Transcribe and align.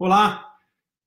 Olá, 0.00 0.54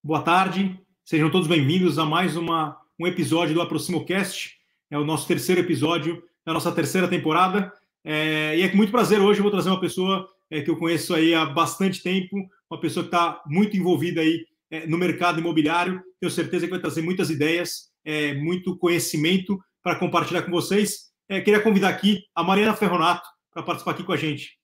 boa 0.03 0.21
tarde, 0.21 0.77
sejam 1.05 1.31
todos 1.31 1.47
bem-vindos 1.47 1.97
a 1.97 2.03
mais 2.03 2.35
uma, 2.35 2.77
um 2.99 3.07
episódio 3.07 3.53
do 3.53 3.61
AproximoCast. 3.61 4.57
É 4.89 4.97
o 4.97 5.05
nosso 5.05 5.25
terceiro 5.25 5.61
episódio 5.61 6.21
da 6.45 6.51
nossa 6.51 6.73
terceira 6.73 7.07
temporada. 7.07 7.71
É, 8.03 8.57
e 8.57 8.61
é 8.61 8.67
com 8.67 8.75
muito 8.75 8.91
prazer 8.91 9.21
hoje 9.21 9.39
eu 9.39 9.43
vou 9.43 9.51
trazer 9.51 9.69
uma 9.69 9.79
pessoa 9.79 10.27
é, 10.49 10.59
que 10.59 10.69
eu 10.69 10.75
conheço 10.75 11.13
aí 11.13 11.33
há 11.33 11.45
bastante 11.45 12.03
tempo, 12.03 12.35
uma 12.69 12.81
pessoa 12.81 13.05
que 13.05 13.07
está 13.07 13.41
muito 13.45 13.77
envolvida 13.77 14.19
aí 14.19 14.45
é, 14.69 14.85
no 14.85 14.97
mercado 14.97 15.39
imobiliário. 15.39 16.03
Tenho 16.19 16.29
certeza 16.29 16.65
que 16.65 16.71
vai 16.71 16.81
trazer 16.81 17.01
muitas 17.01 17.29
ideias, 17.29 17.93
é, 18.03 18.33
muito 18.33 18.77
conhecimento 18.77 19.57
para 19.81 19.95
compartilhar 19.95 20.41
com 20.41 20.51
vocês. 20.51 21.13
É, 21.29 21.39
queria 21.39 21.61
convidar 21.61 21.87
aqui 21.87 22.25
a 22.35 22.43
Mariana 22.43 22.75
Ferronato 22.75 23.25
para 23.53 23.63
participar 23.63 23.91
aqui 23.91 24.03
com 24.03 24.11
a 24.11 24.17
gente. 24.17 24.59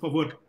Por 0.00 0.08
favor. 0.08 0.47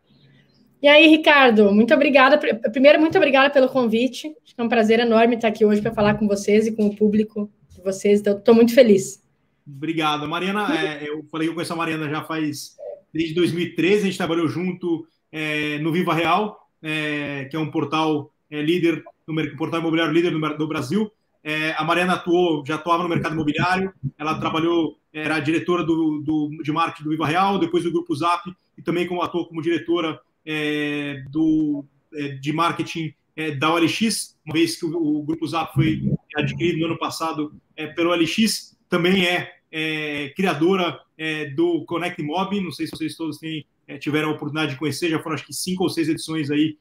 E 0.81 0.87
aí, 0.87 1.07
Ricardo, 1.07 1.73
muito 1.73 1.93
obrigada. 1.93 2.37
Primeiro, 2.71 3.01
muito 3.01 3.17
obrigada 3.17 3.49
pelo 3.49 3.67
convite. 3.67 4.33
É 4.57 4.63
um 4.63 4.69
prazer 4.69 4.99
enorme 4.99 5.35
estar 5.35 5.49
aqui 5.49 5.65
hoje 5.65 5.81
para 5.81 5.93
falar 5.93 6.13
com 6.13 6.27
vocês 6.27 6.67
e 6.67 6.71
com 6.71 6.87
o 6.87 6.95
público 6.95 7.49
de 7.69 7.81
vocês. 7.81 8.21
Então, 8.21 8.37
estou 8.37 8.55
muito 8.55 8.73
feliz. 8.73 9.21
Obrigado. 9.67 10.27
Mariana, 10.27 10.67
é, 10.73 11.09
eu 11.09 11.23
falei 11.29 11.47
que 11.47 11.51
eu 11.51 11.55
conheço 11.55 11.73
a 11.73 11.75
Mariana 11.75 12.09
já 12.09 12.23
faz 12.23 12.77
desde 13.13 13.35
2013. 13.35 13.97
A 13.97 14.05
gente 14.05 14.17
trabalhou 14.17 14.47
junto 14.47 15.05
é, 15.31 15.79
no 15.79 15.91
Viva 15.91 16.13
Real, 16.13 16.69
é, 16.81 17.45
que 17.45 17.57
é 17.57 17.59
um 17.59 17.69
portal 17.69 18.31
é, 18.49 18.61
líder, 18.61 19.03
no 19.27 19.57
portal 19.57 19.81
imobiliário 19.81 20.13
líder 20.13 20.31
do, 20.31 20.57
do 20.57 20.67
Brasil. 20.67 21.11
É, 21.43 21.73
a 21.77 21.83
Mariana 21.83 22.13
atuou, 22.13 22.65
já 22.65 22.75
atuava 22.75 23.03
no 23.03 23.09
mercado 23.09 23.33
imobiliário. 23.33 23.93
Ela 24.17 24.39
trabalhou, 24.39 24.97
era 25.13 25.39
diretora 25.39 25.83
do, 25.83 26.21
do, 26.21 26.63
de 26.63 26.71
marketing 26.71 27.03
do 27.03 27.09
Viva 27.09 27.27
Real, 27.27 27.59
depois 27.59 27.83
do 27.83 27.91
Grupo 27.91 28.15
Zap, 28.15 28.49
e 28.77 28.81
também 28.81 29.07
como, 29.07 29.21
atuou 29.21 29.45
como 29.45 29.61
diretora 29.61 30.19
é, 30.45 31.23
do, 31.29 31.85
é, 32.13 32.29
de 32.29 32.51
marketing 32.53 33.13
é, 33.35 33.51
da 33.51 33.73
OLX, 33.73 34.35
uma 34.45 34.53
vez 34.53 34.77
que 34.77 34.85
o, 34.85 35.19
o, 35.19 35.23
Grupo 35.23 35.47
Zap 35.47 35.73
foi 35.73 36.01
adquirido 36.35 36.79
no 36.79 36.87
ano 36.87 36.99
passado 36.99 37.53
é, 37.75 37.87
pelo 37.87 38.11
OLX, 38.11 38.77
também 38.89 39.25
é, 39.25 39.53
é 39.71 40.29
criadora 40.35 40.99
é, 41.17 41.45
do 41.45 41.85
Connect 41.85 42.21
Mob, 42.21 42.59
não 42.59 42.71
sei 42.71 42.87
se 42.87 42.91
vocês 42.91 43.15
todos 43.15 43.37
têm, 43.37 43.65
tiveram 43.99 44.29
a 44.29 44.33
oportunidade 44.33 44.73
de 44.73 44.77
conhecer, 44.77 45.09
já 45.09 45.19
foram 45.19 45.35
acho 45.35 45.45
que 45.45 45.53
cinco 45.53 45.83
ou 45.83 45.89
seis 45.89 46.07
edições 46.07 46.51
aí 46.51 46.77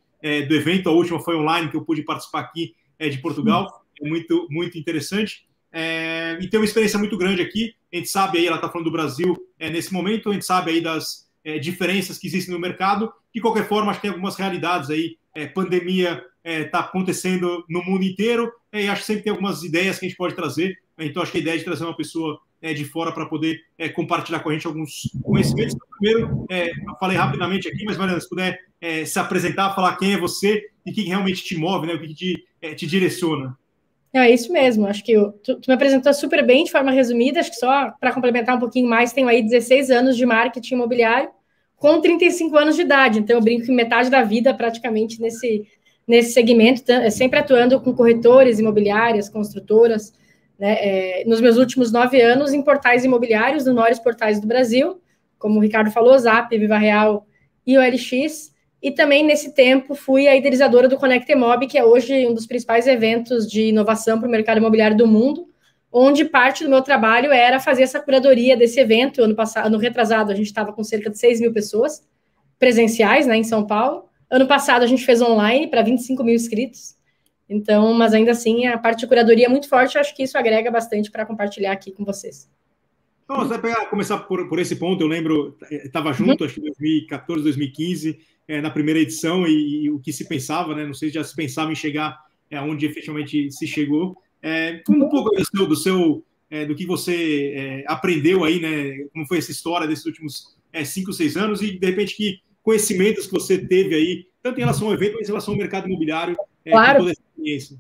do 0.47 0.55
evento, 0.55 0.91
a 0.91 0.93
última 0.93 1.19
foi 1.19 1.37
online, 1.37 1.71
que 1.71 1.77
eu 1.77 1.85
pude 1.85 2.03
participar 2.03 2.41
aqui 2.41 2.75
de 3.01 3.17
Portugal, 3.19 3.83
é 4.03 4.07
muito, 4.07 4.47
muito 4.51 4.77
interessante. 4.77 5.47
e 6.39 6.47
tem 6.49 6.61
uma 6.61 6.67
experiência 6.67 6.99
muito 6.99 7.17
grande 7.17 7.41
aqui, 7.41 7.75
a 7.91 7.97
gente 7.97 8.11
sabe 8.11 8.37
aí, 8.37 8.47
ela 8.47 8.57
está 8.57 8.69
falando 8.69 8.87
do 8.87 8.93
Brasil 8.93 9.35
nesse 9.59 9.91
momento, 9.91 10.29
a 10.29 10.35
gente 10.35 10.45
sabe 10.45 10.71
aí 10.71 10.83
das 10.83 11.28
é, 11.45 11.59
diferenças 11.59 12.19
que 12.19 12.27
existem 12.27 12.55
no 12.55 12.61
mercado. 12.61 13.13
De 13.35 13.41
qualquer 13.41 13.67
forma, 13.69 13.91
acho 13.91 14.01
que 14.01 14.07
tem 14.07 14.11
algumas 14.11 14.37
realidades 14.37 14.91
aí. 14.91 15.17
É, 15.35 15.47
pandemia 15.47 16.25
está 16.45 16.79
é, 16.79 16.83
acontecendo 16.83 17.65
no 17.69 17.83
mundo 17.85 18.05
inteiro 18.05 18.51
é, 18.73 18.85
e 18.85 18.89
acho 18.89 19.03
que 19.03 19.07
sempre 19.07 19.23
tem 19.25 19.31
algumas 19.31 19.63
ideias 19.63 19.99
que 19.99 20.07
a 20.07 20.09
gente 20.09 20.19
pode 20.19 20.35
trazer. 20.35 20.77
Então, 20.99 21.23
acho 21.23 21.31
que 21.31 21.39
a 21.39 21.41
ideia 21.41 21.59
de 21.59 21.65
trazer 21.65 21.85
uma 21.85 21.97
pessoa 21.97 22.41
é, 22.61 22.75
de 22.75 22.85
fora 22.85 23.13
para 23.13 23.27
poder 23.27 23.61
é, 23.77 23.89
compartilhar 23.89 24.41
com 24.41 24.51
a 24.51 24.53
gente 24.53 24.67
alguns 24.67 25.11
conhecimentos. 25.23 25.75
Então, 25.75 25.89
primeiro, 25.99 26.47
eu 26.51 26.97
falei 26.99 27.17
rapidamente 27.17 27.69
aqui, 27.69 27.85
mas 27.85 27.97
Mariana, 27.97 28.21
se 28.21 28.29
puder 28.29 28.59
se 29.07 29.19
apresentar, 29.19 29.75
falar 29.75 29.97
quem 29.97 30.15
é 30.15 30.19
você 30.19 30.65
e 30.87 30.91
o 30.91 30.95
que 30.95 31.03
realmente 31.03 31.45
te 31.45 31.57
move, 31.57 31.87
né, 31.87 31.95
o 31.95 32.01
que 32.01 32.15
te, 32.15 32.45
te 32.77 32.87
direciona. 32.87 33.57
É 34.13 34.31
isso 34.31 34.51
mesmo, 34.51 34.87
acho 34.87 35.05
que 35.05 35.13
eu, 35.13 35.33
tu, 35.33 35.57
tu, 35.57 35.69
me 35.69 35.75
apresentou 35.75 36.13
super 36.15 36.45
bem 36.45 36.65
de 36.65 36.71
forma 36.71 36.91
resumida, 36.91 37.41
acho 37.41 37.51
que 37.51 37.57
só 37.57 37.91
para 38.01 38.13
complementar 38.13 38.57
um 38.57 38.59
pouquinho 38.59 38.89
mais, 38.89 39.13
tenho 39.13 39.29
aí 39.29 39.43
16 39.43 39.91
anos 39.91 40.17
de 40.17 40.25
marketing 40.25 40.75
imobiliário, 40.75 41.29
com 41.77 42.01
35 42.01 42.57
anos 42.57 42.77
de 42.77 42.83
idade. 42.83 43.19
Então, 43.19 43.37
eu 43.37 43.43
brinco 43.43 43.67
que 43.67 43.73
metade 43.73 44.11
da 44.11 44.23
vida 44.23 44.53
praticamente 44.55 45.21
nesse, 45.21 45.67
nesse 46.07 46.33
segmento, 46.33 46.91
é 46.91 47.11
sempre 47.11 47.39
atuando 47.39 47.81
com 47.81 47.95
corretores 47.95 48.59
imobiliárias, 48.59 49.29
construtoras. 49.29 50.13
Né, 50.59 50.73
é, 50.81 51.25
nos 51.25 51.41
meus 51.41 51.57
últimos 51.57 51.93
nove 51.93 52.21
anos 52.21 52.53
em 52.53 52.63
portais 52.63 53.05
imobiliários, 53.05 53.65
nos 53.65 53.75
maiores 53.75 54.01
portais 54.01 54.41
do 54.41 54.47
Brasil, 54.47 55.01
como 55.39 55.59
o 55.59 55.63
Ricardo 55.63 55.91
falou, 55.93 56.19
Zap, 56.19 56.57
Viva 56.57 56.77
Real 56.77 57.27
e 57.65 57.79
OLX. 57.79 58.53
E 58.83 58.91
também, 58.91 59.25
nesse 59.25 59.53
tempo, 59.53 59.95
fui 59.95 60.29
a 60.29 60.37
idealizadora 60.37 60.89
do 60.89 60.97
Connect 60.97 61.35
Mob, 61.35 61.67
que 61.67 61.77
é 61.77 61.85
hoje 61.85 62.27
um 62.27 62.35
dos 62.35 62.47
principais 62.47 62.87
eventos 62.87 63.51
de 63.51 63.69
inovação 63.69 64.19
para 64.19 64.29
o 64.29 64.31
mercado 64.31 64.59
imobiliário 64.59 64.97
do 64.97 65.07
mundo 65.07 65.49
onde 65.93 66.25
parte 66.25 66.65
do 66.65 66.71
meu 66.71 66.83
trabalho 66.83 67.33
era 67.33 67.59
fazer 67.59 67.83
essa 67.83 68.01
curadoria 68.01 68.57
desse 68.57 68.79
evento. 68.79 69.23
Ano 69.23 69.35
passado, 69.35 69.67
ano 69.67 69.79
retrasado, 69.79 70.31
a 70.31 70.35
gente 70.35 70.47
estava 70.47 70.73
com 70.73 70.85
cerca 70.85 71.11
de 71.11 71.19
6 71.19 71.41
mil 71.41 71.53
pessoas 71.53 72.07
presenciais, 72.59 73.27
né, 73.27 73.37
em 73.37 73.45
São 73.45 73.67
Paulo. 73.67 74.09
Ano 74.31 74.47
passado 74.47 74.83
a 74.83 74.87
gente 74.87 75.05
fez 75.05 75.23
online 75.23 75.69
para 75.69 75.83
25 75.83 76.23
mil 76.23 76.35
inscritos. 76.35 76.97
Então, 77.49 77.95
mas 77.95 78.13
ainda 78.13 78.33
assim, 78.33 78.67
a 78.67 78.77
parte 78.77 79.01
de 79.01 79.07
curadoria 79.07 79.47
é 79.47 79.49
muito 79.49 79.69
forte. 79.69 79.95
Eu 79.95 80.01
acho 80.03 80.15
que 80.15 80.23
isso 80.23 80.37
agrega 80.37 80.71
bastante 80.71 81.11
para 81.11 81.25
compartilhar 81.25 81.73
aqui 81.73 81.93
com 81.93 82.05
vocês. 82.05 82.49
Então, 83.31 83.47
você 83.47 83.59
vai 83.59 83.87
começar 83.91 84.17
por, 84.21 84.49
por 84.49 84.59
esse 84.59 84.75
ponto. 84.77 85.05
Eu 85.05 85.07
lembro, 85.07 85.55
estava 85.71 86.15
junto, 86.15 86.41
uhum. 86.41 86.47
acho 86.47 86.55
que 86.55 86.63
2014, 86.63 87.43
2015, 87.43 88.19
é, 88.49 88.63
na 88.63 88.71
primeira 88.71 88.99
edição, 88.99 89.47
e, 89.47 89.85
e, 89.85 89.91
o 89.91 89.99
que 89.99 90.15
se 90.15 90.27
pensava, 90.27 90.75
né? 90.75 90.87
Não 90.87 90.95
sei 90.95 91.11
se 91.11 91.17
já 91.17 91.23
se 91.23 91.37
pensava 91.37 91.71
em 91.71 91.75
chegar 91.75 92.19
é, 92.51 92.59
onde 92.59 92.87
efetivamente 92.87 93.53
se 93.53 93.67
chegou. 93.67 94.17
É, 94.43 94.83
um 94.89 95.11
pouco 95.11 95.29
do 95.29 95.45
seu, 95.45 95.67
do, 95.67 95.77
seu 95.77 96.25
é, 96.51 96.65
do 96.65 96.75
que 96.75 96.87
você 96.87 97.85
aprendeu 97.87 98.45
aí, 98.45 98.61
né? 98.61 99.07
Como 99.13 99.27
foi 99.27 99.37
essa 99.37 99.51
história 99.51 99.87
desses 99.87 100.07
últimos 100.07 100.57
cinco, 100.87 101.13
seis 101.13 101.37
anos 101.37 101.61
e 101.61 101.79
de 101.79 101.87
repente 101.87 102.17
que 102.17 102.41
conhecimentos 102.63 103.27
que 103.27 103.33
você 103.33 103.59
teve 103.59 103.95
aí, 103.95 104.27
tanto 104.43 104.57
em 104.57 104.61
relação 104.61 104.87
ao 104.87 104.95
evento, 104.95 105.17
mas 105.17 105.29
em 105.29 105.33
relação 105.33 105.53
ao 105.53 105.59
mercado 105.59 105.87
imobiliário, 105.87 106.37
claro. 106.65 107.01
toda 107.01 107.11
essa 107.11 107.21
experiência. 107.21 107.77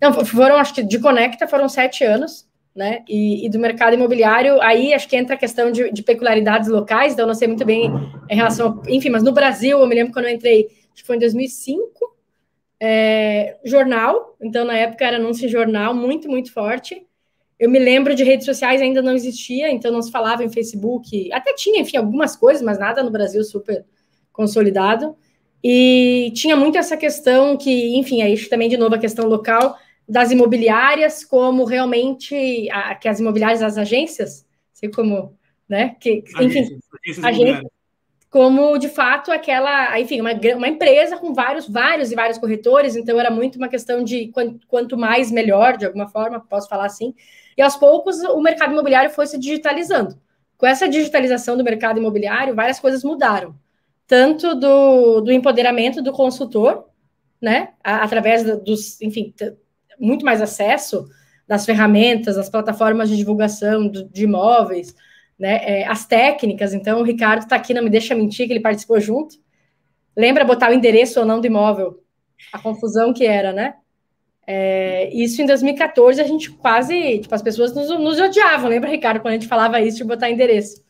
Não, 0.00 0.24
foram, 0.24 0.56
acho 0.56 0.74
que 0.74 0.82
de 0.82 0.98
Conecta 0.98 1.46
foram 1.46 1.68
sete 1.68 2.04
anos, 2.04 2.47
né? 2.78 3.02
E, 3.08 3.44
e, 3.44 3.50
do 3.50 3.58
mercado 3.58 3.94
imobiliário, 3.94 4.62
aí 4.62 4.94
acho 4.94 5.08
que 5.08 5.16
entra 5.16 5.34
a 5.34 5.38
questão 5.38 5.72
de, 5.72 5.90
de, 5.90 6.00
peculiaridades 6.00 6.68
locais, 6.68 7.12
então 7.12 7.26
não 7.26 7.34
sei 7.34 7.48
muito 7.48 7.64
bem 7.64 7.90
em 8.30 8.36
relação, 8.36 8.80
enfim, 8.86 9.10
mas 9.10 9.24
no 9.24 9.32
Brasil, 9.32 9.80
eu 9.80 9.86
me 9.88 9.96
lembro 9.96 10.12
quando 10.12 10.26
eu 10.26 10.30
entrei, 10.32 10.68
acho 10.94 11.02
que 11.02 11.04
foi 11.04 11.16
em 11.16 11.18
2005, 11.18 12.16
é, 12.80 13.56
jornal, 13.64 14.36
então 14.40 14.64
na 14.64 14.78
época 14.78 15.04
era 15.04 15.16
anúncio 15.16 15.48
jornal, 15.48 15.92
muito, 15.92 16.30
muito 16.30 16.52
forte. 16.52 17.04
Eu 17.58 17.68
me 17.68 17.80
lembro 17.80 18.14
de 18.14 18.22
redes 18.22 18.46
sociais 18.46 18.80
ainda 18.80 19.02
não 19.02 19.12
existia, 19.12 19.68
então 19.72 19.90
não 19.90 20.00
se 20.00 20.12
falava 20.12 20.44
em 20.44 20.48
Facebook, 20.48 21.32
até 21.32 21.52
tinha, 21.54 21.80
enfim, 21.80 21.96
algumas 21.96 22.36
coisas, 22.36 22.62
mas 22.62 22.78
nada 22.78 23.02
no 23.02 23.10
Brasil 23.10 23.42
super 23.42 23.84
consolidado. 24.32 25.16
E 25.64 26.30
tinha 26.32 26.54
muito 26.54 26.78
essa 26.78 26.96
questão 26.96 27.56
que, 27.56 27.96
enfim, 27.96 28.22
aí 28.22 28.38
também 28.48 28.68
de 28.68 28.76
novo 28.76 28.94
a 28.94 28.98
questão 28.98 29.26
local 29.26 29.76
das 30.08 30.30
imobiliárias, 30.30 31.24
como 31.24 31.64
realmente 31.64 32.68
a, 32.70 32.94
que 32.94 33.08
as 33.08 33.20
imobiliárias, 33.20 33.62
as 33.62 33.76
agências, 33.76 34.46
sei 34.72 34.90
como, 34.90 35.36
né? 35.68 35.96
Que, 36.00 36.24
enfim, 36.40 36.80
agências, 37.04 37.24
agências 37.24 37.66
como 38.30 38.76
de 38.76 38.88
fato 38.88 39.32
aquela, 39.32 39.98
enfim, 39.98 40.20
uma, 40.20 40.32
uma 40.56 40.68
empresa 40.68 41.16
com 41.16 41.32
vários, 41.32 41.68
vários 41.68 42.12
e 42.12 42.14
vários 42.14 42.38
corretores, 42.38 42.94
então 42.94 43.18
era 43.18 43.30
muito 43.30 43.56
uma 43.56 43.68
questão 43.68 44.04
de 44.04 44.30
quanto 44.68 44.96
mais 44.96 45.30
melhor, 45.30 45.76
de 45.76 45.86
alguma 45.86 46.08
forma, 46.08 46.40
posso 46.40 46.68
falar 46.68 46.86
assim. 46.86 47.14
E 47.56 47.62
aos 47.62 47.76
poucos 47.76 48.22
o 48.22 48.40
mercado 48.40 48.72
imobiliário 48.72 49.10
foi 49.10 49.26
se 49.26 49.38
digitalizando. 49.38 50.18
Com 50.58 50.66
essa 50.66 50.88
digitalização 50.88 51.56
do 51.56 51.64
mercado 51.64 51.98
imobiliário, 51.98 52.54
várias 52.54 52.80
coisas 52.80 53.02
mudaram. 53.02 53.54
Tanto 54.06 54.54
do, 54.54 55.20
do 55.20 55.32
empoderamento 55.32 56.02
do 56.02 56.12
consultor, 56.12 56.86
né, 57.40 57.70
através 57.82 58.44
dos, 58.62 59.00
enfim, 59.00 59.32
muito 59.98 60.24
mais 60.24 60.40
acesso 60.40 61.08
das 61.46 61.64
ferramentas, 61.64 62.36
das 62.36 62.50
plataformas 62.50 63.08
de 63.08 63.16
divulgação 63.16 63.88
de 63.88 64.24
imóveis, 64.24 64.94
né? 65.38 65.60
É, 65.62 65.86
as 65.86 66.06
técnicas, 66.06 66.74
então 66.74 67.00
o 67.00 67.04
Ricardo 67.04 67.42
está 67.42 67.56
aqui, 67.56 67.72
não 67.72 67.82
me 67.82 67.90
deixa 67.90 68.14
mentir 68.14 68.46
que 68.46 68.52
ele 68.52 68.60
participou 68.60 69.00
junto. 69.00 69.36
Lembra 70.16 70.44
botar 70.44 70.70
o 70.70 70.74
endereço 70.74 71.20
ou 71.20 71.26
não 71.26 71.40
do 71.40 71.46
imóvel? 71.46 72.02
A 72.52 72.58
confusão 72.58 73.12
que 73.12 73.24
era, 73.24 73.52
né? 73.52 73.74
É, 74.50 75.14
isso 75.14 75.42
em 75.42 75.46
2014 75.46 76.20
a 76.20 76.24
gente 76.24 76.50
quase, 76.50 77.18
tipo, 77.18 77.34
as 77.34 77.42
pessoas 77.42 77.74
nos, 77.74 77.88
nos, 77.90 78.18
odiavam, 78.18 78.70
lembra, 78.70 78.88
Ricardo, 78.88 79.20
quando 79.20 79.34
a 79.34 79.36
gente 79.38 79.46
falava 79.46 79.80
isso 79.80 79.98
de 79.98 80.04
botar 80.04 80.30
endereço. 80.30 80.82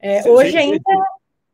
É, 0.00 0.22
você, 0.22 0.28
hoje 0.28 0.56
ainda. 0.56 0.80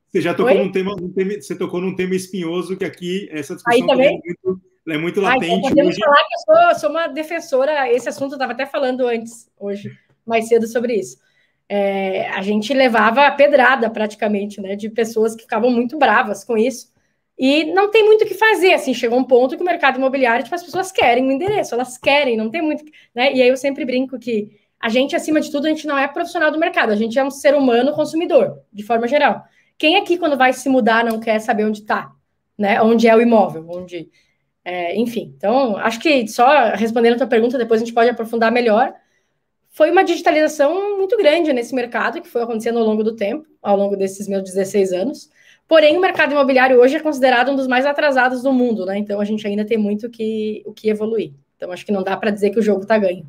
Você 0.06 0.20
já 0.20 0.34
tocou 0.34 0.54
num, 0.54 0.70
tema, 0.70 0.94
tema, 1.14 1.32
você 1.40 1.56
tocou 1.56 1.80
num 1.80 1.96
tema 1.96 2.14
espinhoso 2.14 2.76
que 2.76 2.84
aqui 2.84 3.28
essa 3.32 3.54
discussão 3.54 3.86
também 3.86 4.08
é 4.08 4.10
muito, 4.10 4.60
é 4.88 4.98
muito 4.98 5.20
latente. 5.20 5.52
Ai, 5.52 5.60
podemos 5.60 5.94
hoje... 5.94 6.04
falar 6.04 6.16
que 6.16 6.34
eu 6.34 6.56
sou, 6.56 6.80
sou 6.80 6.90
uma 6.90 7.06
defensora, 7.06 7.90
esse 7.92 8.08
assunto 8.08 8.32
eu 8.32 8.36
estava 8.36 8.52
até 8.52 8.66
falando 8.66 9.06
antes, 9.06 9.50
hoje, 9.58 9.90
mais 10.26 10.48
cedo 10.48 10.66
sobre 10.66 10.94
isso 10.94 11.18
é, 11.70 12.28
a 12.30 12.42
gente 12.42 12.74
levava 12.74 13.26
a 13.26 13.30
pedrada 13.30 13.88
praticamente, 13.88 14.60
né, 14.60 14.74
de 14.74 14.90
pessoas 14.90 15.36
que 15.36 15.42
ficavam 15.42 15.70
muito 15.70 15.96
bravas 15.96 16.42
com 16.42 16.58
isso. 16.58 16.90
E 17.38 17.64
não 17.72 17.90
tem 17.92 18.04
muito 18.04 18.24
o 18.24 18.26
que 18.26 18.34
fazer, 18.34 18.74
assim, 18.74 18.92
chegou 18.92 19.16
um 19.16 19.24
ponto 19.24 19.56
que 19.56 19.62
o 19.62 19.64
mercado 19.64 19.96
imobiliário, 19.96 20.42
tipo, 20.42 20.54
as 20.54 20.64
pessoas 20.64 20.90
querem 20.90 21.28
o 21.28 21.30
endereço, 21.30 21.72
elas 21.72 21.96
querem, 21.96 22.36
não 22.36 22.50
tem 22.50 22.60
muito, 22.60 22.84
né? 23.14 23.32
E 23.32 23.40
aí 23.40 23.48
eu 23.48 23.56
sempre 23.56 23.84
brinco 23.84 24.18
que 24.18 24.50
a 24.80 24.88
gente, 24.88 25.14
acima 25.14 25.40
de 25.40 25.50
tudo, 25.50 25.66
a 25.66 25.68
gente 25.68 25.86
não 25.86 25.96
é 25.96 26.08
profissional 26.08 26.50
do 26.50 26.58
mercado, 26.58 26.90
a 26.90 26.96
gente 26.96 27.18
é 27.18 27.24
um 27.24 27.30
ser 27.30 27.54
humano 27.54 27.92
consumidor, 27.92 28.58
de 28.72 28.82
forma 28.82 29.06
geral. 29.06 29.42
Quem 29.78 29.96
aqui, 29.96 30.18
quando 30.18 30.36
vai 30.36 30.52
se 30.52 30.68
mudar, 30.68 31.04
não 31.04 31.20
quer 31.20 31.38
saber 31.38 31.64
onde 31.64 31.80
está, 31.80 32.10
né? 32.58 32.82
Onde 32.82 33.06
é 33.06 33.14
o 33.14 33.22
imóvel, 33.22 33.64
onde 33.70 34.10
É, 34.64 34.94
enfim, 34.96 35.32
então, 35.36 35.76
acho 35.76 35.98
que 36.00 36.28
só 36.28 36.70
respondendo 36.74 37.14
a 37.14 37.18
tua 37.18 37.26
pergunta, 37.26 37.56
depois 37.56 37.80
a 37.80 37.84
gente 37.84 37.94
pode 37.94 38.10
aprofundar 38.10 38.52
melhor. 38.52 38.92
Foi 39.70 39.90
uma 39.90 40.02
digitalização 40.02 40.98
muito 40.98 41.16
grande 41.16 41.52
nesse 41.52 41.74
mercado, 41.74 42.20
que 42.20 42.28
foi 42.28 42.42
acontecendo 42.42 42.78
ao 42.78 42.84
longo 42.84 43.02
do 43.02 43.16
tempo, 43.16 43.46
ao 43.62 43.76
longo 43.76 43.96
desses 43.96 44.28
meus 44.28 44.42
16 44.42 44.92
anos. 44.92 45.30
Porém, 45.66 45.96
o 45.96 46.00
mercado 46.00 46.32
imobiliário 46.32 46.80
hoje 46.80 46.96
é 46.96 47.00
considerado 47.00 47.52
um 47.52 47.56
dos 47.56 47.68
mais 47.68 47.86
atrasados 47.86 48.42
do 48.42 48.52
mundo, 48.52 48.84
né? 48.84 48.98
Então, 48.98 49.20
a 49.20 49.24
gente 49.24 49.46
ainda 49.46 49.64
tem 49.64 49.78
muito 49.78 50.10
que, 50.10 50.62
o 50.66 50.72
que 50.72 50.90
evoluir. 50.90 51.32
Então, 51.56 51.70
acho 51.70 51.86
que 51.86 51.92
não 51.92 52.02
dá 52.02 52.16
para 52.16 52.30
dizer 52.30 52.50
que 52.50 52.58
o 52.58 52.62
jogo 52.62 52.82
está 52.82 52.98
ganho. 52.98 53.24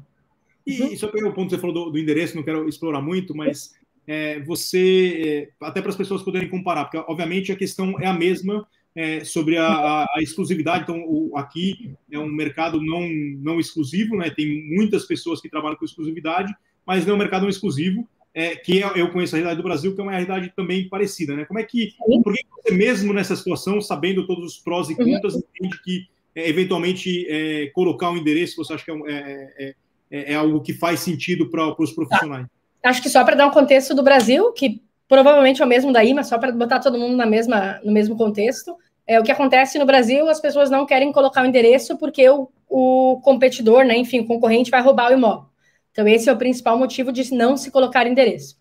E, 0.65 0.81
uhum. 0.81 0.97
só 0.97 1.07
pegar 1.07 1.29
o 1.29 1.33
ponto 1.33 1.49
que 1.49 1.55
você 1.55 1.61
falou 1.61 1.73
do, 1.73 1.91
do 1.91 1.99
endereço, 1.99 2.35
não 2.35 2.43
quero 2.43 2.67
explorar 2.67 3.01
muito, 3.01 3.35
mas 3.35 3.73
é, 4.07 4.39
você, 4.41 5.49
é, 5.61 5.65
até 5.65 5.81
para 5.81 5.91
as 5.91 5.95
pessoas 5.95 6.23
poderem 6.23 6.49
comparar, 6.49 6.85
porque 6.85 6.97
obviamente 7.07 7.51
a 7.51 7.55
questão 7.55 7.99
é 7.99 8.07
a 8.07 8.13
mesma 8.13 8.67
é, 8.95 9.23
sobre 9.23 9.57
a, 9.57 9.67
a, 9.67 10.03
a, 10.15 10.21
exclusividade. 10.21 10.83
Então, 10.83 11.03
o, 11.07 11.37
aqui 11.37 11.93
é 12.11 12.19
um 12.19 12.27
mercado 12.27 12.81
não, 12.81 13.07
não 13.39 13.59
exclusivo, 13.59 14.15
né? 14.15 14.29
tem 14.29 14.67
muitas 14.69 15.05
pessoas 15.05 15.41
que 15.41 15.49
trabalham 15.49 15.77
com 15.77 15.85
exclusividade, 15.85 16.53
mas 16.85 17.05
não 17.05 17.13
é 17.13 17.15
um 17.15 17.19
mercado 17.19 17.43
não 17.43 17.49
exclusivo, 17.49 18.07
é, 18.33 18.55
que 18.55 18.83
é, 18.83 18.91
eu 18.95 19.11
conheço 19.11 19.35
a 19.35 19.37
realidade 19.37 19.61
do 19.61 19.67
Brasil, 19.67 19.93
que 19.93 20.01
é 20.01 20.03
uma 20.03 20.11
realidade 20.11 20.53
também 20.55 20.87
parecida. 20.87 21.35
Né? 21.35 21.45
Como 21.45 21.59
é 21.59 21.63
que, 21.63 21.93
por 22.23 22.33
que 22.33 22.45
você 22.63 22.73
mesmo 22.73 23.13
nessa 23.13 23.35
situação, 23.35 23.81
sabendo 23.81 24.25
todos 24.25 24.53
os 24.53 24.57
prós 24.59 24.89
e 24.89 24.93
uhum. 24.93 25.13
contras, 25.13 25.35
entende 25.35 25.81
que 25.83 26.07
é, 26.35 26.49
eventualmente 26.49 27.25
é, 27.29 27.67
colocar 27.67 28.09
um 28.09 28.17
endereço, 28.17 28.57
você 28.57 28.73
acha 28.73 28.85
que 28.85 28.91
é, 28.91 29.75
é, 30.09 30.33
é 30.33 30.35
algo 30.35 30.61
que 30.61 30.73
faz 30.73 31.01
sentido 31.01 31.49
para 31.49 31.75
os 31.81 31.91
profissionais? 31.91 32.47
Tá 32.81 32.89
acho 32.89 33.01
que 33.01 33.09
só 33.09 33.23
para 33.23 33.35
dar 33.35 33.47
um 33.47 33.51
contexto 33.51 33.93
do 33.93 34.01
Brasil, 34.01 34.51
que 34.53 34.81
provavelmente 35.11 35.61
é 35.61 35.65
o 35.65 35.67
mesmo 35.67 35.91
daí, 35.91 36.13
mas 36.13 36.29
só 36.29 36.37
para 36.37 36.53
botar 36.53 36.79
todo 36.79 36.97
mundo 36.97 37.17
na 37.17 37.25
mesma, 37.25 37.81
no 37.83 37.91
mesmo 37.91 38.15
contexto. 38.15 38.77
É, 39.05 39.19
o 39.19 39.23
que 39.23 39.31
acontece 39.31 39.77
no 39.77 39.85
Brasil, 39.85 40.29
as 40.29 40.39
pessoas 40.39 40.69
não 40.69 40.85
querem 40.85 41.11
colocar 41.11 41.43
o 41.43 41.45
endereço 41.45 41.97
porque 41.97 42.29
o, 42.29 42.49
o 42.69 43.19
competidor, 43.21 43.83
né, 43.83 43.97
enfim, 43.97 44.21
o 44.21 44.25
concorrente 44.25 44.71
vai 44.71 44.81
roubar 44.81 45.11
o 45.11 45.13
imóvel. 45.13 45.49
Então, 45.91 46.07
esse 46.07 46.29
é 46.29 46.31
o 46.31 46.37
principal 46.37 46.77
motivo 46.77 47.11
de 47.11 47.29
não 47.33 47.57
se 47.57 47.69
colocar 47.69 48.07
endereço. 48.07 48.55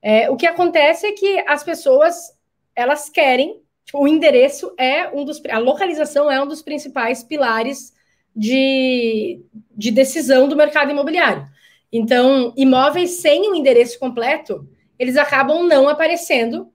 É, 0.00 0.30
o 0.30 0.36
que 0.36 0.46
acontece 0.46 1.04
é 1.04 1.10
que 1.10 1.42
as 1.48 1.64
pessoas, 1.64 2.14
elas 2.76 3.08
querem, 3.08 3.60
tipo, 3.84 3.98
o 3.98 4.06
endereço 4.06 4.72
é 4.78 5.08
um 5.08 5.24
dos, 5.24 5.42
a 5.50 5.58
localização 5.58 6.30
é 6.30 6.40
um 6.40 6.46
dos 6.46 6.62
principais 6.62 7.24
pilares 7.24 7.92
de, 8.36 9.42
de 9.76 9.90
decisão 9.90 10.46
do 10.46 10.54
mercado 10.54 10.92
imobiliário. 10.92 11.44
Então, 11.92 12.54
imóveis 12.56 13.20
sem 13.20 13.50
o 13.50 13.54
endereço 13.56 13.98
completo, 13.98 14.64
eles 14.98 15.16
acabam 15.16 15.66
não 15.66 15.88
aparecendo 15.88 16.72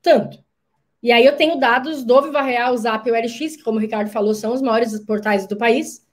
tanto. 0.00 0.42
E 1.02 1.10
aí 1.10 1.24
eu 1.24 1.36
tenho 1.36 1.58
dados 1.58 2.04
do 2.04 2.22
Viva 2.22 2.42
Real, 2.42 2.76
Zap 2.76 3.08
e 3.08 3.12
OLX, 3.12 3.56
que 3.56 3.62
como 3.62 3.78
o 3.78 3.80
Ricardo 3.80 4.10
falou, 4.10 4.34
são 4.34 4.52
os 4.52 4.62
maiores 4.62 4.98
portais 5.04 5.46
do 5.46 5.56
país. 5.56 6.06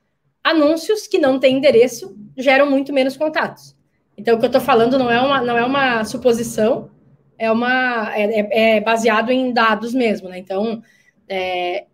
Anúncios 0.44 1.07
que 1.07 1.18
não 1.18 1.40
têm 1.40 1.57
endereço 1.57 2.18
geram 2.38 2.69
muito 2.69 2.92
menos 2.92 3.16
contatos. 3.16 3.75
Então, 4.18 4.36
o 4.36 4.40
que 4.40 4.46
eu 4.46 4.50
estou 4.50 4.62
falando 4.62 4.98
não 4.98 5.10
é 5.10 5.22
uma, 5.22 5.42
não 5.42 5.57
é 5.57 5.63
uma 5.63 6.04
suposição, 6.04 6.90
é, 7.38 7.52
uma, 7.52 8.12
é, 8.16 8.42
é, 8.42 8.78
é 8.78 8.81
baseado 8.81 9.31
em 9.31 9.54
dados 9.54 9.94
mesmo, 9.94 10.28
né? 10.28 10.40
Então, 10.40 10.81
é, 11.28 11.86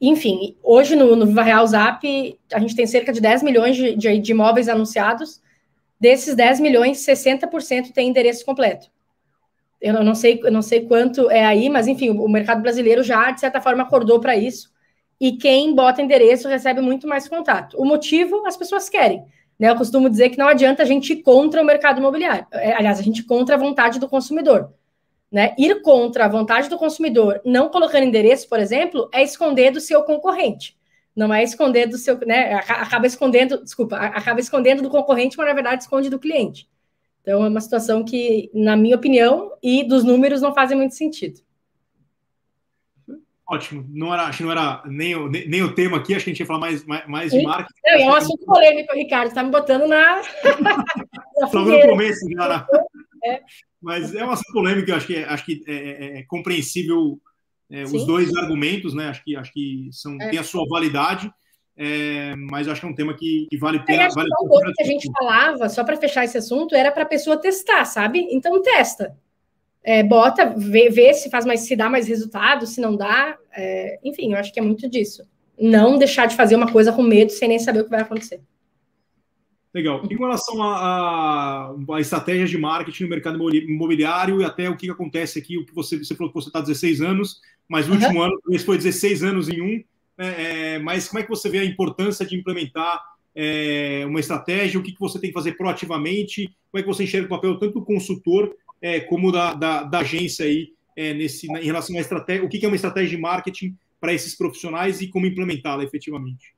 enfim, 0.00 0.56
hoje 0.62 0.96
no, 0.96 1.14
no 1.14 1.26
Viva 1.26 1.42
Real 1.42 1.66
Zap, 1.66 2.38
a 2.52 2.58
gente 2.60 2.74
tem 2.74 2.86
cerca 2.86 3.12
de 3.12 3.20
10 3.20 3.42
milhões 3.42 3.76
de, 3.76 3.94
de, 3.94 4.18
de 4.18 4.32
imóveis 4.32 4.68
anunciados, 4.68 5.42
Desses 6.00 6.34
10 6.34 6.60
milhões, 6.60 7.04
60% 7.04 7.92
tem 7.92 8.08
endereço 8.08 8.44
completo. 8.44 8.88
Eu 9.78 10.02
não 10.02 10.14
sei, 10.14 10.40
eu 10.42 10.50
não 10.50 10.62
sei 10.62 10.86
quanto 10.86 11.30
é 11.30 11.44
aí, 11.44 11.68
mas 11.68 11.86
enfim, 11.86 12.10
o 12.10 12.28
mercado 12.28 12.62
brasileiro 12.62 13.02
já, 13.02 13.30
de 13.30 13.40
certa 13.40 13.60
forma, 13.60 13.82
acordou 13.82 14.18
para 14.18 14.34
isso. 14.34 14.72
E 15.20 15.36
quem 15.36 15.74
bota 15.74 16.00
endereço 16.00 16.48
recebe 16.48 16.80
muito 16.80 17.06
mais 17.06 17.28
contato. 17.28 17.76
O 17.78 17.84
motivo, 17.84 18.46
as 18.46 18.56
pessoas 18.56 18.88
querem. 18.88 19.24
Né? 19.58 19.68
Eu 19.68 19.76
costumo 19.76 20.08
dizer 20.08 20.30
que 20.30 20.38
não 20.38 20.48
adianta 20.48 20.82
a 20.82 20.86
gente 20.86 21.12
ir 21.12 21.22
contra 21.22 21.62
o 21.62 21.64
mercado 21.64 21.98
imobiliário. 21.98 22.46
É, 22.50 22.72
aliás, 22.72 22.98
a 22.98 23.02
gente 23.02 23.22
contra 23.22 23.56
a 23.56 23.58
vontade 23.58 23.98
do 23.98 24.08
consumidor. 24.08 24.72
Né? 25.30 25.54
Ir 25.58 25.82
contra 25.82 26.24
a 26.24 26.28
vontade 26.28 26.70
do 26.70 26.78
consumidor, 26.78 27.42
não 27.44 27.68
colocando 27.68 28.04
endereço, 28.04 28.48
por 28.48 28.58
exemplo, 28.58 29.08
é 29.12 29.22
esconder 29.22 29.70
do 29.70 29.80
seu 29.80 30.02
concorrente 30.02 30.79
não 31.14 31.32
é 31.32 31.42
esconder 31.42 31.86
do 31.86 31.98
seu, 31.98 32.18
né? 32.26 32.54
Acaba 32.54 33.06
escondendo, 33.06 33.62
desculpa, 33.62 33.96
acaba 33.96 34.40
escondendo 34.40 34.82
do 34.82 34.90
concorrente, 34.90 35.36
mas 35.36 35.46
na 35.46 35.54
verdade 35.54 35.82
esconde 35.82 36.08
do 36.08 36.18
cliente. 36.18 36.68
Então 37.22 37.44
é 37.44 37.48
uma 37.48 37.60
situação 37.60 38.04
que, 38.04 38.50
na 38.54 38.76
minha 38.76 38.96
opinião, 38.96 39.52
e 39.62 39.84
dos 39.84 40.04
números 40.04 40.40
não 40.40 40.54
fazem 40.54 40.76
muito 40.76 40.94
sentido. 40.94 41.40
Ótimo. 43.46 43.84
Não 43.90 44.14
era, 44.14 44.26
acho 44.26 44.38
que 44.38 44.44
não 44.44 44.52
era 44.52 44.80
nem 44.86 45.16
o, 45.16 45.28
nem, 45.28 45.48
nem 45.48 45.62
o 45.62 45.74
tema 45.74 45.96
aqui, 45.96 46.14
acho 46.14 46.24
que 46.24 46.30
a 46.30 46.32
gente 46.32 46.40
ia 46.40 46.46
falar 46.46 46.60
mais, 46.60 46.86
mais, 46.86 47.06
mais 47.08 47.32
de 47.32 47.42
marketing. 47.42 47.80
Não, 47.84 47.92
é 47.94 48.06
um 48.06 48.14
assunto 48.14 48.46
polêmico, 48.46 48.94
Ricardo. 48.94 49.26
Está 49.26 49.42
me 49.42 49.50
botando 49.50 49.88
na. 49.88 50.20
Estava 51.42 51.64
no 51.64 51.80
começo, 51.80 52.20
já. 52.30 52.66
É. 53.24 53.40
Mas 53.82 54.14
é 54.14 54.24
um 54.24 54.30
assunto 54.30 54.52
polêmico, 54.52 54.92
acho 54.92 55.06
que, 55.06 55.16
é, 55.16 55.24
acho 55.24 55.44
que 55.44 55.64
é, 55.66 55.74
é, 55.74 56.18
é 56.18 56.22
compreensível 56.22 57.20
é, 57.70 57.84
os 57.84 58.04
dois 58.04 58.34
argumentos, 58.34 58.92
né? 58.92 59.08
Acho 59.08 59.22
que, 59.22 59.36
acho 59.36 59.52
que 59.52 59.88
são, 59.92 60.16
é. 60.20 60.28
tem 60.28 60.38
a 60.38 60.44
sua 60.44 60.66
validade, 60.68 61.32
é, 61.76 62.34
mas 62.36 62.68
acho 62.68 62.80
que 62.80 62.86
é 62.86 62.90
um 62.90 62.94
tema 62.94 63.14
que, 63.14 63.46
que 63.48 63.56
vale 63.56 63.78
a 63.78 63.82
pena. 63.82 64.08
Vale 64.10 64.28
que 64.28 64.44
o 64.44 64.72
que 64.74 64.82
a 64.82 64.86
gente 64.86 65.08
falava, 65.18 65.68
só 65.68 65.84
para 65.84 65.96
fechar 65.96 66.24
esse 66.24 66.36
assunto, 66.36 66.74
era 66.74 66.90
para 66.90 67.04
a 67.04 67.06
pessoa 67.06 67.36
testar, 67.36 67.84
sabe? 67.84 68.26
Então 68.30 68.60
testa. 68.60 69.16
É, 69.82 70.02
bota, 70.02 70.52
vê, 70.56 70.90
vê, 70.90 71.14
se 71.14 71.30
faz 71.30 71.46
mais, 71.46 71.60
se 71.60 71.74
dá 71.74 71.88
mais 71.88 72.06
resultado, 72.06 72.66
se 72.66 72.80
não 72.80 72.96
dá. 72.96 73.38
É, 73.56 73.98
enfim, 74.04 74.32
eu 74.32 74.38
acho 74.38 74.52
que 74.52 74.60
é 74.60 74.62
muito 74.62 74.90
disso. 74.90 75.22
Não 75.58 75.96
deixar 75.96 76.26
de 76.26 76.36
fazer 76.36 76.56
uma 76.56 76.70
coisa 76.70 76.92
com 76.92 77.02
medo 77.02 77.30
sem 77.30 77.48
nem 77.48 77.58
saber 77.58 77.80
o 77.80 77.84
que 77.84 77.90
vai 77.90 78.00
acontecer. 78.00 78.42
Legal. 79.72 80.02
Em 80.10 80.16
relação 80.16 80.62
a, 80.62 80.76
a, 80.76 81.94
a, 81.94 82.00
estratégias 82.00 82.50
de 82.50 82.58
marketing 82.58 83.04
no 83.04 83.10
mercado 83.10 83.56
imobiliário 83.56 84.40
e 84.40 84.44
até 84.44 84.68
o 84.68 84.76
que 84.76 84.90
acontece 84.90 85.38
aqui, 85.38 85.56
o 85.56 85.64
que 85.64 85.72
você, 85.72 85.96
você 85.96 86.14
falou 86.14 86.32
que 86.32 86.40
você 86.40 86.48
está 86.48 86.60
16 86.60 87.00
anos, 87.00 87.40
mas 87.70 87.86
o 87.86 87.92
uhum. 87.92 87.98
último 87.98 88.20
ano, 88.20 88.34
esse 88.50 88.64
foi 88.64 88.76
16 88.76 89.22
anos 89.22 89.48
em 89.48 89.62
um, 89.62 89.84
é, 90.18 90.74
é, 90.74 90.78
mas 90.80 91.06
como 91.08 91.20
é 91.20 91.22
que 91.22 91.28
você 91.28 91.48
vê 91.48 91.60
a 91.60 91.64
importância 91.64 92.26
de 92.26 92.36
implementar 92.36 93.00
é, 93.32 94.02
uma 94.06 94.18
estratégia, 94.18 94.80
o 94.80 94.82
que, 94.82 94.90
que 94.90 94.98
você 94.98 95.20
tem 95.20 95.30
que 95.30 95.34
fazer 95.34 95.52
proativamente, 95.52 96.52
como 96.68 96.80
é 96.80 96.82
que 96.82 96.88
você 96.88 97.04
enxerga 97.04 97.26
o 97.26 97.30
papel 97.30 97.56
tanto 97.60 97.78
do 97.78 97.84
consultor 97.84 98.52
é, 98.82 98.98
como 98.98 99.30
da, 99.30 99.54
da, 99.54 99.84
da, 99.84 100.00
agência 100.00 100.44
aí, 100.44 100.72
é, 100.96 101.14
nesse, 101.14 101.46
em 101.46 101.64
relação 101.64 101.96
à 101.96 102.00
estratégia, 102.00 102.44
o 102.44 102.48
que, 102.48 102.58
que 102.58 102.64
é 102.64 102.68
uma 102.68 102.74
estratégia 102.74 103.10
de 103.10 103.22
marketing 103.22 103.76
para 104.00 104.12
esses 104.12 104.36
profissionais 104.36 105.00
e 105.00 105.06
como 105.06 105.26
implementá-la 105.26 105.84
efetivamente? 105.84 106.52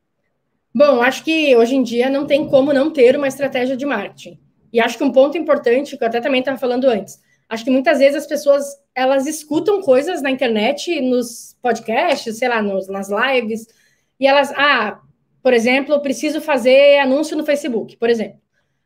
Bom, 0.74 1.02
acho 1.02 1.22
que 1.22 1.54
hoje 1.54 1.74
em 1.74 1.82
dia 1.82 2.08
não 2.08 2.26
tem 2.26 2.48
como 2.48 2.72
não 2.72 2.90
ter 2.90 3.14
uma 3.16 3.28
estratégia 3.28 3.76
de 3.76 3.84
marketing. 3.84 4.38
E 4.72 4.80
acho 4.80 4.96
que 4.96 5.04
um 5.04 5.12
ponto 5.12 5.36
importante, 5.36 5.98
que 5.98 6.02
eu 6.02 6.08
até 6.08 6.22
também 6.22 6.40
estava 6.40 6.56
falando 6.56 6.86
antes, 6.86 7.20
acho 7.50 7.64
que 7.64 7.70
muitas 7.70 7.98
vezes 7.98 8.16
as 8.16 8.26
pessoas 8.26 8.64
elas 8.94 9.26
escutam 9.26 9.80
coisas 9.80 10.20
na 10.22 10.30
internet, 10.30 11.00
nos 11.00 11.56
podcasts, 11.62 12.36
sei 12.36 12.48
lá, 12.48 12.60
nos, 12.60 12.88
nas 12.88 13.08
lives, 13.08 13.66
e 14.18 14.26
elas, 14.26 14.52
ah, 14.52 15.00
por 15.42 15.52
exemplo, 15.52 16.00
preciso 16.00 16.40
fazer 16.40 16.98
anúncio 16.98 17.36
no 17.36 17.44
Facebook, 17.44 17.96
por 17.96 18.10
exemplo. 18.10 18.40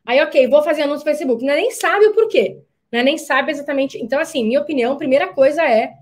Aí, 0.05 0.21
ok, 0.21 0.47
vou 0.47 0.63
fazer 0.63 0.83
anúncio 0.83 1.05
no 1.05 1.11
Facebook. 1.11 1.43
Não 1.43 1.53
é, 1.53 1.57
nem 1.57 1.71
sabe 1.71 2.05
o 2.05 2.13
porquê, 2.13 2.59
né? 2.91 3.03
nem 3.03 3.17
sabe 3.17 3.51
exatamente. 3.51 3.97
Então, 4.01 4.19
assim, 4.19 4.45
minha 4.45 4.61
opinião, 4.61 4.95
primeira 4.95 5.27
coisa 5.27 5.63
é, 5.63 5.93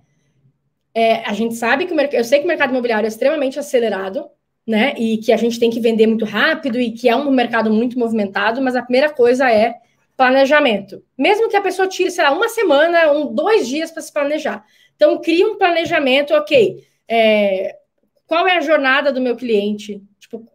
é 0.93 1.27
a 1.27 1.33
gente 1.33 1.55
sabe 1.55 1.85
que 1.85 1.93
o 1.93 1.95
mercado, 1.95 2.19
eu 2.19 2.23
sei 2.23 2.39
que 2.39 2.45
o 2.45 2.47
mercado 2.47 2.69
imobiliário 2.69 3.05
é 3.05 3.09
extremamente 3.09 3.57
acelerado, 3.57 4.29
né? 4.65 4.93
E 4.97 5.17
que 5.17 5.31
a 5.31 5.37
gente 5.37 5.59
tem 5.59 5.69
que 5.69 5.79
vender 5.79 6.07
muito 6.07 6.25
rápido 6.25 6.79
e 6.79 6.91
que 6.91 7.09
é 7.09 7.15
um 7.15 7.31
mercado 7.31 7.71
muito 7.71 7.97
movimentado, 7.97 8.61
mas 8.61 8.75
a 8.75 8.81
primeira 8.81 9.09
coisa 9.09 9.51
é 9.51 9.75
planejamento. 10.15 11.03
Mesmo 11.17 11.49
que 11.49 11.57
a 11.57 11.61
pessoa 11.61 11.87
tire, 11.87 12.11
sei 12.11 12.23
lá, 12.23 12.31
uma 12.31 12.49
semana, 12.49 13.11
um, 13.11 13.33
dois 13.33 13.67
dias 13.67 13.91
para 13.91 14.01
se 14.01 14.11
planejar. 14.11 14.65
Então, 14.95 15.19
cria 15.19 15.47
um 15.47 15.57
planejamento, 15.57 16.33
ok. 16.33 16.83
É, 17.07 17.77
qual 18.25 18.47
é 18.47 18.57
a 18.57 18.61
jornada 18.61 19.11
do 19.11 19.21
meu 19.21 19.35
cliente? 19.35 20.01
Tipo, 20.19 20.45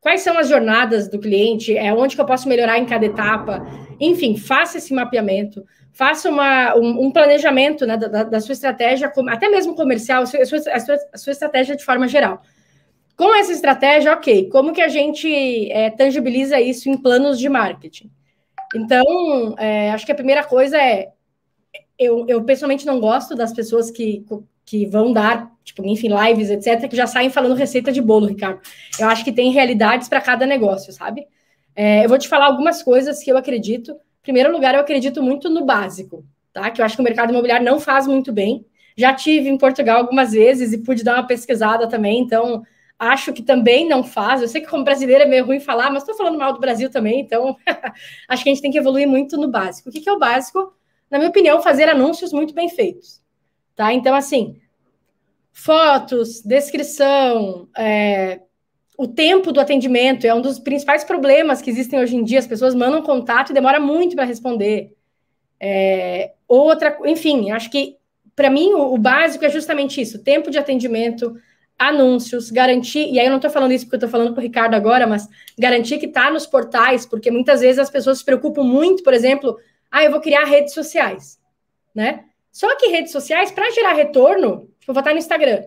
quais 0.00 0.20
são 0.20 0.36
as 0.36 0.48
jornadas 0.48 1.08
do 1.08 1.18
cliente? 1.18 1.76
É 1.76 1.92
onde 1.92 2.14
que 2.14 2.20
eu 2.20 2.26
posso 2.26 2.48
melhorar 2.48 2.78
em 2.78 2.86
cada 2.86 3.06
etapa? 3.06 3.64
Enfim, 4.00 4.36
faça 4.36 4.78
esse 4.78 4.92
mapeamento, 4.92 5.64
faça 5.92 6.28
uma, 6.28 6.76
um, 6.76 7.06
um 7.06 7.10
planejamento 7.10 7.86
né, 7.86 7.96
da, 7.96 8.24
da, 8.24 8.40
sua 8.40 8.52
estratégia, 8.52 9.12
até 9.28 9.48
mesmo 9.48 9.76
comercial, 9.76 10.24
a 10.24 10.26
sua, 10.26 10.40
a 10.40 10.80
sua, 10.80 10.96
a 11.12 11.18
sua 11.18 11.32
estratégia 11.32 11.76
de 11.76 11.84
forma 11.84 12.08
geral. 12.08 12.42
Com 13.16 13.32
essa 13.32 13.52
estratégia, 13.52 14.12
ok, 14.12 14.48
como 14.48 14.72
que 14.72 14.82
a 14.82 14.88
gente 14.88 15.70
é, 15.70 15.88
tangibiliza 15.88 16.60
isso 16.60 16.88
em 16.88 16.96
planos 16.96 17.38
de 17.38 17.48
marketing? 17.48 18.10
Então, 18.74 19.54
é, 19.58 19.90
acho 19.92 20.04
que 20.04 20.12
a 20.12 20.16
primeira 20.16 20.44
coisa 20.44 20.76
é, 20.76 21.12
eu, 21.98 22.26
eu 22.28 22.42
pessoalmente 22.44 22.86
não 22.86 23.00
gosto 23.00 23.34
das 23.34 23.52
pessoas 23.52 23.90
que, 23.90 24.24
que 24.64 24.86
vão 24.86 25.12
dar, 25.12 25.50
tipo, 25.62 25.84
enfim, 25.86 26.08
lives, 26.08 26.50
etc., 26.50 26.88
que 26.88 26.96
já 26.96 27.06
saem 27.06 27.30
falando 27.30 27.54
receita 27.54 27.92
de 27.92 28.00
bolo, 28.00 28.26
Ricardo. 28.26 28.60
Eu 28.98 29.08
acho 29.08 29.24
que 29.24 29.32
tem 29.32 29.52
realidades 29.52 30.08
para 30.08 30.20
cada 30.20 30.46
negócio, 30.46 30.92
sabe? 30.92 31.26
É, 31.74 32.04
eu 32.04 32.08
vou 32.08 32.18
te 32.18 32.28
falar 32.28 32.46
algumas 32.46 32.82
coisas 32.82 33.22
que 33.22 33.30
eu 33.30 33.36
acredito. 33.36 33.92
Em 33.92 34.22
primeiro 34.22 34.52
lugar, 34.52 34.74
eu 34.74 34.80
acredito 34.80 35.22
muito 35.22 35.48
no 35.48 35.64
básico, 35.64 36.24
tá? 36.52 36.70
Que 36.70 36.80
eu 36.80 36.84
acho 36.84 36.96
que 36.96 37.02
o 37.02 37.04
mercado 37.04 37.30
imobiliário 37.30 37.64
não 37.64 37.78
faz 37.80 38.06
muito 38.06 38.32
bem. 38.32 38.64
Já 38.96 39.12
tive 39.12 39.48
em 39.48 39.58
Portugal 39.58 39.98
algumas 39.98 40.32
vezes 40.32 40.72
e 40.72 40.78
pude 40.78 41.02
dar 41.02 41.14
uma 41.14 41.26
pesquisada 41.26 41.88
também, 41.88 42.20
então 42.20 42.62
acho 42.98 43.32
que 43.32 43.42
também 43.42 43.88
não 43.88 44.02
faz. 44.02 44.42
Eu 44.42 44.48
sei 44.48 44.60
que 44.60 44.68
como 44.68 44.84
brasileira 44.84 45.24
é 45.24 45.26
meio 45.26 45.44
ruim 45.44 45.60
falar, 45.60 45.90
mas 45.90 46.02
estou 46.02 46.16
falando 46.16 46.38
mal 46.38 46.52
do 46.52 46.60
Brasil 46.60 46.90
também, 46.90 47.20
então 47.20 47.56
acho 48.28 48.42
que 48.42 48.48
a 48.48 48.52
gente 48.52 48.62
tem 48.62 48.70
que 48.70 48.78
evoluir 48.78 49.08
muito 49.08 49.36
no 49.36 49.48
básico. 49.48 49.88
O 49.88 49.92
que, 49.92 50.00
que 50.00 50.08
é 50.08 50.12
o 50.12 50.18
básico? 50.18 50.74
Na 51.10 51.18
minha 51.18 51.30
opinião, 51.30 51.62
fazer 51.62 51.88
anúncios 51.88 52.32
muito 52.32 52.54
bem 52.54 52.68
feitos. 52.68 53.22
Tá? 53.74 53.92
Então, 53.92 54.14
assim, 54.14 54.60
fotos, 55.52 56.42
descrição, 56.42 57.68
é, 57.76 58.40
o 58.96 59.06
tempo 59.08 59.52
do 59.52 59.60
atendimento 59.60 60.26
é 60.26 60.34
um 60.34 60.40
dos 60.40 60.58
principais 60.58 61.04
problemas 61.04 61.60
que 61.60 61.70
existem 61.70 61.98
hoje 61.98 62.16
em 62.16 62.24
dia. 62.24 62.38
As 62.38 62.46
pessoas 62.46 62.74
mandam 62.74 63.02
contato 63.02 63.50
e 63.50 63.54
demora 63.54 63.80
muito 63.80 64.14
para 64.14 64.24
responder. 64.24 64.94
É, 65.60 66.32
outra, 66.46 66.96
enfim, 67.04 67.50
acho 67.50 67.70
que 67.70 67.96
para 68.36 68.50
mim 68.50 68.72
o, 68.72 68.94
o, 68.94 68.98
básico 68.98 69.44
é 69.44 69.50
justamente 69.50 70.00
isso: 70.00 70.22
tempo 70.22 70.50
de 70.50 70.58
atendimento, 70.58 71.36
anúncios, 71.78 72.50
garantir, 72.50 73.10
e 73.10 73.18
aí 73.18 73.26
eu 73.26 73.30
não 73.30 73.38
estou 73.38 73.50
falando 73.50 73.72
isso 73.72 73.84
porque 73.84 73.96
eu 73.96 74.06
estou 74.06 74.10
falando 74.10 74.32
para 74.32 74.40
o 74.40 74.42
Ricardo 74.42 74.74
agora, 74.74 75.06
mas 75.06 75.28
garantir 75.58 75.98
que 75.98 76.06
está 76.06 76.30
nos 76.30 76.46
portais, 76.46 77.04
porque 77.04 77.30
muitas 77.30 77.60
vezes 77.60 77.78
as 77.78 77.90
pessoas 77.90 78.18
se 78.18 78.24
preocupam 78.24 78.62
muito, 78.62 79.02
por 79.02 79.12
exemplo, 79.12 79.58
ah, 79.90 80.04
eu 80.04 80.10
vou 80.10 80.20
criar 80.20 80.44
redes 80.44 80.72
sociais, 80.72 81.38
né? 81.94 82.24
Só 82.50 82.76
que 82.76 82.86
redes 82.86 83.10
sociais, 83.10 83.50
para 83.50 83.70
gerar 83.72 83.94
retorno, 83.94 84.68
tipo, 84.78 84.92
vou 84.92 85.00
estar 85.00 85.12
no 85.12 85.18
Instagram. 85.18 85.64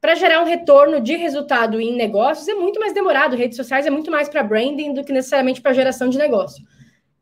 Para 0.00 0.14
gerar 0.14 0.40
um 0.40 0.44
retorno 0.44 1.00
de 1.00 1.16
resultado 1.16 1.80
em 1.80 1.96
negócios 1.96 2.46
é 2.46 2.54
muito 2.54 2.78
mais 2.78 2.92
demorado. 2.92 3.34
Redes 3.34 3.56
sociais 3.56 3.86
é 3.86 3.90
muito 3.90 4.10
mais 4.10 4.28
para 4.28 4.42
branding 4.42 4.92
do 4.92 5.02
que 5.02 5.12
necessariamente 5.12 5.60
para 5.60 5.72
geração 5.72 6.08
de 6.08 6.18
negócio. 6.18 6.62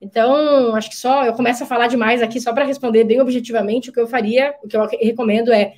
Então, 0.01 0.75
acho 0.75 0.91
que 0.91 0.97
só 0.97 1.25
eu 1.25 1.33
começo 1.33 1.63
a 1.63 1.67
falar 1.67 1.87
demais 1.87 2.21
aqui 2.21 2.41
só 2.41 2.53
para 2.53 2.65
responder 2.65 3.05
bem 3.05 3.21
objetivamente 3.21 3.89
o 3.89 3.93
que 3.93 4.01
eu 4.01 4.07
faria, 4.07 4.53
o 4.63 4.67
que 4.67 4.77
eu 4.77 4.85
recomendo 5.01 5.53
é 5.53 5.75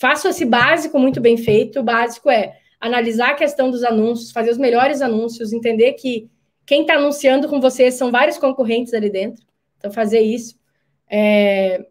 Faço 0.00 0.28
esse 0.28 0.46
básico 0.46 0.98
muito 0.98 1.20
bem 1.20 1.36
feito. 1.36 1.80
O 1.80 1.82
básico 1.82 2.30
é 2.30 2.58
analisar 2.80 3.32
a 3.32 3.34
questão 3.34 3.70
dos 3.70 3.84
anúncios, 3.84 4.32
fazer 4.32 4.50
os 4.50 4.56
melhores 4.56 5.02
anúncios, 5.02 5.52
entender 5.52 5.92
que 5.92 6.30
quem 6.64 6.80
está 6.80 6.94
anunciando 6.94 7.46
com 7.48 7.60
você 7.60 7.90
são 7.90 8.10
vários 8.10 8.38
concorrentes 8.38 8.94
ali 8.94 9.10
dentro. 9.10 9.44
Então, 9.76 9.92
fazer 9.92 10.20
isso. 10.20 10.58
É... 11.06 11.84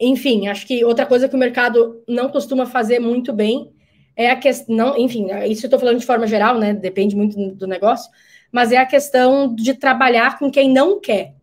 Enfim, 0.00 0.48
acho 0.48 0.66
que 0.66 0.82
outra 0.82 1.04
coisa 1.04 1.28
que 1.28 1.36
o 1.36 1.38
mercado 1.38 2.02
não 2.08 2.30
costuma 2.30 2.64
fazer 2.64 2.98
muito 2.98 3.34
bem 3.34 3.70
é 4.16 4.30
a 4.30 4.36
questão, 4.36 4.96
enfim, 4.96 5.26
isso 5.48 5.66
eu 5.66 5.68
estou 5.68 5.78
falando 5.78 5.98
de 5.98 6.06
forma 6.06 6.26
geral, 6.26 6.58
né? 6.58 6.72
Depende 6.72 7.14
muito 7.14 7.36
do 7.54 7.66
negócio, 7.66 8.10
mas 8.50 8.72
é 8.72 8.78
a 8.78 8.86
questão 8.86 9.54
de 9.54 9.74
trabalhar 9.74 10.38
com 10.38 10.50
quem 10.50 10.72
não 10.72 10.98
quer, 11.00 11.34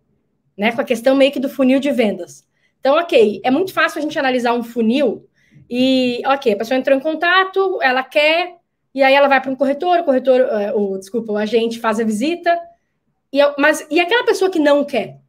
né? 0.57 0.71
Com 0.71 0.81
a 0.81 0.85
questão 0.85 1.15
meio 1.15 1.31
que 1.31 1.39
do 1.39 1.49
funil 1.49 1.79
de 1.79 1.91
vendas. 1.91 2.47
Então, 2.79 2.95
ok, 2.95 3.41
é 3.43 3.51
muito 3.51 3.71
fácil 3.73 3.99
a 3.99 4.01
gente 4.01 4.17
analisar 4.17 4.53
um 4.53 4.63
funil 4.63 5.27
e, 5.73 6.21
ok, 6.25 6.51
a 6.51 6.57
pessoa 6.57 6.77
entrou 6.77 6.97
em 6.97 6.99
contato, 6.99 7.81
ela 7.81 8.03
quer, 8.03 8.57
e 8.93 9.01
aí 9.01 9.13
ela 9.13 9.29
vai 9.29 9.39
para 9.39 9.49
um 9.49 9.55
corretor, 9.55 9.99
o 9.99 10.03
corretor, 10.03 10.41
é, 10.41 10.73
o, 10.73 10.97
desculpa, 10.97 11.31
o 11.31 11.37
agente 11.37 11.79
faz 11.79 11.97
a 11.97 12.03
visita, 12.03 12.59
e, 13.31 13.39
mas 13.57 13.87
e 13.89 13.97
aquela 13.97 14.25
pessoa 14.25 14.51
que 14.51 14.59
não 14.59 14.83
quer, 14.83 15.21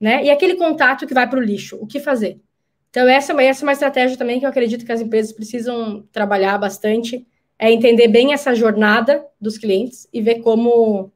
né? 0.00 0.24
E 0.24 0.30
aquele 0.30 0.54
contato 0.54 1.06
que 1.06 1.12
vai 1.12 1.28
para 1.28 1.38
o 1.38 1.42
lixo, 1.42 1.76
o 1.76 1.86
que 1.86 2.00
fazer? 2.00 2.40
Então, 2.88 3.06
essa, 3.06 3.34
essa 3.42 3.62
é 3.62 3.66
uma 3.66 3.74
estratégia 3.74 4.16
também 4.16 4.40
que 4.40 4.46
eu 4.46 4.48
acredito 4.48 4.86
que 4.86 4.92
as 4.92 5.02
empresas 5.02 5.30
precisam 5.30 6.08
trabalhar 6.10 6.56
bastante, 6.56 7.26
é 7.58 7.70
entender 7.70 8.08
bem 8.08 8.32
essa 8.32 8.54
jornada 8.54 9.22
dos 9.38 9.58
clientes 9.58 10.08
e 10.10 10.22
ver 10.22 10.40
como, 10.40 11.12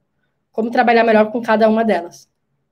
como 0.52 0.70
trabalhar 0.70 1.02
melhor 1.02 1.32
com 1.32 1.40
cada 1.40 1.66
uma 1.66 1.82
delas. 1.82 2.28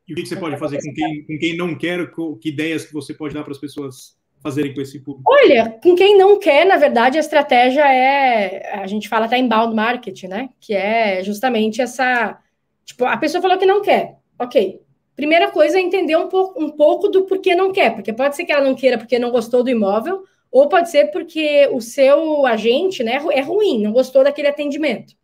E 0.06 0.12
o 0.12 0.16
que 0.16 0.26
você 0.26 0.37
pode 0.37 0.58
fazer 0.58 0.76
com 0.82 0.92
quem, 0.92 1.25
com 1.25 1.38
quem 1.38 1.56
não 1.56 1.75
quer? 1.75 2.11
Que 2.42 2.50
ideias 2.50 2.84
que 2.84 2.92
você 2.92 3.14
pode 3.14 3.32
dar 3.32 3.42
para 3.42 3.52
as 3.52 3.58
pessoas 3.58 4.23
fazerem 4.44 4.74
com 4.74 4.82
esse 4.82 5.00
público? 5.00 5.32
Olha, 5.32 5.70
com 5.82 5.96
quem 5.96 6.18
não 6.18 6.38
quer, 6.38 6.66
na 6.66 6.76
verdade, 6.76 7.16
a 7.16 7.20
estratégia 7.20 7.80
é, 7.80 8.78
a 8.78 8.86
gente 8.86 9.08
fala 9.08 9.24
até 9.24 9.38
inbound 9.38 9.74
marketing, 9.74 10.26
né? 10.26 10.50
Que 10.60 10.74
é 10.74 11.24
justamente 11.24 11.80
essa, 11.80 12.38
tipo, 12.84 13.06
a 13.06 13.16
pessoa 13.16 13.40
falou 13.40 13.56
que 13.56 13.64
não 13.64 13.80
quer, 13.80 14.18
ok. 14.38 14.82
Primeira 15.16 15.50
coisa 15.50 15.78
é 15.78 15.80
entender 15.80 16.16
um 16.16 16.28
pouco, 16.28 16.62
um 16.62 16.70
pouco 16.70 17.08
do 17.08 17.24
porquê 17.24 17.54
não 17.54 17.72
quer, 17.72 17.94
porque 17.94 18.12
pode 18.12 18.36
ser 18.36 18.44
que 18.44 18.52
ela 18.52 18.62
não 18.62 18.74
queira 18.74 18.98
porque 18.98 19.18
não 19.18 19.30
gostou 19.30 19.64
do 19.64 19.70
imóvel, 19.70 20.24
ou 20.50 20.68
pode 20.68 20.90
ser 20.90 21.06
porque 21.06 21.66
o 21.72 21.80
seu 21.80 22.44
agente, 22.44 23.02
né, 23.02 23.18
é 23.32 23.40
ruim, 23.40 23.82
não 23.82 23.92
gostou 23.92 24.22
daquele 24.22 24.48
atendimento. 24.48 25.14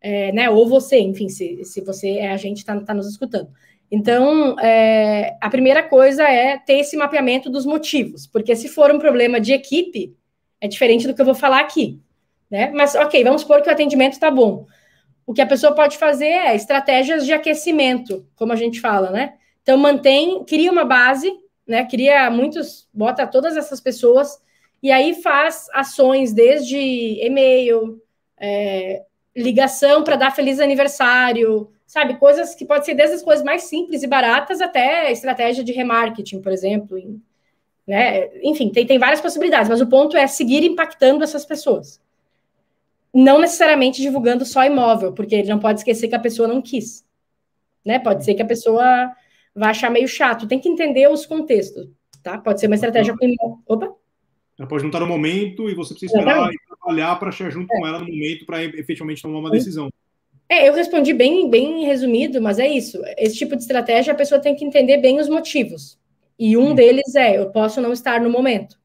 É, 0.00 0.32
né, 0.32 0.50
ou 0.50 0.68
você, 0.68 0.98
enfim, 0.98 1.28
se, 1.28 1.64
se 1.64 1.80
você 1.80 2.10
é 2.18 2.32
agente, 2.32 2.58
está 2.58 2.78
tá 2.80 2.92
nos 2.92 3.08
escutando. 3.08 3.50
Então, 3.90 4.58
é, 4.60 5.36
a 5.40 5.48
primeira 5.48 5.82
coisa 5.82 6.22
é 6.24 6.58
ter 6.58 6.80
esse 6.80 6.96
mapeamento 6.96 7.48
dos 7.48 7.64
motivos, 7.64 8.26
porque 8.26 8.54
se 8.54 8.68
for 8.68 8.90
um 8.90 8.98
problema 8.98 9.40
de 9.40 9.52
equipe, 9.52 10.14
é 10.60 10.68
diferente 10.68 11.06
do 11.06 11.14
que 11.14 11.20
eu 11.20 11.24
vou 11.24 11.34
falar 11.34 11.60
aqui, 11.60 12.00
né? 12.50 12.70
Mas, 12.74 12.94
ok, 12.94 13.24
vamos 13.24 13.42
supor 13.42 13.62
que 13.62 13.68
o 13.68 13.72
atendimento 13.72 14.12
está 14.12 14.30
bom. 14.30 14.66
O 15.26 15.32
que 15.32 15.40
a 15.40 15.46
pessoa 15.46 15.74
pode 15.74 15.96
fazer 15.96 16.26
é 16.26 16.54
estratégias 16.54 17.24
de 17.24 17.32
aquecimento, 17.32 18.26
como 18.36 18.52
a 18.52 18.56
gente 18.56 18.80
fala, 18.80 19.10
né? 19.10 19.34
Então, 19.62 19.78
mantém, 19.78 20.44
cria 20.44 20.70
uma 20.70 20.84
base, 20.84 21.32
né? 21.66 21.84
Cria 21.84 22.30
muitos, 22.30 22.88
bota 22.92 23.26
todas 23.26 23.56
essas 23.56 23.80
pessoas, 23.80 24.38
e 24.82 24.90
aí 24.90 25.14
faz 25.22 25.66
ações 25.72 26.32
desde 26.32 26.76
e-mail, 26.76 28.00
é, 28.38 29.02
ligação 29.36 30.02
para 30.02 30.16
dar 30.16 30.34
feliz 30.34 30.60
aniversário, 30.60 31.70
sabe? 31.88 32.18
Coisas 32.18 32.54
que 32.54 32.66
pode 32.66 32.84
ser 32.84 32.94
desde 32.94 33.16
as 33.16 33.22
coisas 33.22 33.42
mais 33.42 33.62
simples 33.62 34.02
e 34.02 34.06
baratas 34.06 34.60
até 34.60 35.10
estratégia 35.10 35.64
de 35.64 35.72
remarketing, 35.72 36.42
por 36.42 36.52
exemplo. 36.52 36.98
Né? 37.86 38.28
Enfim, 38.42 38.68
tem, 38.68 38.86
tem 38.86 38.98
várias 38.98 39.22
possibilidades, 39.22 39.70
mas 39.70 39.80
o 39.80 39.86
ponto 39.86 40.14
é 40.14 40.26
seguir 40.26 40.62
impactando 40.62 41.24
essas 41.24 41.46
pessoas. 41.46 41.98
Não 43.12 43.40
necessariamente 43.40 44.02
divulgando 44.02 44.44
só 44.44 44.64
imóvel, 44.64 45.14
porque 45.14 45.34
ele 45.34 45.48
não 45.48 45.58
pode 45.58 45.80
esquecer 45.80 46.08
que 46.08 46.14
a 46.14 46.20
pessoa 46.20 46.46
não 46.46 46.60
quis. 46.60 47.06
Né? 47.82 47.98
Pode 47.98 48.22
ser 48.22 48.34
que 48.34 48.42
a 48.42 48.46
pessoa 48.46 49.10
vá 49.56 49.70
achar 49.70 49.90
meio 49.90 50.06
chato. 50.06 50.46
Tem 50.46 50.60
que 50.60 50.68
entender 50.68 51.10
os 51.10 51.24
contextos, 51.24 51.88
tá? 52.22 52.36
Pode 52.36 52.60
ser 52.60 52.66
uma 52.66 52.74
estratégia 52.74 53.16
com 53.16 53.62
Opa! 53.66 53.94
Ela 54.58 54.68
pode 54.68 54.82
não 54.82 54.90
estar 54.90 55.00
no 55.00 55.06
momento 55.06 55.70
e 55.70 55.74
você 55.74 55.94
precisa 55.94 56.18
esperar 56.18 56.50
e 56.52 56.56
trabalhar 56.66 57.16
para 57.16 57.32
chegar 57.32 57.50
junto 57.50 57.72
é. 57.72 57.78
com 57.78 57.86
ela 57.86 58.00
no 58.00 58.06
momento 58.06 58.44
para 58.44 58.62
efetivamente 58.62 59.22
tomar 59.22 59.38
uma 59.38 59.50
decisão. 59.50 59.88
É, 60.48 60.68
eu 60.68 60.72
respondi 60.72 61.12
bem, 61.12 61.50
bem 61.50 61.84
resumido, 61.84 62.40
mas 62.40 62.58
é 62.58 62.66
isso. 62.66 63.00
Esse 63.18 63.36
tipo 63.36 63.54
de 63.54 63.62
estratégia 63.62 64.12
a 64.12 64.16
pessoa 64.16 64.40
tem 64.40 64.54
que 64.54 64.64
entender 64.64 64.96
bem 64.98 65.20
os 65.20 65.28
motivos. 65.28 65.98
E 66.38 66.56
um 66.56 66.74
deles 66.74 67.14
é: 67.14 67.36
eu 67.36 67.50
posso 67.50 67.80
não 67.80 67.92
estar 67.92 68.20
no 68.20 68.30
momento. 68.30 68.78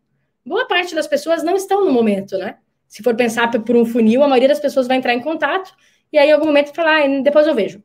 Boa 0.45 0.67
parte 0.67 0.93
das 0.93 1.07
pessoas 1.07 1.43
não 1.43 1.55
estão 1.55 1.85
no 1.85 1.91
momento, 1.91 2.37
né? 2.37 2.57
Se 2.87 3.01
for 3.01 3.15
pensar 3.15 3.49
por 3.49 3.75
um 3.75 3.85
funil, 3.85 4.23
a 4.23 4.27
maioria 4.27 4.49
das 4.49 4.59
pessoas 4.59 4.87
vai 4.87 4.97
entrar 4.97 5.13
em 5.13 5.21
contato 5.21 5.73
e 6.13 6.17
aí, 6.17 6.29
em 6.29 6.31
algum 6.31 6.45
momento, 6.45 6.75
falar, 6.75 7.05
ah, 7.05 7.21
depois 7.21 7.47
eu 7.47 7.55
vejo. 7.55 7.81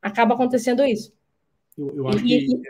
Acaba 0.00 0.34
acontecendo 0.34 0.84
isso. 0.84 1.12
Eu, 1.78 1.96
eu 1.96 2.08
acho 2.08 2.18
e, 2.26 2.46
que 2.46 2.60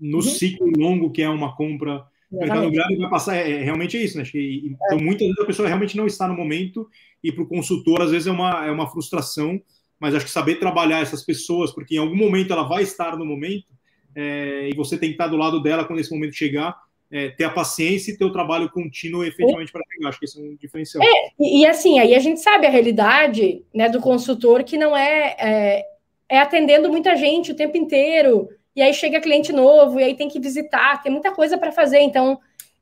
no 0.00 0.18
uhum. 0.18 0.22
ciclo 0.22 0.70
longo 0.76 1.10
que 1.10 1.20
é 1.20 1.28
uma 1.28 1.56
compra, 1.56 2.04
mercado 2.30 2.60
imobiliário 2.60 2.98
vai 2.98 3.10
passar, 3.10 3.36
é, 3.36 3.50
é, 3.50 3.62
realmente 3.64 3.96
é 3.96 4.02
isso, 4.02 4.16
né? 4.16 4.24
Que, 4.24 4.62
então, 4.66 4.98
é. 4.98 5.02
muitas 5.02 5.26
vezes 5.26 5.42
a 5.42 5.46
pessoa 5.46 5.66
realmente 5.66 5.96
não 5.96 6.06
está 6.06 6.28
no 6.28 6.36
momento 6.36 6.88
e 7.24 7.32
para 7.32 7.42
o 7.42 7.48
consultor, 7.48 8.02
às 8.02 8.12
vezes, 8.12 8.28
é 8.28 8.30
uma, 8.30 8.64
é 8.64 8.70
uma 8.70 8.88
frustração 8.88 9.60
mas 9.98 10.14
acho 10.14 10.26
que 10.26 10.30
saber 10.30 10.56
trabalhar 10.56 11.00
essas 11.00 11.22
pessoas, 11.24 11.72
porque 11.72 11.96
em 11.96 11.98
algum 11.98 12.16
momento 12.16 12.52
ela 12.52 12.64
vai 12.64 12.82
estar 12.82 13.16
no 13.16 13.24
momento, 13.24 13.66
é, 14.14 14.68
e 14.70 14.74
você 14.74 14.96
tem 14.96 15.10
que 15.10 15.14
estar 15.14 15.28
do 15.28 15.36
lado 15.36 15.62
dela 15.62 15.84
quando 15.84 16.00
esse 16.00 16.12
momento 16.12 16.34
chegar, 16.34 16.76
é, 17.10 17.28
ter 17.28 17.44
a 17.44 17.50
paciência 17.50 18.10
e 18.10 18.16
ter 18.16 18.24
o 18.24 18.32
trabalho 18.32 18.70
contínuo 18.70 19.24
efetivamente 19.24 19.70
para 19.70 19.82
chegar. 19.92 20.08
Acho 20.08 20.18
que 20.18 20.24
esse 20.24 20.38
é 20.38 20.42
um 20.42 20.56
diferencial. 20.56 21.04
É, 21.04 21.30
e, 21.38 21.60
e, 21.60 21.66
assim, 21.66 21.98
aí 21.98 22.14
a 22.14 22.18
gente 22.18 22.40
sabe 22.40 22.66
a 22.66 22.70
realidade 22.70 23.64
né, 23.72 23.88
do 23.88 24.00
consultor 24.00 24.64
que 24.64 24.76
não 24.76 24.96
é, 24.96 25.36
é, 25.38 25.84
é 26.28 26.38
atendendo 26.38 26.90
muita 26.90 27.14
gente 27.16 27.52
o 27.52 27.56
tempo 27.56 27.76
inteiro, 27.76 28.48
e 28.74 28.82
aí 28.82 28.92
chega 28.92 29.20
cliente 29.20 29.52
novo, 29.52 30.00
e 30.00 30.04
aí 30.04 30.14
tem 30.14 30.28
que 30.28 30.40
visitar, 30.40 31.02
tem 31.02 31.12
muita 31.12 31.32
coisa 31.32 31.56
para 31.56 31.72
fazer, 31.72 32.00
então 32.00 32.38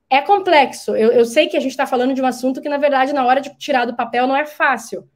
é 0.09 0.21
complexo. 0.21 0.97
Eu, 0.97 1.11
eu 1.13 1.25
sei 1.25 1.49
que 1.49 1.57
a 1.57 1.61
gente 1.61 1.73
está 1.73 1.87
falando 1.87 2.15
de 2.15 2.23
um 2.23 2.27
assunto 2.27 2.61
que, 2.61 2.69
na 2.69 2.79
verdade, 2.79 3.13
na 3.13 3.25
hora 3.25 3.41
de 3.41 3.57
tirar 3.59 3.85
do 3.85 3.97
papel 3.97 4.27
não 4.27 4.37
é 4.37 4.47
fácil 4.47 5.09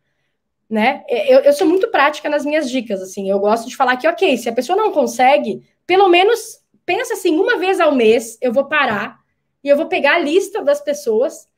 né? 0.69 1.03
Eu, 1.09 1.41
eu 1.41 1.53
sou 1.53 1.67
muito 1.67 1.89
prática 1.91 2.29
nas 2.29 2.45
minhas 2.45 2.71
dicas, 2.71 3.01
assim, 3.01 3.31
eu 3.31 3.39
gosto 3.39 3.69
de 3.69 3.77
falar 3.77 3.97
que, 3.97 4.07
ok, 4.07 4.37
se 4.37 4.49
a 4.49 4.53
pessoa 4.53 4.77
não 4.77 4.93
consegue, 4.93 5.63
pelo 5.87 6.09
menos 6.09 6.59
pensa 6.85 7.15
assim, 7.15 7.37
uma 7.37 7.59
vez 7.59 7.81
ao 7.81 7.95
mês 7.95 8.39
eu 8.41 8.53
vou 8.53 8.67
parar 8.67 9.19
e 9.63 9.69
eu 9.69 9.77
vou 9.77 9.87
pegar 9.87 10.17
a 10.17 10.19
lista 10.19 10.63
das 10.63 10.81
pessoas 10.81 11.49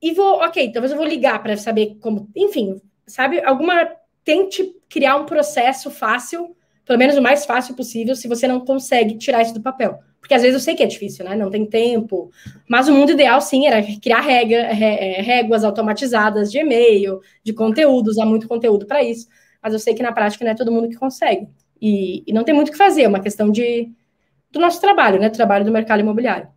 e 0.00 0.12
vou, 0.12 0.36
ok, 0.36 0.72
talvez 0.72 0.92
eu 0.92 0.98
vou 0.98 1.06
ligar 1.06 1.42
para 1.42 1.56
saber 1.56 1.96
como, 2.00 2.28
enfim, 2.36 2.80
sabe, 3.06 3.40
alguma 3.44 3.90
tente 4.24 4.74
criar 4.88 5.16
um 5.16 5.26
processo 5.26 5.90
fácil, 5.90 6.56
pelo 6.84 6.98
menos 6.98 7.16
o 7.16 7.22
mais 7.22 7.44
fácil 7.44 7.74
possível, 7.74 8.14
se 8.14 8.28
você 8.28 8.46
não 8.46 8.64
consegue 8.64 9.16
tirar 9.16 9.42
isso 9.42 9.54
do 9.54 9.62
papel. 9.62 10.00
Porque 10.22 10.34
às 10.34 10.42
vezes 10.42 10.54
eu 10.54 10.60
sei 10.60 10.76
que 10.76 10.84
é 10.84 10.86
difícil, 10.86 11.24
né? 11.24 11.34
Não 11.34 11.50
tem 11.50 11.66
tempo. 11.66 12.30
Mas 12.70 12.88
o 12.88 12.94
mundo 12.94 13.10
ideal, 13.10 13.40
sim, 13.40 13.66
era 13.66 13.82
criar 14.00 14.20
regra, 14.20 14.58
é, 14.58 15.20
réguas 15.20 15.64
automatizadas 15.64 16.50
de 16.50 16.58
e-mail, 16.58 17.20
de 17.42 17.52
conteúdo, 17.52 18.06
usar 18.06 18.24
muito 18.24 18.46
conteúdo 18.46 18.86
para 18.86 19.02
isso. 19.02 19.26
Mas 19.60 19.72
eu 19.72 19.80
sei 19.80 19.94
que 19.94 20.02
na 20.02 20.12
prática 20.12 20.44
não 20.44 20.52
é 20.52 20.54
todo 20.54 20.70
mundo 20.70 20.88
que 20.88 20.94
consegue. 20.94 21.48
E, 21.80 22.22
e 22.24 22.32
não 22.32 22.44
tem 22.44 22.54
muito 22.54 22.68
o 22.68 22.70
que 22.70 22.78
fazer, 22.78 23.02
é 23.02 23.08
uma 23.08 23.18
questão 23.18 23.50
de, 23.50 23.90
do 24.52 24.60
nosso 24.60 24.80
trabalho, 24.80 25.18
né? 25.18 25.28
Do 25.28 25.34
trabalho 25.34 25.64
do 25.64 25.72
mercado 25.72 25.98
imobiliário. 25.98 26.48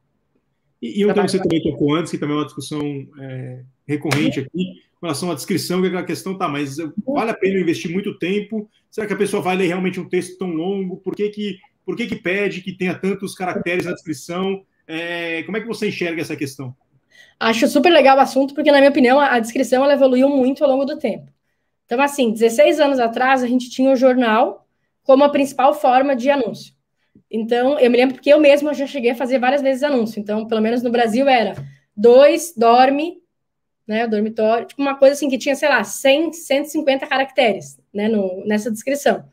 E, 0.79 1.01
e 1.01 1.07
tema 1.07 1.25
que 1.25 1.31
você 1.31 1.39
também 1.39 1.63
tocou 1.63 1.95
antes, 1.95 2.11
que 2.11 2.19
também 2.19 2.35
é 2.35 2.39
uma 2.39 2.45
discussão 2.45 3.07
é, 3.19 3.63
recorrente 3.87 4.41
aqui 4.41 4.85
com 4.99 5.07
relação 5.07 5.31
à 5.31 5.35
descrição, 5.35 5.81
que 5.81 5.87
a 5.87 6.03
questão 6.03 6.37
tá, 6.37 6.47
mas 6.47 6.77
vale 7.05 7.31
a 7.31 7.35
pena 7.35 7.59
investir 7.59 7.91
muito 7.91 8.17
tempo? 8.17 8.69
Será 8.89 9.05
que 9.05 9.13
a 9.13 9.17
pessoa 9.17 9.41
vai 9.41 9.55
ler 9.55 9.67
realmente 9.67 9.99
um 9.99 10.07
texto 10.07 10.37
tão 10.37 10.49
longo? 10.49 10.97
Por 10.97 11.15
que 11.15 11.29
que, 11.29 11.57
por 11.85 11.95
que, 11.95 12.07
que 12.07 12.15
pede 12.15 12.61
que 12.61 12.73
tenha 12.73 12.95
tantos 12.95 13.35
caracteres 13.35 13.85
na 13.85 13.93
descrição? 13.93 14.65
É, 14.87 15.43
como 15.43 15.57
é 15.57 15.61
que 15.61 15.67
você 15.67 15.87
enxerga 15.87 16.21
essa 16.21 16.35
questão? 16.35 16.75
Acho 17.39 17.67
super 17.67 17.91
legal 17.91 18.17
o 18.17 18.21
assunto, 18.21 18.53
porque, 18.53 18.71
na 18.71 18.77
minha 18.77 18.89
opinião, 18.89 19.19
a 19.19 19.39
descrição 19.39 19.83
ela 19.83 19.93
evoluiu 19.93 20.29
muito 20.29 20.63
ao 20.63 20.69
longo 20.69 20.85
do 20.85 20.97
tempo. 20.97 21.31
Então, 21.85 22.01
assim, 22.01 22.31
16 22.31 22.79
anos 22.79 22.99
atrás, 22.99 23.43
a 23.43 23.47
gente 23.47 23.69
tinha 23.69 23.91
o 23.91 23.95
jornal 23.95 24.67
como 25.03 25.23
a 25.23 25.29
principal 25.29 25.73
forma 25.73 26.15
de 26.15 26.29
anúncio. 26.29 26.73
Então, 27.29 27.79
eu 27.79 27.91
me 27.91 27.97
lembro 27.97 28.15
porque 28.15 28.33
eu 28.33 28.39
mesma 28.39 28.73
já 28.73 28.87
cheguei 28.87 29.11
a 29.11 29.15
fazer 29.15 29.39
várias 29.39 29.61
vezes 29.61 29.83
anúncio. 29.83 30.19
Então, 30.19 30.47
pelo 30.47 30.61
menos 30.61 30.81
no 30.81 30.89
Brasil 30.89 31.27
era 31.27 31.53
dois, 31.95 32.53
dorme, 32.55 33.21
né, 33.87 34.07
dormitório, 34.07 34.65
tipo 34.65 34.81
uma 34.81 34.95
coisa 34.95 35.13
assim 35.13 35.29
que 35.29 35.37
tinha, 35.37 35.55
sei 35.55 35.69
lá, 35.69 35.83
100, 35.83 36.33
150 36.33 37.05
caracteres, 37.05 37.79
né, 37.93 38.07
no, 38.07 38.43
nessa 38.45 38.71
descrição. 38.71 39.23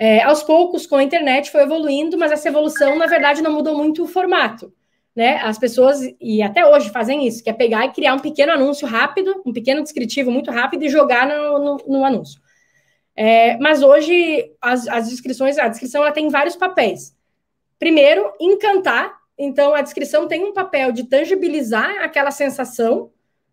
É, 0.00 0.22
aos 0.22 0.42
poucos, 0.42 0.86
com 0.86 0.96
a 0.96 1.02
internet, 1.02 1.50
foi 1.50 1.62
evoluindo, 1.62 2.16
mas 2.16 2.32
essa 2.32 2.48
evolução, 2.48 2.96
na 2.96 3.06
verdade, 3.06 3.42
não 3.42 3.52
mudou 3.52 3.76
muito 3.76 4.02
o 4.02 4.08
formato 4.08 4.72
né? 5.14 5.36
As 5.42 5.58
pessoas, 5.58 6.00
e 6.20 6.42
até 6.42 6.64
hoje 6.66 6.90
fazem 6.90 7.26
isso, 7.26 7.42
que 7.42 7.50
é 7.50 7.52
pegar 7.52 7.84
e 7.86 7.92
criar 7.92 8.14
um 8.14 8.18
pequeno 8.18 8.52
anúncio 8.52 8.86
rápido, 8.86 9.42
um 9.44 9.52
pequeno 9.52 9.82
descritivo 9.82 10.30
muito 10.30 10.50
rápido 10.50 10.84
e 10.84 10.88
jogar 10.88 11.26
no, 11.26 11.58
no, 11.58 11.76
no 11.86 12.04
anúncio. 12.04 12.40
É, 13.16 13.58
mas 13.58 13.82
hoje 13.82 14.50
as, 14.60 14.86
as 14.88 15.08
descrições, 15.08 15.58
a 15.58 15.68
descrição 15.68 16.02
ela 16.02 16.12
tem 16.12 16.28
vários 16.28 16.56
papéis. 16.56 17.14
Primeiro, 17.78 18.32
encantar. 18.40 19.18
Então, 19.36 19.74
a 19.74 19.82
descrição 19.82 20.28
tem 20.28 20.44
um 20.44 20.52
papel 20.52 20.92
de 20.92 21.04
tangibilizar 21.04 22.02
aquela 22.02 22.30
sensação, 22.30 23.10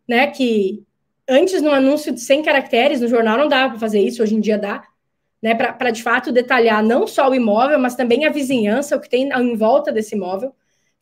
né? 0.08 0.28
Que 0.28 0.84
antes 1.28 1.62
no 1.62 1.72
anúncio 1.72 2.14
de 2.14 2.22
100 2.22 2.44
caracteres 2.44 3.02
no 3.02 3.08
jornal 3.08 3.38
não 3.38 3.48
dava 3.48 3.72
para 3.72 3.80
fazer 3.80 4.00
isso, 4.00 4.22
hoje 4.22 4.36
em 4.36 4.40
dia 4.40 4.58
dá, 4.58 4.84
né? 5.42 5.56
Para 5.56 5.92
de 5.92 6.04
fato 6.04 6.32
detalhar 6.32 6.84
não 6.84 7.06
só 7.08 7.30
o 7.30 7.36
imóvel, 7.36 7.80
mas 7.80 7.96
também 7.96 8.26
a 8.26 8.32
vizinhança, 8.32 8.96
o 8.96 9.00
que 9.00 9.10
tem 9.10 9.30
em 9.30 9.56
volta 9.56 9.92
desse 9.92 10.16
imóvel 10.16 10.54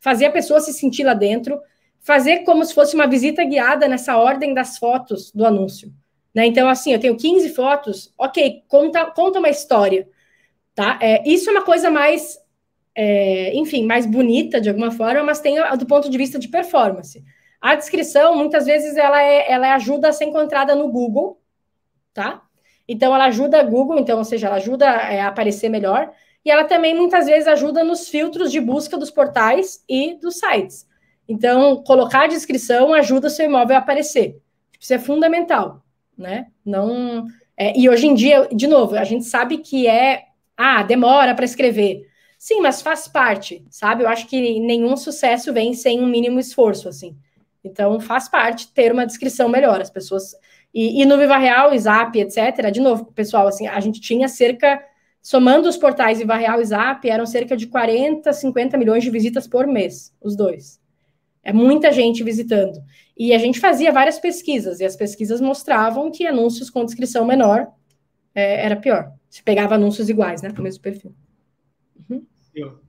fazer 0.06 0.26
a 0.26 0.30
pessoa 0.30 0.60
se 0.60 0.72
sentir 0.72 1.04
lá 1.04 1.14
dentro, 1.14 1.60
fazer 2.00 2.44
como 2.44 2.64
se 2.64 2.72
fosse 2.72 2.94
uma 2.94 3.08
visita 3.08 3.44
guiada 3.44 3.88
nessa 3.88 4.16
ordem 4.16 4.54
das 4.54 4.78
fotos 4.78 5.32
do 5.32 5.44
anúncio. 5.44 5.92
Né? 6.34 6.46
Então, 6.46 6.68
assim, 6.68 6.92
eu 6.92 7.00
tenho 7.00 7.16
15 7.16 7.48
fotos, 7.50 8.12
ok, 8.16 8.62
conta, 8.68 9.06
conta 9.06 9.38
uma 9.38 9.48
história. 9.48 10.08
Tá? 10.74 10.98
É, 11.02 11.28
isso 11.28 11.48
é 11.48 11.52
uma 11.52 11.64
coisa 11.64 11.90
mais, 11.90 12.38
é, 12.94 13.52
enfim, 13.56 13.84
mais 13.84 14.06
bonita 14.06 14.60
de 14.60 14.68
alguma 14.68 14.92
forma, 14.92 15.24
mas 15.24 15.40
tem 15.40 15.56
do 15.76 15.86
ponto 15.86 16.08
de 16.08 16.18
vista 16.18 16.38
de 16.38 16.48
performance. 16.48 17.24
A 17.60 17.74
descrição, 17.74 18.36
muitas 18.36 18.66
vezes, 18.66 18.96
ela, 18.96 19.20
é, 19.20 19.50
ela 19.50 19.74
ajuda 19.74 20.10
a 20.10 20.12
ser 20.12 20.26
encontrada 20.26 20.74
no 20.76 20.88
Google, 20.88 21.40
tá? 22.14 22.45
Então, 22.88 23.14
ela 23.14 23.26
ajuda 23.26 23.60
a 23.60 23.62
Google, 23.62 23.98
então, 23.98 24.18
ou 24.18 24.24
seja, 24.24 24.46
ela 24.46 24.56
ajuda 24.56 24.86
é, 24.86 25.20
a 25.20 25.28
aparecer 25.28 25.68
melhor, 25.68 26.10
e 26.44 26.50
ela 26.50 26.64
também 26.64 26.94
muitas 26.94 27.26
vezes 27.26 27.48
ajuda 27.48 27.82
nos 27.82 28.08
filtros 28.08 28.52
de 28.52 28.60
busca 28.60 28.96
dos 28.96 29.10
portais 29.10 29.82
e 29.88 30.14
dos 30.14 30.38
sites. 30.38 30.86
Então, 31.28 31.82
colocar 31.82 32.24
a 32.24 32.28
descrição 32.28 32.94
ajuda 32.94 33.26
o 33.26 33.30
seu 33.30 33.46
imóvel 33.46 33.76
a 33.76 33.80
aparecer. 33.80 34.40
Isso 34.78 34.94
é 34.94 34.98
fundamental, 34.98 35.82
né? 36.16 36.46
Não. 36.64 37.26
É, 37.56 37.76
e 37.76 37.88
hoje 37.88 38.06
em 38.06 38.14
dia, 38.14 38.48
de 38.52 38.66
novo, 38.66 38.96
a 38.96 39.04
gente 39.04 39.24
sabe 39.24 39.58
que 39.58 39.88
é. 39.88 40.24
Ah, 40.56 40.82
demora 40.82 41.34
para 41.34 41.44
escrever. 41.44 42.06
Sim, 42.38 42.60
mas 42.60 42.80
faz 42.80 43.08
parte, 43.08 43.64
sabe? 43.70 44.04
Eu 44.04 44.08
acho 44.08 44.26
que 44.26 44.60
nenhum 44.60 44.96
sucesso 44.96 45.52
vem 45.52 45.74
sem 45.74 46.00
um 46.00 46.06
mínimo 46.06 46.38
esforço, 46.38 46.88
assim. 46.88 47.16
Então, 47.64 47.98
faz 47.98 48.28
parte 48.28 48.72
ter 48.72 48.92
uma 48.92 49.06
descrição 49.06 49.48
melhor. 49.48 49.80
As 49.80 49.90
pessoas. 49.90 50.36
E, 50.76 51.02
e 51.02 51.06
no 51.06 51.16
Viva 51.16 51.38
Real, 51.38 51.76
Zap, 51.78 52.18
etc. 52.18 52.70
De 52.70 52.80
novo, 52.80 53.06
pessoal, 53.06 53.46
assim, 53.46 53.66
a 53.66 53.80
gente 53.80 54.00
tinha 54.00 54.28
cerca 54.28 54.80
Somando 55.26 55.68
os 55.68 55.76
portais 55.76 56.20
Viva 56.20 56.36
Real 56.36 56.60
e 56.60 56.64
Zap, 56.64 57.10
eram 57.10 57.26
cerca 57.26 57.56
de 57.56 57.66
40, 57.66 58.32
50 58.32 58.78
milhões 58.78 59.02
de 59.02 59.10
visitas 59.10 59.48
por 59.48 59.66
mês, 59.66 60.16
os 60.22 60.36
dois. 60.36 60.80
É 61.42 61.52
muita 61.52 61.90
gente 61.90 62.22
visitando. 62.22 62.78
E 63.18 63.34
a 63.34 63.38
gente 63.38 63.58
fazia 63.58 63.90
várias 63.90 64.20
pesquisas, 64.20 64.78
e 64.78 64.84
as 64.84 64.94
pesquisas 64.94 65.40
mostravam 65.40 66.12
que 66.12 66.28
anúncios 66.28 66.70
com 66.70 66.84
descrição 66.84 67.26
menor 67.26 67.66
é, 68.32 68.66
era 68.66 68.76
pior. 68.76 69.10
Se 69.28 69.42
pegava 69.42 69.74
anúncios 69.74 70.08
iguais, 70.08 70.42
né, 70.42 70.52
com 70.52 70.60
o 70.60 70.62
mesmo 70.62 70.80
perfil. 70.80 71.12
Uhum. 72.08 72.24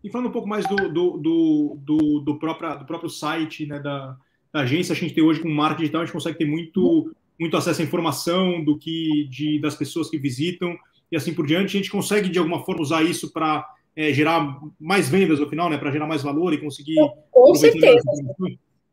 E 0.03 0.11
falando 0.11 0.27
um 0.27 0.31
pouco 0.31 0.47
mais 0.47 0.67
do, 0.67 0.75
do, 0.75 1.17
do, 1.17 1.77
do, 1.81 2.19
do, 2.19 2.37
próprio, 2.37 2.77
do 2.77 2.85
próprio 2.85 3.09
site 3.09 3.65
né, 3.65 3.79
da, 3.79 4.15
da, 4.53 4.59
agência, 4.59 4.93
a 4.93 4.95
gente 4.95 5.15
tem 5.15 5.23
hoje 5.23 5.41
com 5.41 5.49
marketing 5.49 5.81
digital, 5.81 6.01
a 6.01 6.05
gente 6.05 6.13
consegue 6.13 6.37
ter 6.37 6.45
muito, 6.45 7.11
muito 7.39 7.55
acesso 7.57 7.81
à 7.81 7.83
informação 7.83 8.63
do 8.63 8.77
que 8.77 9.27
de, 9.29 9.59
das 9.59 9.75
pessoas 9.75 10.09
que 10.09 10.17
visitam 10.17 10.75
e 11.11 11.15
assim 11.15 11.33
por 11.33 11.45
diante, 11.45 11.77
a 11.77 11.79
gente 11.79 11.91
consegue 11.91 12.29
de 12.29 12.37
alguma 12.37 12.63
forma 12.63 12.81
usar 12.81 13.03
isso 13.03 13.31
para 13.31 13.65
é, 13.95 14.11
gerar 14.11 14.59
mais 14.79 15.09
vendas 15.09 15.39
no 15.39 15.49
final, 15.49 15.69
né? 15.69 15.77
Para 15.77 15.91
gerar 15.91 16.05
mais 16.05 16.21
valor 16.21 16.53
e 16.53 16.59
conseguir. 16.59 16.97
Com 17.31 17.55
certeza. 17.55 18.03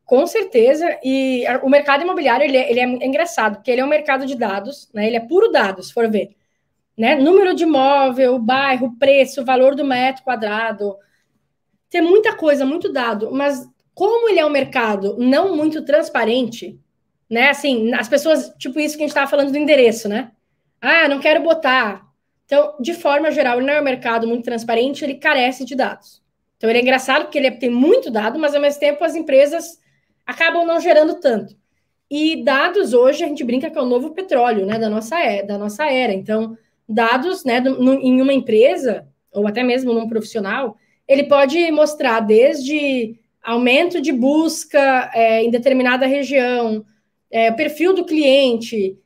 Com 0.04 0.26
certeza. 0.26 0.98
E 1.02 1.44
o 1.62 1.68
mercado 1.68 2.02
imobiliário 2.02 2.44
ele 2.44 2.56
é, 2.56 2.70
ele 2.70 2.80
é 2.80 3.06
engraçado, 3.06 3.56
porque 3.56 3.70
ele 3.70 3.80
é 3.80 3.84
um 3.84 3.88
mercado 3.88 4.26
de 4.26 4.36
dados, 4.36 4.88
né? 4.94 5.06
Ele 5.06 5.16
é 5.16 5.20
puro 5.20 5.50
dados, 5.50 5.88
se 5.88 5.94
for 5.94 6.10
ver. 6.10 6.30
Né? 6.96 7.16
Número 7.16 7.54
de 7.54 7.64
imóvel, 7.64 8.38
bairro, 8.38 8.96
preço, 8.98 9.44
valor 9.44 9.74
do 9.74 9.84
metro 9.84 10.22
quadrado. 10.22 10.96
Tem 11.90 12.00
muita 12.00 12.36
coisa, 12.36 12.64
muito 12.64 12.92
dado, 12.92 13.32
mas 13.32 13.68
como 13.94 14.28
ele 14.28 14.38
é 14.38 14.46
um 14.46 14.50
mercado 14.50 15.16
não 15.18 15.56
muito 15.56 15.84
transparente, 15.84 16.78
né? 17.30 17.48
Assim, 17.50 17.92
as 17.94 18.08
pessoas, 18.08 18.52
tipo 18.58 18.78
isso 18.78 18.96
que 18.96 19.02
a 19.02 19.06
gente 19.06 19.10
estava 19.10 19.30
falando 19.30 19.50
do 19.50 19.58
endereço, 19.58 20.08
né? 20.08 20.30
Ah, 20.80 21.08
não 21.08 21.20
quero 21.20 21.42
botar. 21.42 22.04
Então, 22.44 22.74
de 22.78 22.94
forma 22.94 23.30
geral, 23.30 23.58
ele 23.58 23.66
não 23.66 23.74
é 23.74 23.80
um 23.80 23.84
mercado 23.84 24.26
muito 24.26 24.44
transparente, 24.44 25.04
ele 25.04 25.14
carece 25.14 25.64
de 25.64 25.74
dados. 25.74 26.22
Então, 26.56 26.68
ele 26.68 26.78
é 26.78 26.82
engraçado 26.82 27.22
porque 27.22 27.38
ele 27.38 27.50
tem 27.52 27.70
muito 27.70 28.10
dado, 28.10 28.38
mas 28.38 28.54
ao 28.54 28.60
mesmo 28.60 28.80
tempo 28.80 29.02
as 29.02 29.14
empresas 29.14 29.78
acabam 30.26 30.66
não 30.66 30.80
gerando 30.80 31.20
tanto. 31.20 31.56
E 32.10 32.44
dados 32.44 32.92
hoje 32.92 33.24
a 33.24 33.26
gente 33.26 33.42
brinca 33.44 33.70
que 33.70 33.78
é 33.78 33.80
o 33.80 33.86
novo 33.86 34.10
petróleo, 34.10 34.66
né, 34.66 34.78
da 34.78 34.88
nossa 34.88 35.18
era, 35.18 35.46
da 35.46 35.58
nossa 35.58 35.86
era. 35.86 36.12
Então, 36.12 36.56
dados, 36.88 37.44
né, 37.44 37.60
no, 37.60 37.94
em 37.94 38.20
uma 38.20 38.32
empresa 38.32 39.06
ou 39.32 39.46
até 39.46 39.62
mesmo 39.62 39.92
num 39.92 40.08
profissional, 40.08 40.76
ele 41.08 41.24
pode 41.24 41.70
mostrar 41.72 42.20
desde 42.20 43.18
aumento 43.42 44.00
de 44.00 44.12
busca 44.12 45.10
é, 45.12 45.42
em 45.42 45.50
determinada 45.50 46.06
região, 46.06 46.84
é, 47.34 47.50
perfil 47.50 47.92
do 47.92 48.04
cliente, 48.04 48.96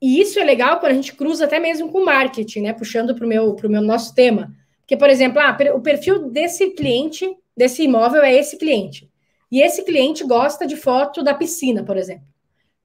e 0.00 0.18
isso 0.18 0.40
é 0.40 0.44
legal 0.44 0.80
quando 0.80 0.92
a 0.92 0.94
gente 0.94 1.14
cruza 1.14 1.44
até 1.44 1.60
mesmo 1.60 1.92
com 1.92 2.02
marketing, 2.02 2.62
né? 2.62 2.72
Puxando 2.72 3.14
para 3.14 3.26
o 3.26 3.28
meu, 3.28 3.54
meu 3.64 3.82
nosso 3.82 4.14
tema. 4.14 4.54
Porque, 4.80 4.96
por 4.96 5.10
exemplo, 5.10 5.38
ah, 5.38 5.54
o 5.74 5.80
perfil 5.82 6.30
desse 6.30 6.70
cliente, 6.70 7.30
desse 7.54 7.82
imóvel, 7.82 8.22
é 8.22 8.32
esse 8.34 8.56
cliente. 8.56 9.10
E 9.52 9.60
esse 9.60 9.84
cliente 9.84 10.24
gosta 10.24 10.66
de 10.66 10.76
foto 10.76 11.22
da 11.22 11.34
piscina, 11.34 11.84
por 11.84 11.98
exemplo. 11.98 12.24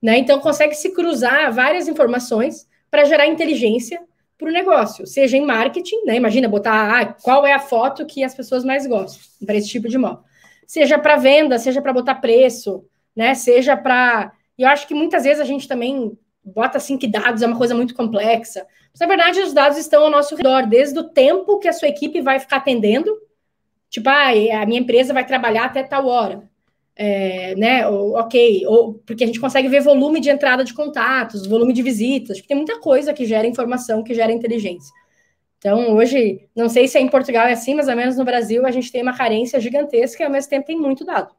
Né? 0.01 0.17
Então, 0.17 0.37
consegue 0.41 0.75
se 0.75 0.93
cruzar 0.93 1.53
várias 1.53 1.87
informações 1.87 2.67
para 2.91 3.05
gerar 3.05 3.25
inteligência 3.25 4.01
para 4.37 4.49
o 4.49 4.53
negócio, 4.53 5.07
seja 5.07 5.37
em 5.37 5.45
marketing, 5.45 6.05
né? 6.05 6.15
Imagina 6.15 6.47
botar 6.47 7.01
ah, 7.01 7.05
qual 7.21 7.45
é 7.45 7.53
a 7.53 7.59
foto 7.59 8.05
que 8.05 8.21
as 8.23 8.33
pessoas 8.33 8.65
mais 8.65 8.85
gostam 8.85 9.21
para 9.45 9.55
esse 9.55 9.69
tipo 9.69 9.87
de 9.87 9.95
imóvel. 9.95 10.23
Seja 10.65 10.97
para 10.99 11.17
venda, 11.17 11.57
seja 11.57 11.81
para 11.81 11.93
botar 11.93 12.15
preço, 12.15 12.85
né? 13.15 13.33
Seja 13.33 13.75
para. 13.75 14.31
Eu 14.59 14.67
acho 14.67 14.85
que 14.85 14.93
muitas 14.93 15.23
vezes 15.23 15.39
a 15.39 15.45
gente 15.45 15.67
também 15.67 16.17
bota 16.43 16.77
assim 16.77 16.97
que 16.97 17.07
dados 17.07 17.41
é 17.41 17.47
uma 17.47 17.57
coisa 17.57 17.73
muito 17.73 17.95
complexa. 17.95 18.67
Mas, 18.91 18.99
na 18.99 19.07
verdade, 19.07 19.39
os 19.39 19.53
dados 19.53 19.77
estão 19.77 20.03
ao 20.03 20.09
nosso 20.11 20.35
redor, 20.35 20.67
desde 20.67 20.99
o 20.99 21.03
tempo 21.03 21.59
que 21.59 21.67
a 21.67 21.73
sua 21.73 21.87
equipe 21.87 22.19
vai 22.21 22.39
ficar 22.39 22.57
atendendo, 22.57 23.09
tipo, 23.89 24.09
ah, 24.09 24.29
a 24.61 24.65
minha 24.65 24.81
empresa 24.81 25.13
vai 25.13 25.25
trabalhar 25.25 25.65
até 25.65 25.81
tal 25.83 26.07
hora. 26.07 26.49
É, 26.95 27.55
né, 27.55 27.87
ou, 27.87 28.15
ok, 28.17 28.65
ou 28.67 28.95
porque 29.05 29.23
a 29.23 29.27
gente 29.27 29.39
consegue 29.39 29.69
ver 29.69 29.79
volume 29.79 30.19
de 30.19 30.29
entrada 30.29 30.65
de 30.65 30.73
contatos, 30.73 31.47
volume 31.47 31.71
de 31.71 31.81
visitas, 31.81 32.41
tem 32.41 32.57
muita 32.57 32.77
coisa 32.81 33.13
que 33.13 33.25
gera 33.25 33.47
informação, 33.47 34.03
que 34.03 34.13
gera 34.13 34.33
inteligência. 34.33 34.93
Então, 35.59 35.95
hoje, 35.95 36.49
não 36.53 36.67
sei 36.67 36.89
se 36.89 36.97
é 36.97 37.01
em 37.01 37.07
Portugal 37.07 37.47
é 37.47 37.53
assim, 37.53 37.73
mas 37.73 37.87
ao 37.87 37.95
menos 37.95 38.17
no 38.17 38.25
Brasil 38.25 38.65
a 38.65 38.71
gente 38.71 38.91
tem 38.91 39.01
uma 39.01 39.15
carência 39.15 39.61
gigantesca 39.61 40.21
e 40.21 40.25
ao 40.25 40.31
mesmo 40.31 40.49
tempo 40.49 40.67
tem 40.67 40.77
muito 40.77 41.05
dado. 41.05 41.33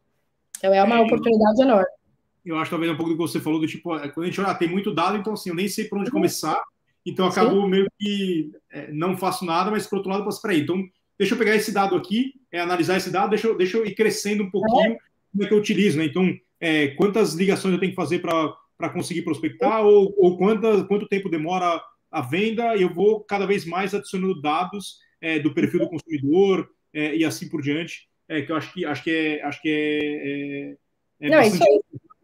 Então, 0.57 0.73
é 0.73 0.83
uma 0.83 0.97
é, 0.97 1.01
oportunidade 1.03 1.61
enorme 1.61 2.00
eu 2.45 2.57
acho 2.57 2.71
talvez 2.71 2.91
um 2.91 2.97
pouco 2.97 3.11
do 3.11 3.17
que 3.17 3.23
você 3.23 3.41
falou, 3.41 3.61
do 3.61 3.67
tipo, 3.67 3.95
é, 3.97 4.09
quando 4.09 4.25
a 4.25 4.29
gente 4.29 4.41
olha, 4.41 4.55
tem 4.55 4.69
muito 4.69 4.95
dado, 4.95 5.17
então 5.17 5.33
assim, 5.33 5.51
eu 5.51 5.55
nem 5.55 5.69
sei 5.69 5.85
por 5.85 5.99
onde 5.99 6.09
uhum. 6.09 6.15
começar, 6.15 6.61
então 7.05 7.27
acabou 7.27 7.69
meio 7.69 7.87
que 7.99 8.51
é, 8.71 8.91
não 8.93 9.17
faço 9.17 9.45
nada, 9.45 9.71
mas 9.71 9.87
por 9.87 9.97
outro 9.97 10.11
lado, 10.11 10.21
eu 10.21 10.25
posso, 10.25 10.43
peraí, 10.43 10.61
então 10.61 10.83
deixa 11.19 11.35
eu 11.35 11.39
pegar 11.39 11.55
esse 11.55 11.73
dado 11.73 11.95
aqui, 11.97 12.35
é, 12.51 12.61
analisar 12.61 12.97
esse 12.97 13.11
dado, 13.11 13.31
deixa 13.31 13.47
eu, 13.47 13.57
deixa 13.57 13.77
eu 13.77 13.87
ir 13.87 13.95
crescendo 13.95 14.45
um 14.45 14.51
pouquinho 14.51 14.93
é. 14.93 14.99
como 15.33 15.45
é 15.45 15.47
que 15.47 15.55
eu 15.55 15.59
utilizo, 15.59 15.99
né? 15.99 16.05
Então, 16.05 16.35
é, 16.59 16.89
quantas 16.89 17.35
ligações 17.35 17.75
eu 17.75 17.81
tenho 17.81 17.93
que 17.93 17.97
fazer 17.97 18.21
para 18.21 18.91
conseguir 18.91 19.23
prospectar, 19.23 19.83
ou, 19.83 20.15
ou 20.17 20.37
quanta, 20.37 20.85
quanto 20.85 21.09
tempo 21.09 21.29
demora 21.29 21.83
a 22.11 22.21
venda, 22.21 22.77
e 22.77 22.83
eu 22.83 22.93
vou 22.93 23.21
cada 23.21 23.47
vez 23.47 23.65
mais 23.65 23.95
adicionando 23.95 24.41
dados 24.41 24.99
é, 25.21 25.39
do 25.39 25.55
perfil 25.55 25.81
do 25.81 25.89
consumidor 25.89 26.69
é, 26.93 27.17
e 27.17 27.25
assim 27.25 27.49
por 27.49 27.63
diante, 27.63 28.09
é, 28.29 28.43
que 28.43 28.53
eu 28.53 28.57
acho 28.57 28.73
que 28.73 28.85
acho 28.85 29.05
que 29.05 29.11
é, 29.11 29.43
acho 29.43 29.63
que 29.63 30.77
é, 31.21 31.29
Não, 31.29 31.43
isso 31.43 31.63
aí 31.63 31.81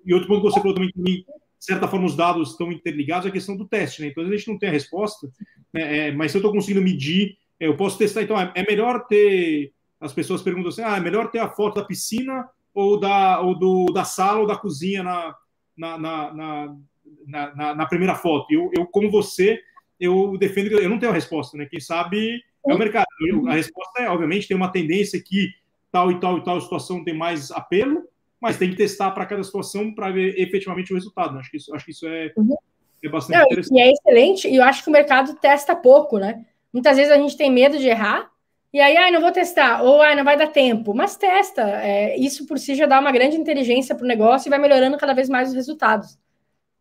e 0.07 0.15
outro 0.15 0.29
ponto 0.29 0.43
que 0.43 0.53
você 0.53 0.61
falou 0.61 0.75
também 0.75 0.91
que 0.93 1.27
de 1.59 1.65
certa 1.65 1.89
forma, 1.89 2.07
os 2.07 2.15
dados 2.15 2.51
estão 2.51 2.71
interligados 2.71 3.27
à 3.27 3.31
questão 3.31 3.57
do 3.57 3.67
teste, 3.67 4.03
né? 4.03 4.09
Então, 4.09 4.23
a 4.23 4.31
gente 4.31 4.49
não 4.49 4.59
tem 4.59 4.69
a 4.69 4.73
resposta, 4.73 5.29
né? 5.73 6.09
é, 6.09 6.13
mas 6.13 6.31
se 6.31 6.37
eu 6.37 6.41
estou 6.41 6.53
conseguindo 6.53 6.85
medir, 6.85 7.37
é, 7.59 7.67
eu 7.67 7.77
posso 7.77 7.99
testar. 7.99 8.23
Então, 8.23 8.39
é, 8.39 8.53
é, 8.55 8.65
melhor 8.65 9.07
ter. 9.07 9.73
As 10.01 10.13
pessoas 10.13 10.43
perguntam 10.43 10.69
assim: 10.69 10.83
ah, 10.83 10.97
é 10.97 11.01
melhor 11.01 11.31
ter 11.31 11.39
a 11.39 11.49
foto 11.49 11.77
da 11.77 11.85
piscina 11.85 12.49
ou 12.75 13.01
da, 13.01 13.41
ou 13.41 13.59
do, 13.59 13.87
da 13.87 14.05
sala 14.05 14.41
ou 14.41 14.47
da 14.47 14.57
cozinha 14.57 15.03
na, 15.03 15.35
na, 15.77 15.99
na, 15.99 16.33
na, 17.27 17.55
na, 17.55 17.75
na 17.75 17.87
primeira 17.87 18.15
foto? 18.15 18.53
Eu, 18.53 18.71
eu, 18.77 18.87
como 18.87 19.11
você, 19.11 19.59
eu 19.99 20.37
defendo 20.39 20.69
que 20.69 20.75
eu 20.75 20.89
não 20.89 20.99
tenho 20.99 21.11
a 21.11 21.15
resposta, 21.15 21.57
né? 21.57 21.67
Quem 21.67 21.81
sabe 21.81 22.43
é 22.67 22.75
o 22.75 22.79
mercado. 22.79 23.07
Eu, 23.27 23.49
a 23.49 23.55
resposta 23.55 24.03
é, 24.03 24.11
obviamente, 24.11 24.47
tem 24.47 24.57
uma 24.57 24.71
tendência 24.71 25.21
que 25.21 25.49
tal 25.91 26.13
e 26.13 26.21
tal 26.21 26.37
e 26.39 26.45
tal 26.45 26.61
situação 26.61 27.03
tem 27.03 27.17
mais 27.17 27.51
apelo, 27.51 28.06
mas 28.41 28.59
tem 28.59 28.71
que 28.71 28.77
testar 28.77 29.11
para 29.11 29.27
cada 29.27 29.43
situação 29.43 29.95
para 29.95 30.11
ver 30.11 30.39
efetivamente 30.39 30.93
o 30.93 30.97
resultado. 30.97 31.35
Né? 31.35 31.41
Acho, 31.41 31.51
que 31.51 31.57
isso, 31.57 31.75
acho 31.75 31.85
que 31.85 31.91
isso 31.91 32.07
é, 32.07 32.33
uhum. 32.37 32.57
é 33.03 33.09
bastante 33.09 33.39
Não, 33.39 33.45
interessante. 33.45 33.79
E 33.79 33.81
é 33.81 33.91
excelente, 33.91 34.49
e 34.49 34.57
eu 34.57 34.65
acho 34.65 34.83
que 34.83 34.91
o 34.91 34.93
mercado 34.93 35.35
testa 35.35 35.75
pouco, 35.75 36.19
né? 36.19 36.45
Muitas 36.73 36.97
vezes 36.97 37.13
a 37.13 37.19
gente 37.19 37.37
tem 37.37 37.51
medo 37.51 37.79
de 37.79 37.89
errar, 37.89 38.31
e 38.77 38.81
aí, 38.81 38.95
ai, 38.95 39.11
não 39.11 39.23
vou 39.23 39.33
testar, 39.33 39.83
ou 39.83 40.03
ai, 40.03 40.15
não 40.15 40.23
vai 40.23 40.37
dar 40.37 40.49
tempo, 40.49 40.93
mas 40.93 41.17
testa. 41.17 41.63
É, 41.63 42.15
isso 42.19 42.47
por 42.47 42.59
si 42.59 42.75
já 42.75 42.85
dá 42.85 43.01
uma 43.01 43.11
grande 43.11 43.37
inteligência 43.37 43.95
para 43.95 44.05
o 44.05 44.09
negócio 44.09 44.49
e 44.49 44.51
vai 44.51 44.59
melhorando 44.59 44.99
cada 44.99 45.15
vez 45.15 45.31
mais 45.31 45.49
os 45.49 45.55
resultados. 45.55 46.19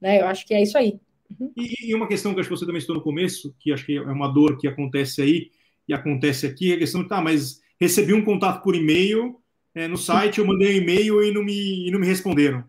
Né? 0.01 0.19
Eu 0.19 0.27
acho 0.27 0.45
que 0.45 0.53
é 0.53 0.61
isso 0.61 0.77
aí. 0.77 0.99
Uhum. 1.39 1.53
E, 1.55 1.91
e, 1.91 1.95
uma 1.95 2.07
questão 2.07 2.33
que 2.33 2.41
acho 2.41 2.49
que 2.49 2.55
você 2.55 2.65
também 2.65 2.81
citou 2.81 2.97
no 2.97 3.01
começo, 3.01 3.55
que 3.59 3.71
acho 3.71 3.85
que 3.85 3.95
é 3.95 4.01
uma 4.01 4.27
dor 4.27 4.57
que 4.57 4.67
acontece 4.67 5.21
aí 5.21 5.49
e 5.87 5.93
acontece 5.93 6.45
aqui, 6.45 6.73
é 6.73 6.75
a 6.75 6.79
questão 6.79 7.01
de, 7.01 7.07
tá, 7.07 7.21
mas 7.21 7.61
recebi 7.79 8.13
um 8.13 8.25
contato 8.25 8.61
por 8.61 8.75
e-mail, 8.75 9.39
é, 9.75 9.87
no 9.89 9.97
site 9.97 10.39
eu 10.39 10.47
mandei 10.47 10.79
um 10.79 10.81
e-mail 10.81 11.21
e 11.21 11.33
não 11.33 11.43
me, 11.43 11.87
e 11.87 11.91
não 11.91 11.99
me 11.99 12.07
responderam. 12.07 12.63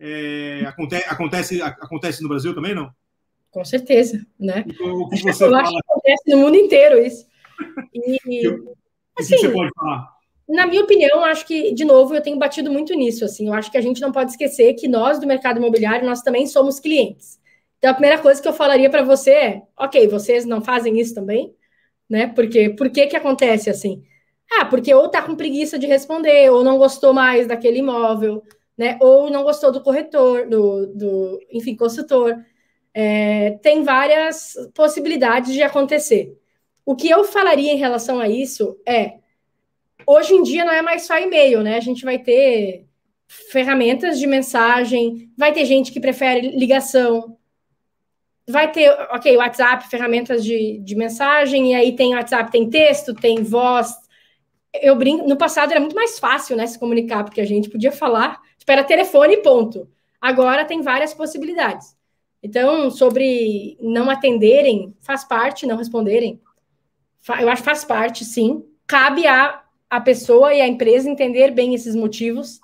É, 0.00 0.64
acontece, 0.66 1.08
acontece, 1.08 1.62
acontece 1.62 2.22
no 2.22 2.28
Brasil 2.28 2.54
também, 2.54 2.74
não? 2.74 2.90
Com 3.50 3.64
certeza, 3.64 4.24
né? 4.38 4.64
O 4.80 5.08
que 5.10 5.22
você 5.22 5.44
eu 5.44 5.50
fala... 5.50 5.60
acho 5.60 5.72
que 5.72 5.78
acontece 5.78 6.22
no 6.28 6.38
mundo 6.38 6.56
inteiro 6.56 6.98
isso. 6.98 7.26
E, 7.94 8.46
assim, 9.18 9.34
o 9.34 9.38
que 9.38 9.38
você 9.38 9.48
pode 9.50 9.70
falar? 9.74 10.18
Na 10.48 10.66
minha 10.66 10.82
opinião, 10.82 11.22
acho 11.24 11.44
que, 11.44 11.74
de 11.74 11.84
novo, 11.84 12.14
eu 12.14 12.22
tenho 12.22 12.38
batido 12.38 12.72
muito 12.72 12.94
nisso. 12.94 13.24
Assim, 13.24 13.48
eu 13.48 13.52
acho 13.52 13.70
que 13.70 13.76
a 13.76 13.82
gente 13.82 14.00
não 14.00 14.10
pode 14.10 14.30
esquecer 14.30 14.72
que 14.74 14.88
nós, 14.88 15.18
do 15.18 15.26
mercado 15.26 15.58
imobiliário, 15.58 16.06
nós 16.06 16.22
também 16.22 16.46
somos 16.46 16.80
clientes. 16.80 17.38
Então, 17.76 17.90
a 17.90 17.94
primeira 17.94 18.18
coisa 18.18 18.40
que 18.40 18.48
eu 18.48 18.54
falaria 18.54 18.88
para 18.88 19.02
você 19.02 19.30
é: 19.30 19.62
ok, 19.76 20.08
vocês 20.08 20.46
não 20.46 20.62
fazem 20.62 20.98
isso 20.98 21.14
também? 21.14 21.54
Né? 22.08 22.26
Porque 22.28 22.70
por 22.70 22.88
que, 22.88 23.06
que 23.06 23.16
acontece 23.16 23.68
assim? 23.68 24.02
Ah, 24.50 24.64
porque 24.64 24.92
ou 24.94 25.08
tá 25.08 25.22
com 25.22 25.36
preguiça 25.36 25.78
de 25.78 25.86
responder, 25.86 26.50
ou 26.50 26.64
não 26.64 26.78
gostou 26.78 27.12
mais 27.12 27.46
daquele 27.46 27.78
imóvel, 27.78 28.42
né? 28.76 28.98
Ou 29.00 29.30
não 29.30 29.42
gostou 29.42 29.70
do 29.70 29.82
corretor, 29.82 30.48
do, 30.48 30.86
do 30.86 31.40
enfim, 31.52 31.76
consultor. 31.76 32.36
É, 32.94 33.58
tem 33.62 33.82
várias 33.82 34.54
possibilidades 34.74 35.52
de 35.52 35.62
acontecer. 35.62 36.36
O 36.84 36.96
que 36.96 37.10
eu 37.10 37.24
falaria 37.24 37.72
em 37.72 37.76
relação 37.76 38.18
a 38.20 38.28
isso 38.28 38.76
é: 38.86 39.18
hoje 40.06 40.34
em 40.34 40.42
dia 40.42 40.64
não 40.64 40.72
é 40.72 40.82
mais 40.82 41.06
só 41.06 41.18
e-mail, 41.18 41.62
né? 41.62 41.76
A 41.76 41.80
gente 41.80 42.04
vai 42.04 42.18
ter 42.18 42.86
ferramentas 43.28 44.18
de 44.18 44.26
mensagem, 44.26 45.30
vai 45.36 45.52
ter 45.52 45.66
gente 45.66 45.92
que 45.92 46.00
prefere 46.00 46.56
ligação, 46.56 47.36
vai 48.48 48.72
ter, 48.72 48.90
ok, 49.10 49.36
WhatsApp, 49.36 49.88
ferramentas 49.90 50.42
de, 50.42 50.78
de 50.78 50.96
mensagem, 50.96 51.72
e 51.72 51.74
aí 51.74 51.94
tem 51.94 52.14
WhatsApp, 52.14 52.50
tem 52.50 52.70
texto, 52.70 53.14
tem 53.14 53.42
voz, 53.42 53.94
eu 54.74 54.96
brinco, 54.96 55.26
no 55.26 55.36
passado 55.36 55.70
era 55.70 55.80
muito 55.80 55.96
mais 55.96 56.18
fácil, 56.18 56.56
né, 56.56 56.66
se 56.66 56.78
comunicar, 56.78 57.24
porque 57.24 57.40
a 57.40 57.46
gente 57.46 57.70
podia 57.70 57.92
falar, 57.92 58.40
tipo, 58.56 58.70
era 58.70 58.84
telefone 58.84 59.34
e 59.34 59.42
ponto. 59.42 59.88
Agora 60.20 60.64
tem 60.64 60.82
várias 60.82 61.14
possibilidades. 61.14 61.96
Então, 62.42 62.90
sobre 62.90 63.76
não 63.80 64.10
atenderem, 64.10 64.94
faz 65.00 65.24
parte, 65.24 65.66
não 65.66 65.76
responderem. 65.76 66.40
Eu 67.40 67.48
acho 67.48 67.62
que 67.62 67.68
faz 67.68 67.84
parte, 67.84 68.24
sim. 68.24 68.64
Cabe 68.86 69.26
a, 69.26 69.62
a 69.90 70.00
pessoa 70.00 70.54
e 70.54 70.60
a 70.60 70.66
empresa 70.66 71.10
entender 71.10 71.50
bem 71.50 71.74
esses 71.74 71.94
motivos, 71.94 72.60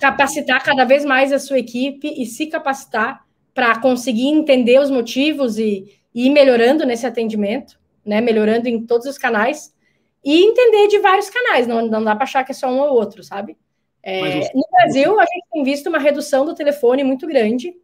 capacitar 0.00 0.62
cada 0.62 0.84
vez 0.84 1.04
mais 1.04 1.32
a 1.32 1.38
sua 1.38 1.58
equipe 1.58 2.08
e 2.16 2.26
se 2.26 2.46
capacitar 2.46 3.24
para 3.52 3.78
conseguir 3.80 4.28
entender 4.28 4.80
os 4.80 4.90
motivos 4.90 5.58
e, 5.58 5.98
e 6.14 6.26
ir 6.26 6.30
melhorando 6.30 6.86
nesse 6.86 7.06
atendimento, 7.06 7.78
né? 8.04 8.20
Melhorando 8.20 8.68
em 8.68 8.86
todos 8.86 9.06
os 9.06 9.18
canais 9.18 9.71
e 10.24 10.44
entender 10.44 10.88
de 10.88 10.98
vários 10.98 11.28
canais, 11.28 11.66
não, 11.66 11.86
não 11.86 12.02
dá 12.02 12.14
para 12.14 12.24
achar 12.24 12.44
que 12.44 12.52
é 12.52 12.54
só 12.54 12.68
um 12.68 12.80
ou 12.80 12.94
outro, 12.94 13.22
sabe? 13.22 13.56
É, 14.02 14.52
no 14.52 14.64
Brasil, 14.70 15.18
a 15.18 15.24
gente 15.24 15.46
tem 15.52 15.62
visto 15.62 15.88
uma 15.88 15.98
redução 15.98 16.44
do 16.44 16.54
telefone 16.54 17.04
muito 17.04 17.26
grande, 17.26 17.74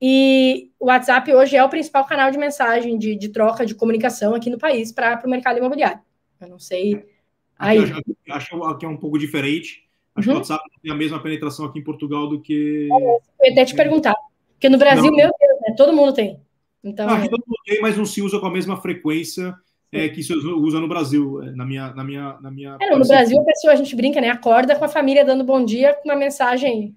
e 0.00 0.70
o 0.78 0.86
WhatsApp 0.86 1.32
hoje 1.34 1.56
é 1.56 1.64
o 1.64 1.68
principal 1.68 2.04
canal 2.06 2.30
de 2.30 2.38
mensagem, 2.38 2.96
de, 2.96 3.16
de 3.16 3.28
troca, 3.30 3.66
de 3.66 3.74
comunicação 3.74 4.34
aqui 4.34 4.48
no 4.48 4.58
país 4.58 4.92
para 4.92 5.20
o 5.24 5.28
mercado 5.28 5.58
imobiliário. 5.58 6.00
Eu 6.40 6.48
não 6.48 6.58
sei. 6.58 7.04
Aí. 7.58 7.78
Acho, 8.30 8.62
acho 8.62 8.78
que 8.78 8.86
é 8.86 8.88
um 8.88 8.96
pouco 8.96 9.18
diferente. 9.18 9.88
Acho 10.14 10.28
uhum. 10.28 10.34
que 10.34 10.36
o 10.36 10.40
WhatsApp 10.40 10.64
tem 10.82 10.92
a 10.92 10.94
mesma 10.94 11.20
penetração 11.20 11.66
aqui 11.66 11.80
em 11.80 11.84
Portugal 11.84 12.28
do 12.28 12.40
que. 12.40 12.88
É, 12.90 12.94
eu 12.94 13.46
ia 13.46 13.52
até 13.52 13.64
te 13.64 13.74
perguntar. 13.74 14.14
Porque 14.52 14.68
no 14.68 14.78
Brasil, 14.78 15.10
não. 15.10 15.16
meu 15.16 15.30
Deus, 15.38 15.60
né? 15.62 15.74
Todo 15.76 15.92
mundo 15.92 16.12
tem. 16.12 16.40
Então, 16.82 17.08
aqui 17.08 17.28
todo 17.28 17.42
mundo 17.44 17.58
tem, 17.66 17.80
mas 17.80 17.96
não 17.96 18.06
se 18.06 18.22
usa 18.22 18.38
com 18.38 18.46
a 18.46 18.52
mesma 18.52 18.76
frequência 18.80 19.52
é, 19.92 20.08
que 20.08 20.22
se 20.22 20.34
usa 20.34 20.80
no 20.80 20.88
Brasil, 20.88 21.42
é, 21.42 21.52
na 21.52 21.64
minha, 21.64 21.92
na 21.94 22.04
minha, 22.04 22.38
na 22.40 22.50
minha. 22.50 22.76
É, 22.80 22.94
no 22.94 23.06
Brasil 23.06 23.40
a 23.40 23.44
pessoa 23.44 23.72
a 23.72 23.76
gente 23.76 23.96
brinca, 23.96 24.20
né? 24.20 24.28
Acorda 24.28 24.76
com 24.76 24.84
a 24.84 24.88
família 24.88 25.24
dando 25.24 25.44
bom 25.44 25.64
dia 25.64 25.94
com 25.94 26.08
uma 26.08 26.16
mensagem. 26.16 26.94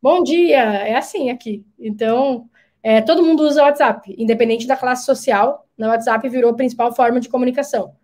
Bom 0.00 0.22
dia, 0.22 0.60
é 0.60 0.94
assim 0.94 1.30
aqui. 1.30 1.64
Então, 1.78 2.48
é, 2.82 3.00
todo 3.00 3.22
mundo 3.22 3.42
usa 3.42 3.62
o 3.62 3.64
WhatsApp, 3.64 4.14
independente 4.16 4.66
da 4.66 4.76
classe 4.76 5.04
social. 5.04 5.66
O 5.78 5.84
WhatsApp 5.84 6.28
virou 6.28 6.50
a 6.50 6.54
principal 6.54 6.94
forma 6.94 7.20
de 7.20 7.28
comunicação. 7.28 7.94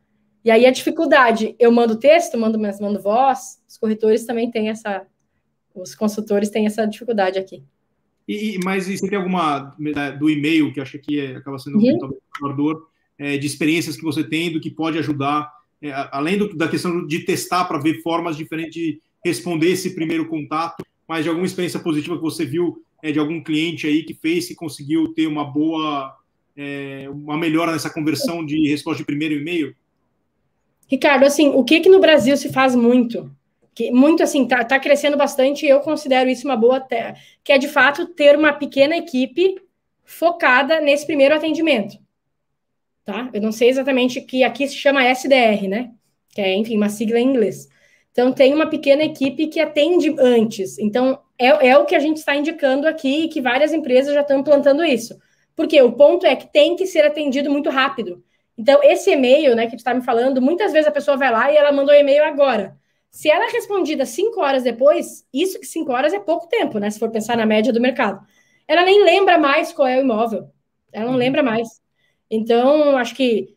E 0.45 0.51
aí 0.51 0.67
a 0.67 0.71
dificuldade, 0.71 1.55
eu 1.59 1.71
mando 1.71 1.99
texto, 1.99 2.39
mando, 2.39 2.59
mando 2.59 3.01
voz, 3.01 3.63
os 3.69 3.77
corretores 3.77 4.25
também 4.25 4.51
têm 4.51 4.69
essa, 4.69 5.07
os 5.75 5.95
consultores 5.95 6.51
têm 6.51 6.67
essa 6.67 6.87
dificuldade 6.87 7.39
aqui. 7.39 7.65
E, 8.27 8.59
mas 8.63 8.87
você 8.87 9.09
tem 9.09 9.17
alguma 9.19 9.75
né, 9.79 10.13
do 10.13 10.29
e-mail 10.29 10.73
que 10.73 10.81
acha 10.81 10.99
que 10.99 11.19
é, 11.19 11.37
acaba 11.37 11.59
sendo 11.59 11.79
uhum. 11.79 11.99
um? 12.43 12.89
É, 13.19 13.37
de 13.37 13.47
experiências 13.47 13.97
que 13.97 14.05
você 14.05 14.23
tem, 14.23 14.53
do 14.53 14.61
que 14.61 14.71
pode 14.71 14.99
ajudar, 14.99 15.53
é, 15.83 15.93
além 16.13 16.39
do, 16.39 16.57
da 16.57 16.69
questão 16.69 17.07
de 17.07 17.21
testar 17.21 17.65
para 17.65 17.79
ver 17.79 18.01
formas 18.03 18.37
diferentes 18.37 18.75
de 18.75 19.01
responder 19.25 19.71
esse 19.71 19.95
primeiro 19.95 20.27
contato, 20.27 20.85
mas 21.07 21.25
de 21.25 21.29
alguma 21.29 21.47
experiência 21.47 21.81
positiva 21.81 22.17
que 22.17 22.23
você 22.23 22.45
viu 22.45 22.83
é, 23.03 23.11
de 23.11 23.19
algum 23.19 23.43
cliente 23.43 23.87
aí 23.87 24.03
que 24.03 24.15
fez, 24.15 24.47
que 24.47 24.55
conseguiu 24.55 25.13
ter 25.15 25.27
uma 25.27 25.45
boa, 25.45 26.17
é, 26.57 27.09
uma 27.11 27.37
melhora 27.37 27.73
nessa 27.73 27.91
conversão 27.91 28.45
de 28.45 28.69
resposta 28.69 28.99
de 28.99 29.07
primeiro 29.07 29.35
e-mail? 29.35 29.75
Ricardo, 30.87 31.25
assim, 31.25 31.49
o 31.49 31.65
que 31.65 31.81
que 31.81 31.89
no 31.89 32.01
Brasil 32.01 32.37
se 32.37 32.53
faz 32.53 32.75
muito? 32.75 33.31
Que 33.75 33.91
muito 33.91 34.23
assim, 34.23 34.47
tá, 34.47 34.65
tá 34.65 34.79
crescendo 34.79 35.17
bastante 35.17 35.65
e 35.65 35.69
eu 35.69 35.81
considero 35.81 36.31
isso 36.31 36.47
uma 36.47 36.57
boa 36.57 36.81
terra, 36.81 37.17
que 37.45 37.53
é 37.53 37.59
de 37.59 37.69
fato 37.69 38.07
ter 38.07 38.37
uma 38.37 38.53
pequena 38.53 38.97
equipe 38.97 39.57
focada 40.05 40.81
nesse 40.81 41.07
primeiro 41.07 41.35
atendimento 41.35 41.99
tá? 43.09 43.31
Eu 43.33 43.41
não 43.41 43.51
sei 43.51 43.71
exatamente 43.71 44.21
que 44.21 44.45
aqui 44.45 44.69
se 44.69 44.75
chama 44.75 45.03
SDR, 45.03 45.67
né? 45.67 45.93
Que 46.29 46.43
é, 46.43 46.55
enfim, 46.55 46.77
uma 46.77 46.91
sigla 46.91 47.19
em 47.19 47.27
inglês. 47.27 47.67
Então, 48.13 48.31
tem 48.35 48.53
uma 48.53 48.67
pequena 48.67 49.03
equipe 49.03 49.47
que 49.47 49.59
atende 49.59 50.15
antes. 50.19 50.79
Então, 50.79 51.19
é, 51.39 51.69
é 51.69 51.79
o 51.79 51.87
que 51.87 51.95
a 51.95 51.99
gente 51.99 52.19
está 52.19 52.37
indicando 52.37 52.87
aqui 52.87 53.25
e 53.25 53.29
que 53.29 53.41
várias 53.41 53.73
empresas 53.73 54.13
já 54.13 54.21
estão 54.21 54.41
implantando 54.41 54.85
isso. 54.85 55.19
Porque 55.57 55.81
o 55.81 55.93
ponto 55.93 56.27
é 56.27 56.37
que 56.37 56.53
tem 56.53 56.77
que 56.77 56.87
ser 56.87 57.03
atendido 57.07 57.51
muito 57.51 57.71
rápido. 57.71 58.23
Então, 58.59 58.79
esse 58.83 59.11
e-mail, 59.11 59.57
né, 59.57 59.65
que 59.65 59.77
tu 59.77 59.79
está 59.79 59.95
me 59.95 60.03
falando, 60.03 60.43
muitas 60.43 60.71
vezes 60.71 60.87
a 60.87 60.93
pessoa 60.93 61.17
vai 61.17 61.33
lá 61.33 61.51
e 61.51 61.57
ela 61.57 61.73
mandou 61.73 61.95
o 61.95 61.99
e-mail 61.99 62.25
agora. 62.25 62.77
Se 63.11 63.31
ela 63.31 63.47
é 63.47 63.51
respondida 63.51 64.05
cinco 64.05 64.43
horas 64.43 64.65
depois, 64.65 65.25
isso 65.33 65.59
que 65.59 65.67
cinco 65.67 65.93
horas 65.93 66.13
é 66.13 66.21
pouco 66.21 66.47
tempo, 66.47 66.79
né? 66.79 66.91
Se 66.91 66.99
for 66.99 67.11
pensar 67.11 67.39
na 67.39 67.47
média 67.47 67.73
do 67.73 67.81
mercado. 67.81 68.21
Ela 68.67 68.85
nem 68.85 69.03
lembra 69.03 69.39
mais 69.39 69.73
qual 69.73 69.89
é 69.89 69.97
o 69.97 70.03
imóvel. 70.03 70.51
Ela 70.93 71.07
não 71.07 71.13
uhum. 71.13 71.19
lembra 71.19 71.43
mais. 71.43 71.81
Então, 72.31 72.97
acho 72.97 73.15
que 73.15 73.57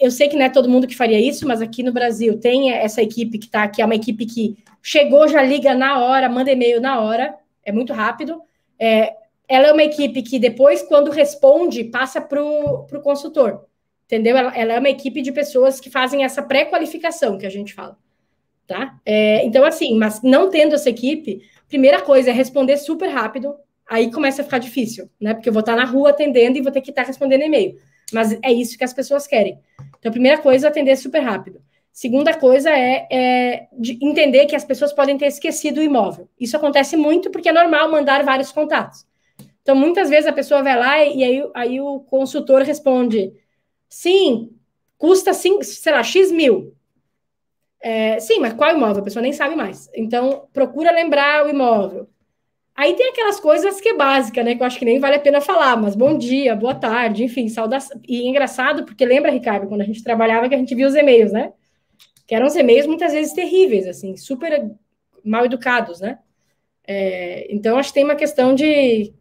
eu 0.00 0.10
sei 0.10 0.28
que 0.28 0.36
não 0.36 0.44
é 0.44 0.48
todo 0.48 0.68
mundo 0.68 0.86
que 0.86 0.96
faria 0.96 1.20
isso, 1.20 1.46
mas 1.46 1.60
aqui 1.60 1.82
no 1.82 1.92
Brasil 1.92 2.38
tem 2.38 2.70
essa 2.70 3.02
equipe 3.02 3.36
que 3.36 3.46
está 3.46 3.64
aqui, 3.64 3.82
é 3.82 3.84
uma 3.84 3.96
equipe 3.96 4.24
que 4.26 4.56
chegou, 4.80 5.26
já 5.26 5.42
liga 5.42 5.74
na 5.74 5.98
hora, 6.00 6.28
manda 6.28 6.52
e-mail 6.52 6.80
na 6.80 7.00
hora, 7.00 7.34
é 7.64 7.72
muito 7.72 7.92
rápido. 7.92 8.40
É, 8.78 9.14
ela 9.48 9.68
é 9.68 9.72
uma 9.72 9.82
equipe 9.82 10.22
que 10.22 10.38
depois, 10.38 10.82
quando 10.82 11.10
responde, 11.10 11.84
passa 11.84 12.20
para 12.20 12.40
o 12.42 13.02
consultor, 13.02 13.66
entendeu? 14.06 14.36
Ela, 14.36 14.56
ela, 14.56 14.72
é 14.74 14.78
uma 14.78 14.88
equipe 14.88 15.20
de 15.20 15.32
pessoas 15.32 15.80
que 15.80 15.90
fazem 15.90 16.24
essa 16.24 16.42
pré-qualificação 16.42 17.36
que 17.36 17.46
a 17.46 17.50
gente 17.50 17.74
fala, 17.74 17.98
tá? 18.68 19.00
É, 19.04 19.44
então, 19.44 19.64
assim, 19.64 19.98
mas 19.98 20.22
não 20.22 20.48
tendo 20.48 20.76
essa 20.76 20.90
equipe, 20.90 21.42
primeira 21.68 22.00
coisa 22.00 22.30
é 22.30 22.32
responder 22.32 22.76
super 22.76 23.08
rápido, 23.08 23.56
aí 23.88 24.12
começa 24.12 24.42
a 24.42 24.44
ficar 24.44 24.58
difícil, 24.58 25.10
né? 25.20 25.34
Porque 25.34 25.48
eu 25.48 25.52
vou 25.52 25.60
estar 25.60 25.74
na 25.74 25.84
rua 25.84 26.10
atendendo 26.10 26.56
e 26.56 26.62
vou 26.62 26.70
ter 26.70 26.80
que 26.80 26.90
estar 26.90 27.02
respondendo 27.02 27.42
e-mail. 27.42 27.76
Mas 28.12 28.38
é 28.42 28.52
isso 28.52 28.76
que 28.76 28.84
as 28.84 28.92
pessoas 28.92 29.26
querem. 29.26 29.58
Então, 29.98 30.10
a 30.10 30.12
primeira 30.12 30.38
coisa 30.38 30.66
é 30.66 30.70
atender 30.70 30.96
super 30.96 31.20
rápido. 31.20 31.60
Segunda 31.92 32.32
coisa 32.34 32.70
é, 32.70 33.06
é 33.10 33.68
entender 34.00 34.46
que 34.46 34.56
as 34.56 34.64
pessoas 34.64 34.92
podem 34.92 35.18
ter 35.18 35.26
esquecido 35.26 35.78
o 35.78 35.82
imóvel. 35.82 36.28
Isso 36.40 36.56
acontece 36.56 36.96
muito 36.96 37.30
porque 37.30 37.50
é 37.50 37.52
normal 37.52 37.90
mandar 37.90 38.24
vários 38.24 38.50
contatos. 38.50 39.06
Então, 39.62 39.76
muitas 39.76 40.08
vezes 40.08 40.26
a 40.26 40.32
pessoa 40.32 40.62
vai 40.62 40.78
lá 40.78 41.04
e 41.04 41.22
aí, 41.22 41.50
aí 41.54 41.80
o 41.80 42.00
consultor 42.00 42.62
responde: 42.62 43.32
sim, 43.88 44.50
custa, 44.96 45.32
cinco, 45.34 45.62
sei 45.64 45.92
lá, 45.92 46.02
X 46.02 46.32
mil. 46.32 46.74
É, 47.80 48.20
sim, 48.20 48.38
mas 48.38 48.52
qual 48.54 48.74
imóvel? 48.74 49.00
A 49.00 49.04
pessoa 49.04 49.22
nem 49.22 49.32
sabe 49.32 49.54
mais. 49.54 49.90
Então, 49.94 50.48
procura 50.52 50.92
lembrar 50.92 51.44
o 51.44 51.50
imóvel. 51.50 52.08
Aí 52.74 52.94
tem 52.94 53.10
aquelas 53.10 53.38
coisas 53.38 53.80
que 53.80 53.90
é 53.90 53.96
básica, 53.96 54.42
né? 54.42 54.54
Que 54.54 54.62
eu 54.62 54.66
acho 54.66 54.78
que 54.78 54.84
nem 54.84 54.98
vale 54.98 55.16
a 55.16 55.20
pena 55.20 55.40
falar, 55.40 55.76
mas 55.76 55.94
bom 55.94 56.16
dia, 56.16 56.56
boa 56.56 56.74
tarde, 56.74 57.22
enfim, 57.24 57.48
saudação. 57.48 58.00
E 58.08 58.22
é 58.22 58.28
engraçado, 58.28 58.84
porque 58.84 59.04
lembra, 59.04 59.30
Ricardo, 59.30 59.68
quando 59.68 59.82
a 59.82 59.84
gente 59.84 60.02
trabalhava 60.02 60.48
que 60.48 60.54
a 60.54 60.58
gente 60.58 60.74
via 60.74 60.86
os 60.86 60.94
e-mails, 60.94 61.32
né? 61.32 61.52
Que 62.26 62.34
eram 62.34 62.46
os 62.46 62.56
e-mails 62.56 62.86
muitas 62.86 63.12
vezes 63.12 63.34
terríveis, 63.34 63.86
assim, 63.86 64.16
super 64.16 64.70
mal 65.22 65.44
educados, 65.44 66.00
né? 66.00 66.18
É, 66.86 67.46
então, 67.54 67.76
acho 67.76 67.90
que 67.90 67.94
tem 67.94 68.04
uma 68.04 68.16
questão 68.16 68.54
de 68.54 69.12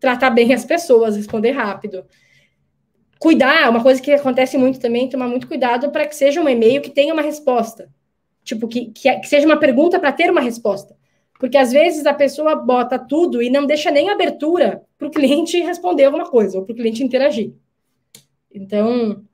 tratar 0.00 0.30
bem 0.30 0.52
as 0.54 0.64
pessoas, 0.64 1.16
responder 1.16 1.52
rápido. 1.52 2.06
Cuidar, 3.18 3.70
uma 3.70 3.82
coisa 3.82 4.00
que 4.00 4.12
acontece 4.12 4.56
muito 4.58 4.80
também, 4.80 5.08
tomar 5.08 5.28
muito 5.28 5.46
cuidado 5.46 5.90
para 5.90 6.06
que 6.06 6.16
seja 6.16 6.40
um 6.40 6.48
e-mail 6.48 6.82
que 6.82 6.90
tenha 6.90 7.12
uma 7.12 7.22
resposta. 7.22 7.90
Tipo, 8.42 8.66
que, 8.66 8.86
que, 8.86 9.14
que 9.20 9.28
seja 9.28 9.46
uma 9.46 9.58
pergunta 9.58 9.98
para 9.98 10.12
ter 10.12 10.30
uma 10.30 10.40
resposta. 10.40 10.96
Porque 11.38 11.58
às 11.58 11.72
vezes 11.72 12.06
a 12.06 12.14
pessoa 12.14 12.54
bota 12.56 12.98
tudo 12.98 13.42
e 13.42 13.50
não 13.50 13.66
deixa 13.66 13.90
nem 13.90 14.08
abertura 14.08 14.82
para 14.96 15.08
o 15.08 15.10
cliente 15.10 15.60
responder 15.60 16.04
alguma 16.04 16.30
coisa, 16.30 16.58
ou 16.58 16.64
para 16.64 16.72
o 16.72 16.76
cliente 16.76 17.02
interagir. 17.02 17.52
Então, 18.52 19.24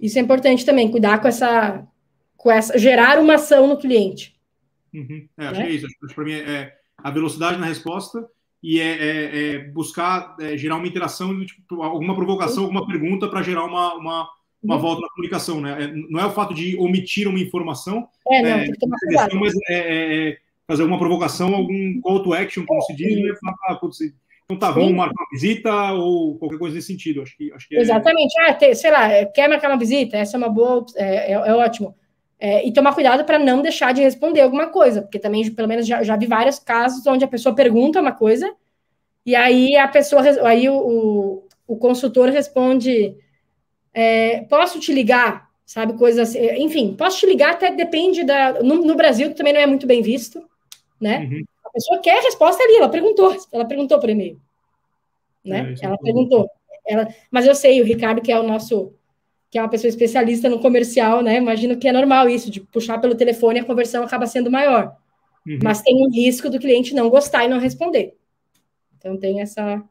isso 0.00 0.18
é 0.18 0.22
importante 0.22 0.64
também, 0.64 0.90
cuidar 0.90 1.20
com 1.20 1.28
essa, 1.28 1.86
com 2.36 2.50
essa 2.50 2.76
gerar 2.78 3.18
uma 3.18 3.34
ação 3.34 3.66
no 3.66 3.78
cliente. 3.78 4.36
Uhum. 4.92 5.28
É, 5.38 5.46
acho 5.46 5.60
né? 5.60 5.66
que 5.66 5.72
é 5.72 5.74
isso. 5.74 5.86
Acho 5.86 6.08
que 6.08 6.14
para 6.14 6.24
mim 6.24 6.32
é, 6.32 6.38
é 6.38 6.72
a 6.98 7.10
velocidade 7.10 7.58
na 7.58 7.66
resposta 7.66 8.26
e 8.62 8.80
é, 8.80 8.92
é, 8.92 9.54
é 9.54 9.58
buscar 9.58 10.36
é, 10.40 10.56
gerar 10.56 10.76
uma 10.76 10.86
interação, 10.86 11.44
tipo, 11.44 11.82
alguma 11.82 12.14
provocação, 12.14 12.64
alguma 12.64 12.86
pergunta 12.86 13.28
para 13.28 13.42
gerar 13.42 13.64
uma, 13.64 13.94
uma, 13.94 14.28
uma 14.62 14.74
uhum. 14.74 14.80
volta 14.80 15.02
na 15.02 15.08
comunicação, 15.10 15.60
né? 15.60 15.84
É, 15.84 15.86
não 15.86 16.20
é 16.20 16.26
o 16.26 16.32
fato 16.32 16.54
de 16.54 16.76
omitir 16.76 17.28
uma 17.28 17.38
informação, 17.38 18.08
é, 18.28 18.42
não, 18.42 18.58
tem 18.64 18.72
que 18.72 18.78
tomar 18.78 18.98
cuidado. 18.98 19.36
mas 19.36 19.54
é, 19.68 20.38
fazer 20.66 20.82
alguma 20.82 20.98
provocação, 20.98 21.54
algum 21.54 22.00
call 22.00 22.22
to 22.22 22.34
action, 22.34 22.64
como 22.66 22.80
se 22.82 22.94
diz, 22.94 23.22
né? 23.22 23.34
Falar, 23.40 23.78
então 24.44 24.56
tá, 24.56 24.70
vamos 24.70 24.92
marcar 24.92 25.20
uma 25.20 25.30
visita 25.32 25.92
ou 25.92 26.38
qualquer 26.38 26.58
coisa 26.58 26.76
nesse 26.76 26.86
sentido. 26.86 27.20
Acho 27.20 27.36
que, 27.36 27.52
acho 27.52 27.68
que 27.68 27.76
Exatamente. 27.76 28.32
Ah, 28.40 28.54
tem, 28.54 28.74
sei 28.74 28.90
lá, 28.90 29.24
quer 29.26 29.48
marcar 29.48 29.68
uma 29.68 29.78
visita? 29.78 30.16
Essa 30.16 30.36
é 30.36 30.38
uma 30.38 30.48
boa, 30.48 30.86
é, 30.94 31.32
é, 31.32 31.54
ótimo. 31.54 31.96
É, 32.38 32.66
e 32.66 32.72
tomar 32.72 32.94
cuidado 32.94 33.24
para 33.24 33.38
não 33.38 33.62
deixar 33.62 33.92
de 33.92 34.02
responder 34.02 34.42
alguma 34.42 34.68
coisa, 34.68 35.02
porque 35.02 35.18
também, 35.18 35.50
pelo 35.52 35.66
menos, 35.66 35.86
já, 35.86 36.02
já 36.02 36.16
vi 36.16 36.26
vários 36.26 36.58
casos 36.58 37.06
onde 37.06 37.24
a 37.24 37.28
pessoa 37.28 37.54
pergunta 37.54 38.00
uma 38.00 38.12
coisa 38.12 38.54
e 39.26 39.34
aí 39.34 39.74
a 39.74 39.88
pessoa, 39.88 40.22
aí 40.46 40.68
o, 40.68 41.42
o 41.66 41.76
consultor 41.76 42.28
responde: 42.28 43.16
é, 43.92 44.42
posso 44.42 44.78
te 44.78 44.92
ligar? 44.92 45.46
Sabe, 45.64 45.94
coisas 45.94 46.28
assim. 46.28 46.38
Enfim, 46.62 46.94
posso 46.96 47.18
te 47.18 47.26
ligar, 47.26 47.54
até 47.54 47.72
depende 47.72 48.22
da. 48.22 48.62
No, 48.62 48.76
no 48.84 48.94
Brasil, 48.94 49.34
também 49.34 49.52
não 49.52 49.60
é 49.60 49.66
muito 49.66 49.84
bem 49.84 50.00
visto, 50.00 50.48
né? 51.00 51.28
Uhum. 51.30 51.44
A 51.64 51.70
pessoa 51.70 52.00
quer 52.00 52.18
a 52.18 52.22
resposta 52.22 52.62
ali, 52.62 52.76
ela 52.76 52.88
perguntou, 52.88 53.36
ela 53.52 53.64
perguntou 53.64 53.98
por 53.98 54.08
e-mail. 54.08 54.40
Né? 55.44 55.74
É, 55.80 55.84
ela 55.86 55.94
é 55.94 56.02
perguntou. 56.02 56.50
Ela, 56.86 57.08
mas 57.30 57.46
eu 57.46 57.54
sei, 57.54 57.80
o 57.80 57.84
Ricardo, 57.84 58.22
que 58.22 58.32
é 58.32 58.38
o 58.38 58.42
nosso 58.42 58.92
que 59.50 59.58
é 59.58 59.62
uma 59.62 59.68
pessoa 59.68 59.88
especialista 59.88 60.48
no 60.48 60.60
comercial, 60.60 61.22
né? 61.22 61.36
Imagino 61.36 61.78
que 61.78 61.88
é 61.88 61.92
normal 61.92 62.28
isso, 62.28 62.50
de 62.50 62.60
puxar 62.60 62.98
pelo 62.98 63.14
telefone 63.14 63.60
a 63.60 63.64
conversão 63.64 64.02
acaba 64.02 64.26
sendo 64.26 64.50
maior. 64.50 64.96
Uhum. 65.46 65.60
Mas 65.62 65.82
tem 65.82 65.94
um 66.04 66.10
risco 66.10 66.50
do 66.50 66.58
cliente 66.58 66.94
não 66.94 67.08
gostar 67.08 67.44
e 67.44 67.48
não 67.48 67.58
responder. 67.58 68.14
Então 68.98 69.16
tem 69.16 69.40
essa. 69.40 69.82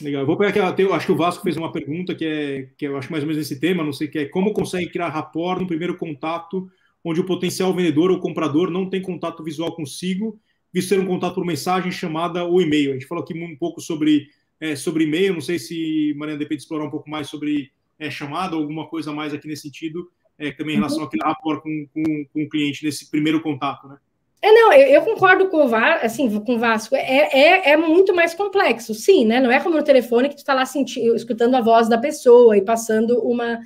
Legal. 0.00 0.22
Eu 0.22 0.26
vou 0.26 0.36
pegar 0.36 0.50
aquela. 0.50 0.74
Eu 0.78 0.94
acho 0.94 1.06
que 1.06 1.12
o 1.12 1.16
Vasco 1.16 1.42
fez 1.42 1.56
uma 1.56 1.72
pergunta 1.72 2.14
que 2.14 2.24
é 2.24 2.68
que 2.76 2.86
eu 2.86 2.96
acho 2.96 3.10
mais 3.10 3.24
ou 3.24 3.28
menos 3.28 3.44
esse 3.44 3.58
tema, 3.58 3.84
não 3.84 3.92
sei 3.92 4.08
que 4.08 4.18
é 4.18 4.24
como 4.26 4.52
consegue 4.52 4.88
criar 4.88 5.08
rapport 5.08 5.60
no 5.60 5.66
primeiro 5.66 5.96
contato, 5.96 6.70
onde 7.04 7.20
o 7.20 7.26
potencial 7.26 7.72
vendedor 7.74 8.10
ou 8.10 8.18
comprador 8.18 8.70
não 8.70 8.88
tem 8.88 9.02
contato 9.02 9.44
visual 9.44 9.76
consigo, 9.76 10.40
visto 10.72 10.88
ser 10.88 10.98
um 10.98 11.06
contato 11.06 11.34
por 11.34 11.44
mensagem, 11.44 11.92
chamada 11.92 12.44
ou 12.44 12.60
e-mail. 12.60 12.90
A 12.90 12.92
gente 12.94 13.06
falou 13.06 13.22
aqui 13.22 13.34
um 13.34 13.56
pouco 13.56 13.80
sobre, 13.80 14.28
é, 14.58 14.74
sobre 14.74 15.04
e-mail, 15.04 15.34
não 15.34 15.40
sei 15.40 15.58
se 15.58 16.14
Mariana 16.16 16.38
depende 16.38 16.62
explorar 16.62 16.86
um 16.86 16.90
pouco 16.90 17.08
mais 17.10 17.28
sobre 17.28 17.70
é, 17.98 18.10
chamada 18.10 18.56
ou 18.56 18.62
alguma 18.62 18.88
coisa 18.88 19.12
mais 19.12 19.34
aqui 19.34 19.46
nesse 19.46 19.62
sentido, 19.62 20.10
é, 20.38 20.50
também 20.50 20.74
em 20.74 20.78
relação 20.78 21.02
uhum. 21.02 21.08
criar 21.08 21.28
rapport 21.28 21.62
com, 21.62 21.86
com, 21.92 22.24
com 22.32 22.42
o 22.42 22.48
cliente 22.48 22.84
nesse 22.84 23.10
primeiro 23.10 23.40
contato, 23.40 23.86
né? 23.86 23.98
É, 24.42 24.52
não, 24.52 24.72
eu, 24.74 24.88
eu, 24.88 25.02
concordo 25.02 25.48
com 25.48 25.64
o 25.64 25.68
Vasco, 25.68 26.04
assim, 26.04 26.40
com 26.40 26.56
o 26.56 26.58
Vasco, 26.58 26.94
é, 26.94 27.30
é, 27.32 27.70
é, 27.70 27.76
muito 27.78 28.14
mais 28.14 28.34
complexo, 28.34 28.92
sim, 28.92 29.24
né? 29.24 29.40
Não 29.40 29.50
é 29.50 29.58
como 29.58 29.74
no 29.74 29.82
telefone 29.82 30.28
que 30.28 30.34
tu 30.34 30.38
está 30.38 30.52
lá 30.52 30.66
sentindo, 30.66 31.14
escutando 31.14 31.54
a 31.54 31.62
voz 31.62 31.88
da 31.88 31.96
pessoa 31.96 32.54
e 32.54 32.60
passando 32.60 33.22
uma. 33.22 33.58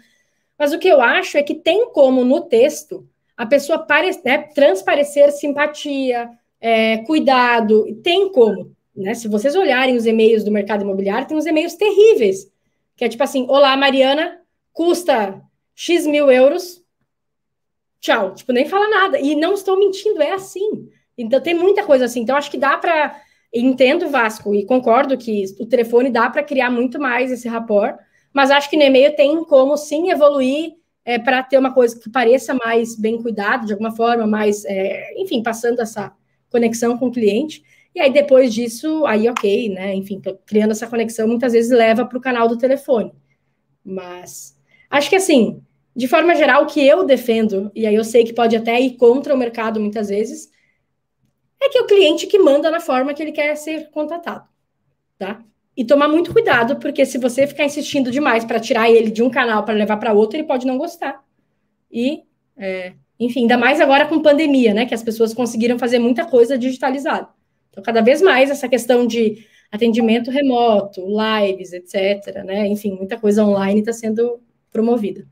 Mas 0.56 0.72
o 0.72 0.78
que 0.78 0.86
eu 0.86 1.00
acho 1.00 1.36
é 1.36 1.42
que 1.42 1.56
tem 1.56 1.90
como 1.90 2.24
no 2.24 2.42
texto 2.42 3.04
a 3.38 3.46
pessoa 3.46 3.78
pare, 3.78 4.10
né, 4.24 4.38
transparecer 4.52 5.30
simpatia, 5.30 6.28
é, 6.60 6.98
cuidado, 6.98 7.86
tem 8.02 8.32
como. 8.32 8.74
Né? 8.96 9.14
Se 9.14 9.28
vocês 9.28 9.54
olharem 9.54 9.96
os 9.96 10.06
e-mails 10.06 10.42
do 10.42 10.50
mercado 10.50 10.82
imobiliário, 10.82 11.28
tem 11.28 11.36
uns 11.36 11.46
e-mails 11.46 11.76
terríveis, 11.76 12.50
que 12.96 13.04
é 13.04 13.08
tipo 13.08 13.22
assim: 13.22 13.46
Olá, 13.48 13.76
Mariana, 13.76 14.40
custa 14.72 15.40
X 15.72 16.04
mil 16.04 16.28
euros, 16.32 16.82
tchau. 18.00 18.34
Tipo, 18.34 18.52
nem 18.52 18.66
fala 18.66 18.88
nada. 18.88 19.20
E 19.20 19.36
não 19.36 19.54
estou 19.54 19.78
mentindo, 19.78 20.20
é 20.20 20.32
assim. 20.32 20.88
Então 21.16 21.40
tem 21.40 21.54
muita 21.54 21.84
coisa 21.84 22.06
assim. 22.06 22.22
Então 22.22 22.36
acho 22.36 22.50
que 22.50 22.58
dá 22.58 22.76
para 22.76 23.20
entendo 23.54 24.10
Vasco 24.10 24.52
e 24.52 24.66
concordo 24.66 25.16
que 25.16 25.44
o 25.60 25.66
telefone 25.66 26.10
dá 26.10 26.28
para 26.28 26.42
criar 26.42 26.70
muito 26.70 27.00
mais 27.00 27.30
esse 27.30 27.48
rapport, 27.48 27.96
mas 28.32 28.50
acho 28.50 28.68
que 28.68 28.76
no 28.76 28.82
e-mail 28.82 29.14
tem 29.14 29.44
como 29.44 29.76
sim 29.76 30.10
evoluir 30.10 30.74
é, 31.08 31.18
para 31.18 31.42
ter 31.42 31.56
uma 31.56 31.72
coisa 31.72 31.98
que 31.98 32.10
pareça 32.10 32.52
mais 32.52 32.94
bem 32.94 33.16
cuidado, 33.16 33.64
de 33.64 33.72
alguma 33.72 33.90
forma, 33.90 34.26
mais, 34.26 34.62
é, 34.66 35.18
enfim, 35.18 35.42
passando 35.42 35.80
essa 35.80 36.12
conexão 36.50 36.98
com 36.98 37.06
o 37.06 37.10
cliente. 37.10 37.62
E 37.94 38.00
aí 38.00 38.12
depois 38.12 38.52
disso, 38.52 39.06
aí 39.06 39.26
ok, 39.26 39.70
né? 39.70 39.94
Enfim, 39.94 40.20
criando 40.44 40.72
essa 40.72 40.86
conexão, 40.86 41.26
muitas 41.26 41.54
vezes 41.54 41.70
leva 41.70 42.04
para 42.04 42.18
o 42.18 42.20
canal 42.20 42.46
do 42.46 42.58
telefone. 42.58 43.10
Mas 43.82 44.54
acho 44.90 45.08
que 45.08 45.16
assim, 45.16 45.62
de 45.96 46.06
forma 46.06 46.34
geral, 46.34 46.64
o 46.64 46.66
que 46.66 46.86
eu 46.86 47.06
defendo, 47.06 47.72
e 47.74 47.86
aí 47.86 47.94
eu 47.94 48.04
sei 48.04 48.22
que 48.22 48.34
pode 48.34 48.54
até 48.54 48.78
ir 48.78 48.98
contra 48.98 49.34
o 49.34 49.38
mercado 49.38 49.80
muitas 49.80 50.10
vezes, 50.10 50.50
é 51.58 51.70
que 51.70 51.78
é 51.78 51.80
o 51.80 51.86
cliente 51.86 52.26
que 52.26 52.38
manda 52.38 52.70
na 52.70 52.80
forma 52.80 53.14
que 53.14 53.22
ele 53.22 53.32
quer 53.32 53.56
ser 53.56 53.88
contratado, 53.92 54.46
tá? 55.18 55.42
E 55.78 55.84
tomar 55.84 56.08
muito 56.08 56.32
cuidado, 56.32 56.80
porque 56.80 57.06
se 57.06 57.18
você 57.18 57.46
ficar 57.46 57.64
insistindo 57.64 58.10
demais 58.10 58.44
para 58.44 58.58
tirar 58.58 58.90
ele 58.90 59.12
de 59.12 59.22
um 59.22 59.30
canal 59.30 59.64
para 59.64 59.74
levar 59.74 59.96
para 59.96 60.12
outro, 60.12 60.36
ele 60.36 60.44
pode 60.44 60.66
não 60.66 60.76
gostar. 60.76 61.22
E, 61.88 62.22
é, 62.56 62.94
enfim, 63.20 63.42
ainda 63.42 63.56
mais 63.56 63.80
agora 63.80 64.04
com 64.04 64.20
pandemia, 64.20 64.74
né? 64.74 64.86
Que 64.86 64.94
as 64.94 65.04
pessoas 65.04 65.32
conseguiram 65.32 65.78
fazer 65.78 66.00
muita 66.00 66.26
coisa 66.26 66.58
digitalizada. 66.58 67.28
Então, 67.70 67.80
cada 67.80 68.00
vez 68.00 68.20
mais 68.20 68.50
essa 68.50 68.68
questão 68.68 69.06
de 69.06 69.46
atendimento 69.70 70.32
remoto, 70.32 71.00
lives, 71.06 71.72
etc., 71.72 72.42
né? 72.44 72.66
Enfim, 72.66 72.96
muita 72.96 73.16
coisa 73.16 73.44
online 73.44 73.78
está 73.78 73.92
sendo 73.92 74.40
promovida. 74.72 75.28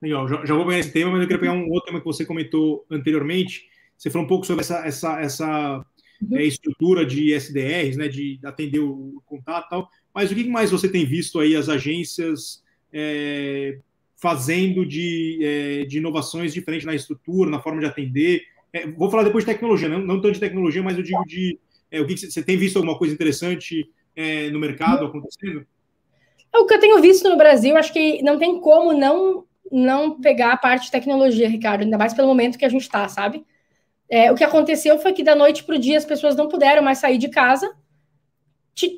Legal, 0.00 0.26
já, 0.28 0.46
já 0.46 0.54
vou 0.54 0.64
pegar 0.64 0.78
esse 0.78 0.92
tema, 0.94 1.10
mas 1.10 1.20
eu 1.20 1.26
queria 1.26 1.40
pegar 1.40 1.52
um 1.52 1.68
outro 1.70 1.88
tema 1.88 1.98
que 1.98 2.06
você 2.06 2.24
comentou 2.24 2.86
anteriormente. 2.90 3.66
Você 3.98 4.08
falou 4.08 4.24
um 4.24 4.28
pouco 4.28 4.46
sobre 4.46 4.62
essa, 4.62 4.78
essa, 4.86 5.20
essa 5.20 5.84
uhum. 6.22 6.36
é, 6.36 6.44
estrutura 6.44 7.04
de 7.04 7.32
SDRs, 7.32 7.96
né, 7.96 8.08
de 8.08 8.38
atender 8.44 8.80
o 8.80 9.22
contato 9.26 9.66
e 9.66 9.70
tal. 9.70 9.90
Mas 10.14 10.30
o 10.30 10.34
que 10.34 10.44
mais 10.48 10.70
você 10.70 10.88
tem 10.88 11.04
visto 11.04 11.38
aí 11.38 11.54
as 11.54 11.68
agências 11.68 12.62
é, 12.92 13.78
fazendo 14.16 14.84
de, 14.84 15.38
é, 15.42 15.84
de 15.84 15.98
inovações 15.98 16.52
diferentes 16.52 16.86
na 16.86 16.94
estrutura, 16.94 17.50
na 17.50 17.60
forma 17.60 17.80
de 17.80 17.86
atender? 17.86 18.42
É, 18.72 18.86
vou 18.86 19.10
falar 19.10 19.24
depois 19.24 19.44
de 19.44 19.52
tecnologia, 19.52 19.88
não, 19.88 20.00
não 20.00 20.20
tanto 20.20 20.34
de 20.34 20.40
tecnologia, 20.40 20.82
mas 20.82 20.96
eu 20.96 21.02
digo 21.02 21.24
de 21.24 21.58
é, 21.90 22.00
o 22.00 22.06
que 22.06 22.16
você 22.16 22.42
tem 22.42 22.56
visto 22.56 22.76
alguma 22.76 22.98
coisa 22.98 23.14
interessante 23.14 23.88
é, 24.14 24.50
no 24.50 24.58
mercado 24.58 25.02
uhum. 25.02 25.08
acontecendo? 25.08 25.66
O 26.54 26.66
que 26.66 26.74
eu 26.74 26.80
tenho 26.80 27.00
visto 27.00 27.28
no 27.28 27.36
Brasil, 27.36 27.76
acho 27.76 27.92
que 27.92 28.22
não 28.22 28.38
tem 28.38 28.60
como 28.60 28.92
não 28.92 29.44
não 29.70 30.18
pegar 30.18 30.52
a 30.52 30.56
parte 30.56 30.86
de 30.86 30.90
tecnologia, 30.90 31.46
Ricardo, 31.46 31.82
ainda 31.82 31.98
mais 31.98 32.14
pelo 32.14 32.28
momento 32.28 32.58
que 32.58 32.64
a 32.64 32.70
gente 32.70 32.82
está, 32.82 33.06
sabe? 33.06 33.44
É, 34.10 34.32
o 34.32 34.34
que 34.34 34.44
aconteceu 34.44 34.98
foi 34.98 35.12
que 35.12 35.22
da 35.22 35.34
noite 35.34 35.64
para 35.64 35.76
o 35.76 35.78
dia 35.78 35.98
as 35.98 36.04
pessoas 36.04 36.34
não 36.34 36.48
puderam 36.48 36.82
mais 36.82 36.98
sair 36.98 37.18
de 37.18 37.28
casa, 37.28 37.70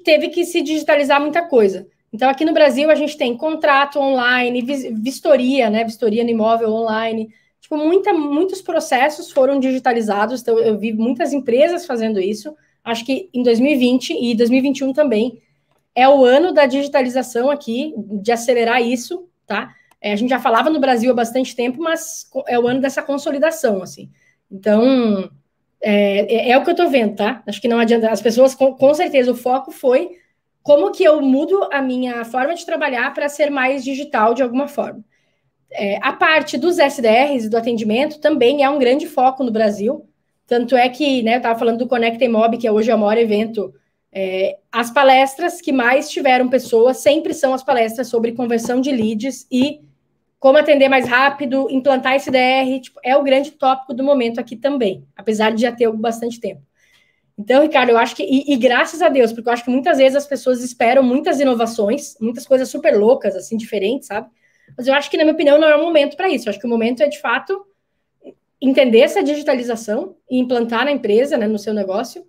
teve 0.05 0.29
que 0.29 0.44
se 0.44 0.61
digitalizar 0.61 1.20
muita 1.20 1.46
coisa. 1.46 1.88
Então, 2.12 2.29
aqui 2.29 2.44
no 2.44 2.53
Brasil, 2.53 2.90
a 2.90 2.94
gente 2.94 3.16
tem 3.16 3.37
contrato 3.37 3.99
online, 3.99 4.62
vistoria, 5.01 5.70
né? 5.70 5.85
Vistoria 5.85 6.25
no 6.25 6.31
imóvel 6.31 6.70
online. 6.70 7.31
Tipo, 7.61 7.77
muita, 7.77 8.12
muitos 8.12 8.61
processos 8.61 9.31
foram 9.31 9.61
digitalizados. 9.61 10.42
Então, 10.42 10.59
eu 10.59 10.77
vi 10.77 10.92
muitas 10.92 11.33
empresas 11.33 11.87
fazendo 11.87 12.20
isso. 12.20 12.55
Acho 12.83 13.05
que 13.05 13.31
em 13.33 13.42
2020 13.42 14.12
e 14.12 14.35
2021 14.35 14.92
também 14.92 15.40
é 15.94 16.09
o 16.09 16.25
ano 16.25 16.53
da 16.53 16.66
digitalização 16.66 17.51
aqui, 17.51 17.94
de 17.96 18.33
acelerar 18.33 18.83
isso, 18.83 19.29
tá? 19.46 19.73
É, 20.01 20.12
a 20.12 20.16
gente 20.16 20.31
já 20.31 20.40
falava 20.40 20.70
no 20.70 20.81
Brasil 20.81 21.11
há 21.11 21.14
bastante 21.14 21.55
tempo, 21.55 21.81
mas 21.81 22.29
é 22.49 22.59
o 22.59 22.66
ano 22.66 22.81
dessa 22.81 23.03
consolidação, 23.03 23.83
assim. 23.83 24.11
Então, 24.50 25.30
é, 25.80 26.48
é, 26.48 26.50
é 26.50 26.58
o 26.58 26.62
que 26.62 26.70
eu 26.70 26.72
estou 26.72 26.90
vendo, 26.90 27.16
tá? 27.16 27.42
Acho 27.46 27.60
que 27.60 27.68
não 27.68 27.78
adianta. 27.78 28.10
As 28.10 28.20
pessoas, 28.20 28.54
com, 28.54 28.74
com, 28.74 28.92
certeza, 28.94 29.30
o 29.30 29.36
foco 29.36 29.70
foi 29.70 30.10
como 30.62 30.90
que 30.90 31.04
eu 31.04 31.20
mudo 31.22 31.68
a 31.72 31.80
minha 31.80 32.24
forma 32.24 32.54
de 32.54 32.66
trabalhar 32.66 33.12
para 33.14 33.28
ser 33.28 33.50
mais 33.50 33.84
digital 33.84 34.34
de 34.34 34.42
alguma 34.42 34.68
forma. 34.68 35.02
É, 35.72 35.98
a 36.02 36.12
parte 36.12 36.58
dos 36.58 36.78
SDRs 36.78 37.44
e 37.44 37.48
do 37.48 37.56
atendimento 37.56 38.20
também 38.20 38.62
é 38.64 38.68
um 38.68 38.78
grande 38.78 39.06
foco 39.06 39.44
no 39.44 39.52
Brasil. 39.52 40.06
Tanto 40.46 40.76
é 40.76 40.88
que, 40.88 41.22
né, 41.22 41.34
eu 41.34 41.36
estava 41.38 41.58
falando 41.58 41.78
do 41.78 41.86
Conecta 41.86 42.28
Mob, 42.28 42.58
que 42.58 42.66
é 42.66 42.72
hoje 42.72 42.90
é 42.90 42.94
o 42.94 42.98
maior 42.98 43.16
evento. 43.16 43.72
É, 44.12 44.58
as 44.72 44.90
palestras 44.90 45.60
que 45.60 45.72
mais 45.72 46.10
tiveram 46.10 46.48
pessoas 46.48 46.96
sempre 46.96 47.32
são 47.32 47.54
as 47.54 47.62
palestras 47.62 48.08
sobre 48.08 48.32
conversão 48.32 48.80
de 48.80 48.90
leads 48.90 49.46
e 49.50 49.80
como 50.40 50.57
atender 50.57 50.88
mais 50.88 51.07
rápido, 51.07 51.68
implantar 51.70 52.14
SDR, 52.14 52.81
tipo, 52.81 52.98
é 53.05 53.14
o 53.14 53.22
grande 53.22 53.50
tópico 53.50 53.92
do 53.92 54.03
momento 54.03 54.40
aqui 54.40 54.57
também, 54.57 55.07
apesar 55.14 55.50
de 55.50 55.61
já 55.61 55.70
ter 55.70 55.92
bastante 55.92 56.40
tempo. 56.40 56.62
Então, 57.38 57.62
Ricardo, 57.62 57.90
eu 57.90 57.98
acho 57.98 58.16
que, 58.16 58.22
e, 58.22 58.53
e, 58.53 58.57
graças 58.57 59.03
a 59.03 59.11
Deus, 59.11 59.33
porque 59.33 59.48
eu 59.48 59.53
acho 59.53 59.64
que 59.64 59.70
muitas 59.70 59.98
vezes 59.98 60.16
as 60.16 60.26
pessoas 60.26 60.64
esperam 60.64 61.03
muitas 61.03 61.40
inovações, 61.40 62.14
muitas 62.20 62.46
coisas 62.46 62.70
super 62.70 62.98
loucas, 62.98 63.37
assim, 63.37 63.57
diferentes, 63.57 64.09
sabe? 64.09 64.29
Mas 64.76 64.87
eu 64.87 64.94
acho 64.94 65.11
que, 65.11 65.16
na 65.16 65.24
minha 65.24 65.35
opinião, 65.35 65.59
não 65.59 65.68
é 65.68 65.76
o 65.76 65.83
momento 65.83 66.16
para 66.16 66.29
isso. 66.29 66.48
Eu 66.48 66.50
acho 66.50 66.59
que 66.59 66.66
o 66.66 66.70
momento 66.70 67.03
é, 67.03 67.09
de 67.09 67.20
fato, 67.20 67.64
entender 68.61 69.00
essa 69.00 69.22
digitalização 69.22 70.16
e 70.31 70.38
implantar 70.38 70.85
na 70.85 70.92
empresa, 70.92 71.37
né, 71.37 71.46
no 71.46 71.59
seu 71.59 71.74
negócio. 71.74 72.24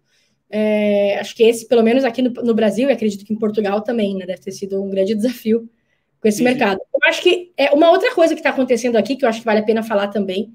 É, 0.49 1.17
acho 1.19 1.35
que 1.35 1.43
esse, 1.43 1.67
pelo 1.67 1.83
menos 1.83 2.03
aqui 2.03 2.21
no, 2.21 2.29
no, 2.29 2.53
Brasil, 2.53 2.89
e 2.89 2.93
acredito 2.93 3.25
que 3.25 3.33
em 3.33 3.37
Portugal 3.37 3.81
também, 3.81 4.15
né, 4.15 4.25
deve 4.25 4.41
ter 4.41 4.51
sido 4.51 4.81
um 4.81 4.89
grande 4.89 5.15
desafio 5.15 5.69
com 6.21 6.27
esse 6.27 6.37
Sim. 6.37 6.43
mercado. 6.43 6.79
Eu 6.93 6.99
acho 7.09 7.21
que 7.21 7.51
é 7.57 7.71
uma 7.71 7.89
outra 7.89 8.13
coisa 8.13 8.33
que 8.33 8.39
está 8.39 8.51
acontecendo 8.51 8.95
aqui, 8.95 9.15
que 9.15 9.25
eu 9.25 9.29
acho 9.29 9.39
que 9.39 9.45
vale 9.45 9.59
a 9.59 9.63
pena 9.63 9.83
falar 9.83 10.07
também, 10.07 10.53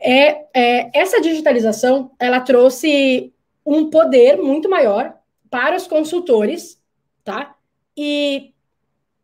é, 0.00 0.44
é 0.54 0.90
essa 0.98 1.20
digitalização, 1.20 2.10
ela 2.18 2.40
trouxe 2.40 3.32
um 3.64 3.88
poder 3.90 4.36
muito 4.36 4.68
maior 4.68 5.14
para 5.50 5.76
os 5.76 5.86
consultores, 5.86 6.80
tá? 7.22 7.54
E 7.96 8.52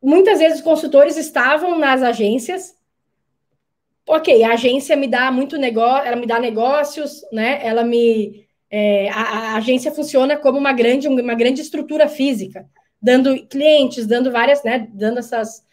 muitas 0.03 0.39
vezes 0.39 0.59
os 0.59 0.65
consultores 0.65 1.17
estavam 1.17 1.79
nas 1.79 2.03
agências 2.03 2.75
ok, 4.11 4.43
a 4.43 4.53
agência 4.53 4.97
me 4.97 5.07
dá 5.07 5.31
muito 5.31 5.57
negócio, 5.57 6.07
ela 6.07 6.17
me 6.17 6.27
dá 6.27 6.41
negócios, 6.41 7.23
né? 7.33 7.61
Ela 7.63 7.85
me. 7.85 8.45
É, 8.69 9.09
a, 9.11 9.23
a, 9.23 9.55
agência 9.57 9.93
funciona 9.93 10.37
como 10.37 10.59
uma 10.59 10.73
grande, 10.73 11.09
uma 11.09 11.35
grande 11.35 11.61
estrutura 11.61 12.09
física, 12.09 12.69
dando 13.01 13.47
clientes, 13.47 14.07
dando 14.07 14.31
várias, 14.31 14.63
né? 14.63 14.89
Dando 14.93 15.19
essas. 15.19 15.65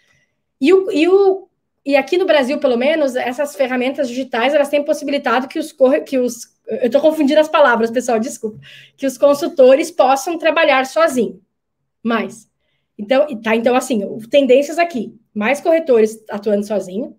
E, 0.60 0.74
o, 0.74 0.92
e, 0.92 1.08
o, 1.08 1.48
e 1.86 1.96
aqui 1.96 2.18
no 2.18 2.26
Brasil, 2.26 2.60
pelo 2.60 2.78
menos, 2.78 3.16
essas 3.16 3.56
ferramentas 3.56 4.08
digitais 4.08 4.54
elas 4.54 4.70
têm 4.70 4.84
possibilitado 4.84 5.48
que 5.48 5.60
os, 5.60 5.76
que 6.06 6.18
os 6.18 6.58
eu 6.68 6.88
estou 6.88 7.02
confundindo 7.02 7.40
as 7.40 7.48
palavras, 7.48 7.90
pessoal, 7.90 8.20
desculpa, 8.20 8.60
que 8.98 9.06
os 9.06 9.18
consultores 9.18 9.90
possam 9.90 10.38
trabalhar 10.38 10.86
sozinho, 10.86 11.42
mais. 12.04 12.50
Então, 12.98 13.26
tá, 13.42 13.56
então 13.56 13.76
assim, 13.76 14.02
tendências 14.30 14.78
aqui, 14.78 15.18
mais 15.34 15.62
corretores 15.62 16.22
atuando 16.30 16.66
sozinho, 16.66 17.18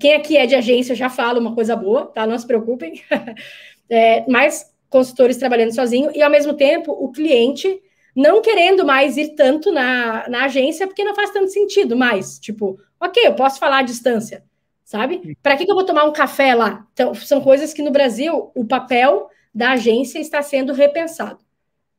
quem 0.00 0.14
aqui 0.14 0.38
é 0.38 0.46
de 0.46 0.54
agência 0.54 0.94
já 0.94 1.10
fala 1.10 1.38
uma 1.38 1.54
coisa 1.54 1.76
boa, 1.76 2.06
tá? 2.06 2.26
Não 2.26 2.38
se 2.38 2.46
preocupem. 2.46 3.02
é, 3.90 4.28
mais 4.30 4.72
consultores 4.88 5.36
trabalhando 5.36 5.74
sozinho 5.74 6.10
e, 6.14 6.22
ao 6.22 6.30
mesmo 6.30 6.54
tempo, 6.54 6.92
o 6.92 7.12
cliente 7.12 7.81
não 8.14 8.42
querendo 8.42 8.84
mais 8.84 9.16
ir 9.16 9.34
tanto 9.34 9.72
na, 9.72 10.28
na 10.28 10.44
agência 10.44 10.86
porque 10.86 11.04
não 11.04 11.14
faz 11.14 11.30
tanto 11.30 11.50
sentido 11.50 11.96
mais. 11.96 12.38
Tipo, 12.38 12.78
ok, 13.00 13.26
eu 13.26 13.34
posso 13.34 13.58
falar 13.58 13.78
à 13.78 13.82
distância, 13.82 14.44
sabe? 14.84 15.36
Para 15.42 15.56
que, 15.56 15.64
que 15.64 15.70
eu 15.70 15.76
vou 15.76 15.84
tomar 15.84 16.04
um 16.04 16.12
café 16.12 16.54
lá? 16.54 16.86
Então, 16.92 17.14
são 17.14 17.40
coisas 17.40 17.72
que 17.72 17.82
no 17.82 17.90
Brasil 17.90 18.50
o 18.54 18.64
papel 18.64 19.28
da 19.54 19.72
agência 19.72 20.18
está 20.18 20.42
sendo 20.42 20.72
repensado. 20.72 21.38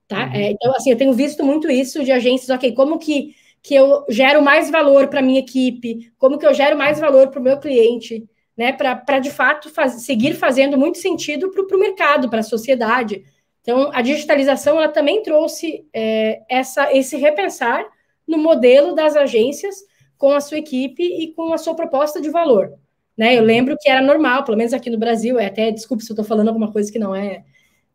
Tá? 0.08 0.26
Uhum. 0.26 0.34
É, 0.34 0.52
então, 0.52 0.76
assim, 0.76 0.92
eu 0.92 0.98
tenho 0.98 1.14
visto 1.14 1.44
muito 1.44 1.70
isso 1.70 2.04
de 2.04 2.12
agências, 2.12 2.50
ok, 2.50 2.74
como 2.74 3.00
que 3.00 3.36
que 3.64 3.74
eu 3.74 4.04
gero 4.10 4.42
mais 4.42 4.70
valor 4.70 5.08
para 5.08 5.22
minha 5.22 5.40
equipe, 5.40 6.12
como 6.18 6.38
que 6.38 6.46
eu 6.46 6.54
gero 6.54 6.78
mais 6.78 7.00
valor 7.00 7.30
para 7.30 7.40
o 7.40 7.44
meu 7.44 7.58
cliente, 7.58 8.28
né? 8.58 8.74
Para 8.74 9.20
de 9.20 9.32
fato 9.32 9.70
faz, 9.70 9.94
seguir 10.04 10.34
fazendo 10.34 10.78
muito 10.78 10.98
sentido 10.98 11.50
para 11.50 11.78
o 11.78 11.80
mercado, 11.80 12.30
para 12.30 12.42
a 12.42 12.44
sociedade. 12.44 13.24
Então, 13.64 13.90
a 13.94 14.02
digitalização 14.02 14.76
ela 14.76 14.90
também 14.90 15.24
trouxe 15.24 15.88
é, 15.94 16.42
essa, 16.50 16.94
esse 16.94 17.16
repensar 17.16 17.86
no 18.28 18.38
modelo 18.38 18.94
das 18.94 19.16
agências 19.16 19.78
com 20.18 20.32
a 20.32 20.42
sua 20.42 20.58
equipe 20.58 21.02
e 21.02 21.34
com 21.34 21.54
a 21.54 21.58
sua 21.58 21.74
proposta 21.74 22.22
de 22.22 22.30
valor. 22.30 22.74
Né? 23.18 23.38
Eu 23.38 23.44
lembro 23.44 23.78
que 23.80 23.90
era 23.90 24.02
normal, 24.02 24.44
pelo 24.44 24.58
menos 24.58 24.74
aqui 24.74 24.90
no 24.90 24.98
Brasil, 24.98 25.40
é 25.40 25.46
até 25.46 25.72
desculpe 25.72 26.04
se 26.04 26.12
eu 26.12 26.14
estou 26.14 26.26
falando 26.26 26.50
alguma 26.50 26.72
coisa 26.72 26.92
que 26.92 27.00
não 27.00 27.16
é. 27.16 27.44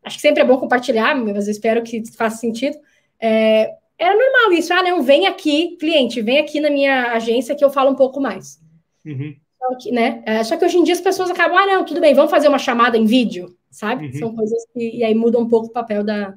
Acho 0.03 0.15
que 0.15 0.21
sempre 0.21 0.41
é 0.41 0.45
bom 0.45 0.57
compartilhar, 0.57 1.15
mas 1.15 1.47
eu 1.47 1.51
espero 1.51 1.83
que 1.83 2.03
faça 2.15 2.37
sentido. 2.37 2.75
É, 3.19 3.71
era 3.97 4.15
normal 4.15 4.53
isso. 4.53 4.73
Ah, 4.73 4.81
não, 4.81 5.03
vem 5.03 5.27
aqui, 5.27 5.77
cliente, 5.77 6.21
vem 6.21 6.39
aqui 6.39 6.59
na 6.59 6.71
minha 6.71 7.11
agência 7.11 7.53
que 7.53 7.63
eu 7.63 7.69
falo 7.69 7.91
um 7.91 7.95
pouco 7.95 8.19
mais. 8.19 8.59
Uhum. 9.05 9.35
Só, 9.59 9.75
que, 9.77 9.91
né? 9.91 10.23
É, 10.25 10.43
só 10.43 10.57
que 10.57 10.65
hoje 10.65 10.77
em 10.77 10.83
dia 10.83 10.95
as 10.95 11.01
pessoas 11.01 11.29
acabam, 11.29 11.57
ah, 11.57 11.65
não, 11.65 11.85
tudo 11.85 12.01
bem, 12.01 12.15
vamos 12.15 12.31
fazer 12.31 12.47
uma 12.47 12.57
chamada 12.57 12.97
em 12.97 13.05
vídeo, 13.05 13.55
sabe? 13.69 14.07
Uhum. 14.07 14.13
São 14.13 14.35
coisas 14.35 14.65
que. 14.73 14.97
E 14.97 15.03
aí 15.03 15.13
muda 15.13 15.39
um 15.39 15.47
pouco 15.47 15.67
o 15.67 15.71
papel 15.71 16.03
da. 16.03 16.33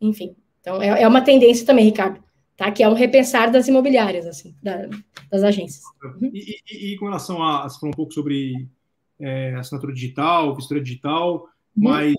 Enfim. 0.00 0.36
Então, 0.60 0.82
é, 0.82 1.02
é 1.02 1.08
uma 1.08 1.22
tendência 1.22 1.64
também, 1.64 1.84
Ricardo, 1.84 2.22
tá? 2.56 2.70
Que 2.70 2.82
é 2.82 2.88
um 2.88 2.94
repensar 2.94 3.50
das 3.50 3.68
imobiliárias, 3.68 4.26
assim, 4.26 4.54
da, 4.62 4.88
das 5.30 5.42
agências. 5.42 5.82
Uhum. 6.02 6.30
E, 6.32 6.60
e, 6.70 6.92
e, 6.92 6.96
com 6.98 7.06
relação 7.06 7.42
a. 7.42 7.68
Você 7.68 7.78
falou 7.78 7.92
um 7.92 7.96
pouco 7.96 8.12
sobre 8.12 8.68
é, 9.20 9.54
assinatura 9.54 9.92
digital, 9.92 10.54
vistoria 10.54 10.82
digital, 10.82 11.42
uhum. 11.44 11.48
mas 11.76 12.14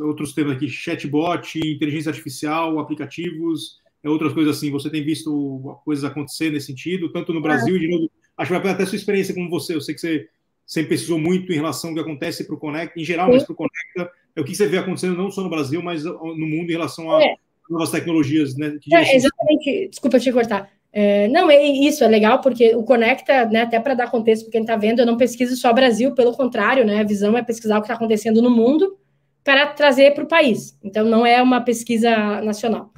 outros 0.00 0.32
temas 0.32 0.56
aqui, 0.56 0.68
chatbot, 0.68 1.58
inteligência 1.58 2.10
artificial, 2.10 2.78
aplicativos 2.78 3.78
é 4.02 4.08
outras 4.08 4.32
coisas 4.32 4.56
assim. 4.56 4.70
Você 4.70 4.90
tem 4.90 5.04
visto 5.04 5.80
coisas 5.84 6.04
acontecer 6.04 6.50
nesse 6.50 6.66
sentido, 6.66 7.12
tanto 7.12 7.32
no 7.32 7.42
Brasil 7.42 7.76
e 7.76 7.80
de 7.80 7.88
novo. 7.88 8.10
Acho 8.36 8.52
que 8.52 8.58
vai 8.58 8.72
até 8.72 8.84
a 8.84 8.86
sua 8.86 8.96
experiência 8.96 9.34
como 9.34 9.50
você. 9.50 9.74
Eu 9.74 9.80
sei 9.80 9.94
que 9.94 10.00
você 10.00 10.28
sempre 10.68 10.90
pesquisou 10.90 11.18
muito 11.18 11.50
em 11.50 11.56
relação 11.56 11.90
ao 11.90 11.94
que 11.94 12.02
acontece 12.02 12.44
para 12.44 12.54
o 12.54 12.58
Conecta, 12.58 13.00
em 13.00 13.04
geral, 13.04 13.30
mas 13.30 13.42
para 13.42 13.54
o 13.54 13.56
Conecta. 13.56 14.14
É 14.36 14.40
o 14.40 14.44
que 14.44 14.54
você 14.54 14.66
vê 14.66 14.76
acontecendo 14.76 15.16
não 15.16 15.30
só 15.30 15.42
no 15.42 15.48
Brasil, 15.48 15.82
mas 15.82 16.04
no 16.04 16.46
mundo 16.46 16.68
em 16.68 16.74
relação 16.74 17.10
a 17.10 17.24
é. 17.24 17.34
novas 17.68 17.90
tecnologias, 17.90 18.54
né? 18.54 18.78
É, 18.92 19.16
exatamente. 19.16 19.88
Desculpa 19.88 20.20
te 20.20 20.30
cortar. 20.30 20.70
É, 20.92 21.26
não, 21.28 21.50
é 21.50 21.62
isso, 21.64 22.04
é 22.04 22.08
legal, 22.08 22.40
porque 22.40 22.76
o 22.76 22.82
Conecta, 22.82 23.46
né, 23.46 23.62
até 23.62 23.80
para 23.80 23.94
dar 23.94 24.10
contexto 24.10 24.44
para 24.44 24.52
quem 24.52 24.60
está 24.60 24.76
vendo, 24.76 25.00
eu 25.00 25.06
não 25.06 25.16
pesquiso 25.16 25.56
só 25.56 25.72
Brasil, 25.72 26.14
pelo 26.14 26.34
contrário, 26.34 26.84
né, 26.84 27.00
a 27.00 27.04
visão 27.04 27.36
é 27.36 27.42
pesquisar 27.42 27.76
o 27.76 27.80
que 27.80 27.86
está 27.86 27.94
acontecendo 27.94 28.40
no 28.40 28.50
mundo 28.50 28.96
para 29.44 29.66
trazer 29.66 30.14
para 30.14 30.24
o 30.24 30.28
país. 30.28 30.78
Então, 30.82 31.04
não 31.04 31.26
é 31.26 31.42
uma 31.42 31.60
pesquisa 31.60 32.40
nacional. 32.40 32.90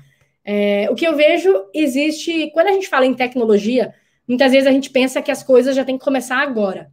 É, 0.44 0.88
o 0.90 0.94
que 0.94 1.06
eu 1.06 1.16
vejo 1.16 1.52
existe, 1.74 2.50
quando 2.52 2.68
a 2.68 2.72
gente 2.72 2.88
fala 2.88 3.06
em 3.06 3.14
tecnologia, 3.14 3.92
muitas 4.26 4.52
vezes 4.52 4.66
a 4.66 4.72
gente 4.72 4.90
pensa 4.90 5.22
que 5.22 5.30
as 5.30 5.42
coisas 5.42 5.74
já 5.76 5.84
têm 5.84 5.98
que 5.98 6.04
começar 6.04 6.38
agora. 6.38 6.90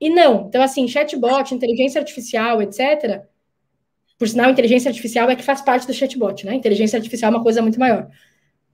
E 0.00 0.08
não. 0.08 0.46
Então, 0.46 0.62
assim, 0.62 0.86
chatbot, 0.86 1.54
inteligência 1.54 2.00
artificial, 2.00 2.62
etc. 2.62 3.22
Por 4.18 4.28
sinal, 4.28 4.50
inteligência 4.50 4.88
artificial 4.88 5.30
é 5.30 5.36
que 5.36 5.42
faz 5.42 5.60
parte 5.60 5.86
do 5.86 5.92
chatbot, 5.92 6.44
né? 6.46 6.54
Inteligência 6.54 6.96
artificial 6.96 7.32
é 7.32 7.36
uma 7.36 7.42
coisa 7.42 7.62
muito 7.62 7.78
maior. 7.78 8.08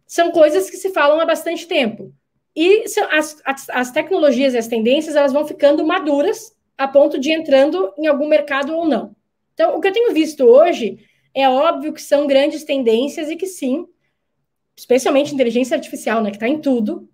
São 0.06 0.30
coisas 0.30 0.68
que 0.70 0.76
se 0.76 0.90
falam 0.90 1.20
há 1.20 1.26
bastante 1.26 1.66
tempo. 1.66 2.12
E 2.56 2.84
as, 3.10 3.40
as, 3.44 3.70
as 3.70 3.90
tecnologias 3.90 4.54
e 4.54 4.58
as 4.58 4.68
tendências, 4.68 5.16
elas 5.16 5.32
vão 5.32 5.46
ficando 5.46 5.84
maduras 5.84 6.54
a 6.76 6.86
ponto 6.86 7.18
de 7.18 7.32
entrando 7.32 7.92
em 7.98 8.06
algum 8.06 8.28
mercado 8.28 8.74
ou 8.74 8.86
não. 8.86 9.14
Então, 9.54 9.76
o 9.76 9.80
que 9.80 9.88
eu 9.88 9.92
tenho 9.92 10.12
visto 10.12 10.44
hoje 10.44 10.98
é 11.34 11.48
óbvio 11.48 11.92
que 11.92 12.02
são 12.02 12.26
grandes 12.26 12.64
tendências 12.64 13.30
e 13.30 13.36
que 13.36 13.46
sim, 13.46 13.86
especialmente 14.76 15.34
inteligência 15.34 15.76
artificial, 15.76 16.22
né, 16.22 16.30
que 16.30 16.36
está 16.36 16.48
em 16.48 16.60
tudo, 16.60 17.08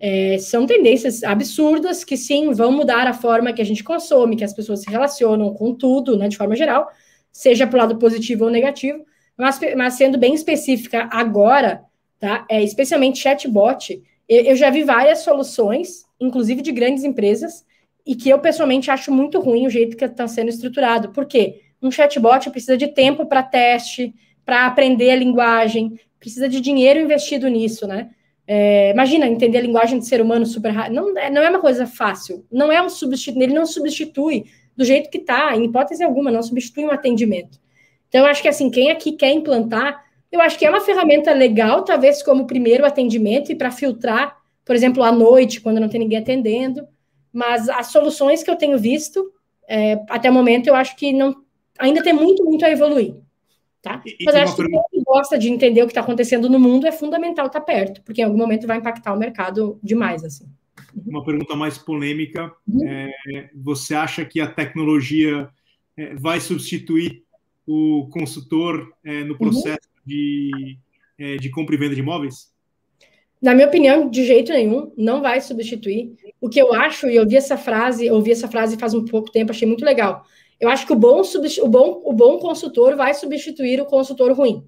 é, 0.00 0.38
são 0.38 0.66
tendências 0.66 1.22
absurdas 1.22 2.02
que 2.02 2.16
sim 2.16 2.52
vão 2.52 2.72
mudar 2.72 3.06
a 3.06 3.12
forma 3.12 3.52
que 3.52 3.60
a 3.60 3.64
gente 3.64 3.84
consome, 3.84 4.34
que 4.34 4.44
as 4.44 4.54
pessoas 4.54 4.80
se 4.80 4.90
relacionam 4.90 5.52
com 5.52 5.74
tudo, 5.74 6.16
né, 6.16 6.26
de 6.26 6.38
forma 6.38 6.56
geral, 6.56 6.88
seja 7.30 7.66
para 7.66 7.76
o 7.76 7.80
lado 7.80 7.98
positivo 7.98 8.44
ou 8.44 8.50
negativo, 8.50 9.04
mas, 9.36 9.60
mas 9.76 9.94
sendo 9.94 10.16
bem 10.16 10.34
específica 10.34 11.08
agora, 11.12 11.82
tá, 12.18 12.46
é, 12.48 12.62
especialmente 12.62 13.18
chatbot, 13.18 14.02
eu, 14.26 14.44
eu 14.44 14.56
já 14.56 14.70
vi 14.70 14.82
várias 14.82 15.18
soluções, 15.18 16.06
inclusive 16.18 16.62
de 16.62 16.72
grandes 16.72 17.04
empresas, 17.04 17.64
e 18.06 18.14
que 18.16 18.30
eu 18.30 18.38
pessoalmente 18.38 18.90
acho 18.90 19.12
muito 19.12 19.38
ruim 19.38 19.66
o 19.66 19.70
jeito 19.70 19.96
que 19.96 20.04
está 20.04 20.26
sendo 20.26 20.48
estruturado. 20.48 21.10
Por 21.10 21.26
quê? 21.26 21.60
Um 21.82 21.90
chatbot 21.90 22.50
precisa 22.50 22.76
de 22.76 22.88
tempo 22.88 23.26
para 23.26 23.42
teste, 23.42 24.14
para 24.44 24.66
aprender 24.66 25.10
a 25.10 25.16
linguagem, 25.16 26.00
precisa 26.18 26.48
de 26.48 26.60
dinheiro 26.60 27.00
investido 27.00 27.46
nisso, 27.48 27.86
né? 27.86 28.10
É, 28.52 28.90
imagina 28.90 29.28
entender 29.28 29.58
a 29.58 29.60
linguagem 29.60 29.96
do 29.96 30.04
ser 30.04 30.20
humano 30.20 30.44
super 30.44 30.70
rápido. 30.70 30.94
Não, 30.94 31.16
é, 31.16 31.30
não 31.30 31.40
é 31.40 31.48
uma 31.48 31.60
coisa 31.60 31.86
fácil. 31.86 32.44
Não 32.50 32.72
é 32.72 32.82
um 32.82 32.88
substituto. 32.88 33.40
Ele 33.40 33.54
não 33.54 33.64
substitui 33.64 34.46
do 34.76 34.84
jeito 34.84 35.08
que 35.08 35.18
está, 35.18 35.56
em 35.56 35.66
hipótese 35.66 36.02
alguma, 36.02 36.32
não 36.32 36.42
substitui 36.42 36.84
um 36.84 36.90
atendimento. 36.90 37.60
Então, 38.08 38.22
eu 38.22 38.26
acho 38.26 38.42
que 38.42 38.48
assim, 38.48 38.68
quem 38.68 38.90
aqui 38.90 39.12
quer 39.12 39.30
implantar, 39.30 40.04
eu 40.32 40.40
acho 40.40 40.58
que 40.58 40.66
é 40.66 40.70
uma 40.70 40.80
ferramenta 40.80 41.32
legal, 41.32 41.84
talvez 41.84 42.24
como 42.24 42.44
primeiro 42.44 42.84
atendimento 42.84 43.52
e 43.52 43.54
para 43.54 43.70
filtrar, 43.70 44.36
por 44.64 44.74
exemplo, 44.74 45.04
à 45.04 45.12
noite, 45.12 45.60
quando 45.60 45.78
não 45.78 45.88
tem 45.88 46.00
ninguém 46.00 46.18
atendendo. 46.18 46.88
Mas 47.32 47.68
as 47.68 47.86
soluções 47.92 48.42
que 48.42 48.50
eu 48.50 48.56
tenho 48.56 48.76
visto, 48.76 49.32
é, 49.68 50.02
até 50.08 50.28
o 50.28 50.34
momento, 50.34 50.66
eu 50.66 50.74
acho 50.74 50.96
que 50.96 51.12
não, 51.12 51.36
ainda 51.78 52.02
tem 52.02 52.12
muito, 52.12 52.44
muito 52.44 52.64
a 52.64 52.70
evoluir. 52.70 53.14
Tá? 53.82 54.02
E, 54.04 54.24
Mas 54.24 54.34
acho 54.34 54.56
que 54.56 54.68
quem 54.68 55.02
gosta 55.02 55.38
de 55.38 55.48
entender 55.48 55.82
o 55.82 55.86
que 55.86 55.92
está 55.92 56.02
acontecendo 56.02 56.50
no 56.50 56.58
mundo 56.58 56.86
é 56.86 56.92
fundamental 56.92 57.46
estar 57.46 57.60
tá 57.60 57.64
perto, 57.64 58.02
porque 58.02 58.20
em 58.20 58.24
algum 58.24 58.36
momento 58.36 58.66
vai 58.66 58.76
impactar 58.76 59.14
o 59.14 59.18
mercado 59.18 59.78
demais. 59.82 60.22
assim. 60.22 60.44
Uma 61.06 61.24
pergunta 61.24 61.56
mais 61.56 61.78
polêmica. 61.78 62.52
Uhum. 62.68 62.86
É, 62.86 63.50
você 63.54 63.94
acha 63.94 64.24
que 64.24 64.40
a 64.40 64.46
tecnologia 64.46 65.48
é, 65.96 66.14
vai 66.14 66.40
substituir 66.40 67.24
o 67.66 68.08
consultor 68.10 68.92
é, 69.04 69.22
no 69.24 69.32
uhum. 69.32 69.38
processo 69.38 69.88
uhum. 69.88 70.02
de, 70.06 70.78
é, 71.18 71.36
de 71.36 71.48
compra 71.50 71.74
e 71.74 71.78
venda 71.78 71.94
de 71.94 72.00
imóveis? 72.00 72.52
Na 73.40 73.54
minha 73.54 73.66
opinião, 73.66 74.10
de 74.10 74.24
jeito 74.26 74.52
nenhum, 74.52 74.92
não 74.98 75.22
vai 75.22 75.40
substituir. 75.40 76.14
O 76.38 76.48
que 76.48 76.60
eu 76.60 76.74
acho, 76.74 77.08
e 77.08 77.16
eu 77.16 77.26
vi 77.26 77.36
essa 77.36 77.56
frase, 77.56 78.10
ouvi 78.10 78.32
essa 78.32 78.48
frase 78.48 78.76
faz 78.76 78.92
um 78.92 79.04
pouco 79.04 79.32
tempo, 79.32 79.50
achei 79.50 79.66
muito 79.66 79.84
legal. 79.84 80.26
Eu 80.60 80.68
acho 80.68 80.86
que 80.86 80.92
o 80.92 80.96
bom, 80.96 81.22
o 81.22 81.68
bom, 81.68 82.02
o 82.04 82.12
bom 82.12 82.38
consultor 82.38 82.94
vai 82.94 83.14
substituir 83.14 83.80
o 83.80 83.86
consultor 83.86 84.32
ruim. 84.32 84.64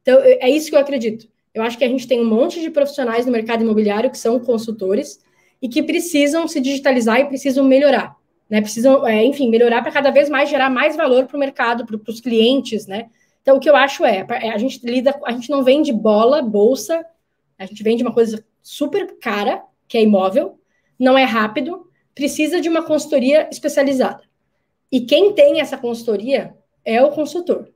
Então, 0.00 0.18
é 0.22 0.48
isso 0.48 0.70
que 0.70 0.76
eu 0.76 0.80
acredito. 0.80 1.28
Eu 1.52 1.62
acho 1.62 1.76
que 1.76 1.84
a 1.84 1.88
gente 1.88 2.08
tem 2.08 2.20
um 2.20 2.28
monte 2.28 2.60
de 2.60 2.70
profissionais 2.70 3.26
no 3.26 3.32
mercado 3.32 3.62
imobiliário 3.62 4.10
que 4.10 4.18
são 4.18 4.40
consultores 4.40 5.20
e 5.60 5.68
que 5.68 5.82
precisam 5.82 6.48
se 6.48 6.60
digitalizar 6.60 7.20
e 7.20 7.26
precisam 7.26 7.64
melhorar. 7.64 8.16
Né? 8.48 8.60
Precisam, 8.60 9.06
é, 9.06 9.24
enfim, 9.24 9.48
melhorar 9.50 9.82
para 9.82 9.92
cada 9.92 10.10
vez 10.10 10.28
mais 10.28 10.48
gerar 10.48 10.70
mais 10.70 10.96
valor 10.96 11.26
para 11.26 11.36
o 11.36 11.40
mercado, 11.40 11.86
para 11.86 12.10
os 12.10 12.20
clientes, 12.20 12.86
né? 12.86 13.08
Então, 13.40 13.56
o 13.58 13.60
que 13.60 13.68
eu 13.68 13.76
acho 13.76 14.04
é, 14.04 14.26
é, 14.28 14.50
a 14.50 14.58
gente 14.58 14.80
lida, 14.84 15.14
a 15.24 15.32
gente 15.32 15.50
não 15.50 15.62
vende 15.62 15.92
bola, 15.92 16.40
bolsa, 16.40 17.04
a 17.58 17.66
gente 17.66 17.82
vende 17.82 18.02
uma 18.02 18.12
coisa 18.12 18.42
super 18.62 19.18
cara, 19.18 19.62
que 19.86 19.98
é 19.98 20.02
imóvel, 20.02 20.58
não 20.98 21.16
é 21.16 21.24
rápido, 21.24 21.86
precisa 22.14 22.60
de 22.60 22.68
uma 22.68 22.82
consultoria 22.82 23.46
especializada. 23.50 24.22
E 24.90 25.00
quem 25.00 25.32
tem 25.32 25.60
essa 25.60 25.76
consultoria 25.76 26.54
é 26.84 27.02
o 27.02 27.10
consultor. 27.10 27.68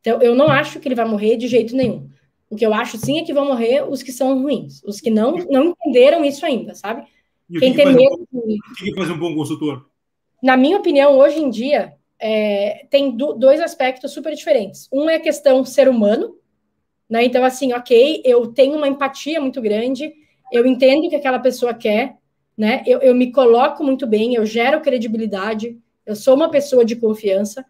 Então, 0.00 0.22
eu 0.22 0.34
não 0.34 0.48
acho 0.48 0.80
que 0.80 0.88
ele 0.88 0.94
vai 0.94 1.06
morrer 1.06 1.36
de 1.36 1.48
jeito 1.48 1.74
nenhum. 1.74 2.08
O 2.48 2.56
que 2.56 2.64
eu 2.64 2.72
acho 2.72 2.96
sim 2.96 3.18
é 3.18 3.24
que 3.24 3.34
vão 3.34 3.46
morrer 3.46 3.82
os 3.82 4.02
que 4.02 4.12
são 4.12 4.40
ruins, 4.40 4.82
os 4.84 5.00
que 5.00 5.10
não, 5.10 5.36
não 5.50 5.66
entenderam 5.70 6.24
isso 6.24 6.46
ainda, 6.46 6.74
sabe? 6.74 7.04
E 7.50 7.58
quem 7.58 7.72
que 7.72 7.76
tem 7.82 7.92
medo. 7.92 8.26
Um, 8.32 8.38
o 8.38 8.74
que 8.76 8.94
faz 8.94 9.10
um 9.10 9.18
bom 9.18 9.34
consultor? 9.34 9.86
Na 10.42 10.56
minha 10.56 10.78
opinião, 10.78 11.18
hoje 11.18 11.40
em 11.40 11.50
dia, 11.50 11.94
é, 12.20 12.86
tem 12.88 13.16
do, 13.16 13.32
dois 13.32 13.60
aspectos 13.60 14.12
super 14.12 14.34
diferentes. 14.34 14.88
Um 14.92 15.10
é 15.10 15.16
a 15.16 15.20
questão 15.20 15.64
ser 15.64 15.88
humano, 15.88 16.36
né? 17.08 17.24
Então, 17.24 17.44
assim, 17.44 17.72
ok, 17.72 18.22
eu 18.24 18.48
tenho 18.48 18.76
uma 18.76 18.88
empatia 18.88 19.40
muito 19.40 19.60
grande, 19.60 20.12
eu 20.52 20.66
entendo 20.66 21.06
o 21.06 21.10
que 21.10 21.16
aquela 21.16 21.38
pessoa 21.38 21.74
quer, 21.74 22.16
né? 22.56 22.82
Eu, 22.86 23.00
eu 23.00 23.14
me 23.14 23.32
coloco 23.32 23.82
muito 23.82 24.06
bem, 24.06 24.34
eu 24.34 24.46
gero 24.46 24.80
credibilidade, 24.80 25.76
eu 26.06 26.14
sou 26.14 26.34
uma 26.34 26.50
pessoa 26.50 26.84
de 26.84 26.94
confiança. 26.96 27.64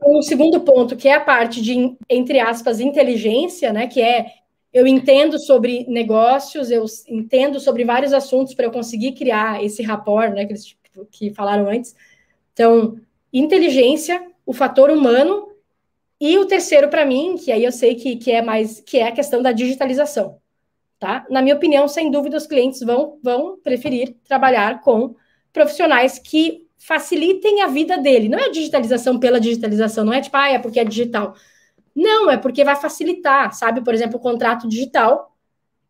O 0.00 0.22
segundo 0.22 0.60
ponto, 0.60 0.96
que 0.96 1.08
é 1.08 1.14
a 1.14 1.20
parte 1.20 1.62
de, 1.62 1.96
entre 2.08 2.40
aspas, 2.40 2.80
inteligência, 2.80 3.72
né? 3.72 3.86
Que 3.86 4.00
é 4.00 4.26
eu 4.72 4.86
entendo 4.86 5.38
sobre 5.38 5.86
negócios, 5.86 6.70
eu 6.70 6.84
entendo 7.06 7.60
sobre 7.60 7.84
vários 7.84 8.12
assuntos 8.12 8.54
para 8.54 8.64
eu 8.64 8.72
conseguir 8.72 9.12
criar 9.12 9.62
esse 9.62 9.82
rapport, 9.82 10.32
né? 10.32 10.46
Que 10.46 10.54
eles 10.54 10.76
que 11.10 11.32
falaram 11.32 11.68
antes. 11.68 11.94
Então, 12.52 12.98
inteligência, 13.32 14.26
o 14.46 14.52
fator 14.52 14.90
humano 14.90 15.52
e 16.20 16.38
o 16.38 16.46
terceiro 16.46 16.88
para 16.88 17.04
mim, 17.04 17.36
que 17.36 17.52
aí 17.52 17.64
eu 17.64 17.72
sei 17.72 17.94
que, 17.94 18.16
que 18.16 18.30
é 18.30 18.40
mais 18.40 18.80
que 18.80 18.98
é 18.98 19.08
a 19.08 19.12
questão 19.12 19.42
da 19.42 19.52
digitalização, 19.52 20.38
tá? 20.98 21.26
Na 21.28 21.42
minha 21.42 21.56
opinião, 21.56 21.86
sem 21.88 22.10
dúvida 22.10 22.36
os 22.36 22.46
clientes 22.46 22.80
vão 22.80 23.18
vão 23.22 23.58
preferir 23.58 24.16
trabalhar 24.24 24.80
com 24.80 25.14
profissionais 25.52 26.18
que 26.18 26.63
facilitem 26.86 27.62
a 27.62 27.66
vida 27.66 27.96
dele. 27.96 28.28
Não 28.28 28.38
é 28.38 28.50
digitalização 28.50 29.18
pela 29.18 29.40
digitalização, 29.40 30.04
não 30.04 30.12
é 30.12 30.20
tipo, 30.20 30.36
ah, 30.36 30.50
é 30.50 30.58
porque 30.58 30.78
é 30.78 30.84
digital. 30.84 31.34
Não, 31.96 32.30
é 32.30 32.36
porque 32.36 32.62
vai 32.62 32.76
facilitar, 32.76 33.54
sabe? 33.54 33.82
Por 33.82 33.94
exemplo, 33.94 34.18
o 34.18 34.20
contrato 34.20 34.68
digital. 34.68 35.34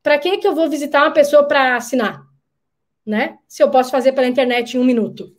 Para 0.03 0.19
que 0.19 0.39
que 0.39 0.47
eu 0.47 0.55
vou 0.55 0.71
visitar 0.71 1.03
uma 1.03 1.13
pessoa 1.13 1.49
para 1.49 1.77
assinar? 1.77 2.23
Né? 3.05 3.39
Se 3.49 3.63
eu 3.63 3.71
posso 3.71 3.91
fazer 3.91 4.13
pela 4.13 4.29
internet 4.29 4.77
em 4.77 4.81
um 4.81 4.85
minuto. 4.85 5.35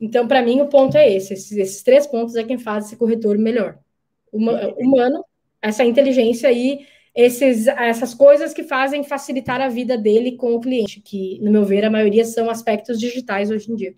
Então, 0.00 0.26
para 0.26 0.42
mim, 0.42 0.60
o 0.60 0.66
ponto 0.66 0.96
é 0.96 1.08
esse. 1.14 1.34
Esses, 1.34 1.52
esses, 1.52 1.82
três 1.82 2.06
pontos 2.06 2.34
é 2.34 2.42
quem 2.42 2.58
faz 2.58 2.86
esse 2.86 2.96
corretor 2.96 3.38
melhor. 3.38 3.78
Uma, 4.32 4.74
humano, 4.76 5.24
essa 5.62 5.84
inteligência 5.84 6.50
e 6.50 6.84
esses, 7.14 7.68
essas 7.68 8.12
coisas 8.12 8.52
que 8.52 8.64
fazem 8.64 9.04
facilitar 9.04 9.60
a 9.60 9.68
vida 9.68 9.96
dele 9.96 10.32
com 10.32 10.52
o 10.54 10.60
cliente, 10.60 11.00
que, 11.00 11.38
no 11.40 11.52
meu 11.52 11.64
ver, 11.64 11.84
a 11.84 11.90
maioria 11.90 12.24
são 12.24 12.50
aspectos 12.50 12.98
digitais 12.98 13.52
hoje 13.52 13.70
em 13.70 13.76
dia. 13.76 13.94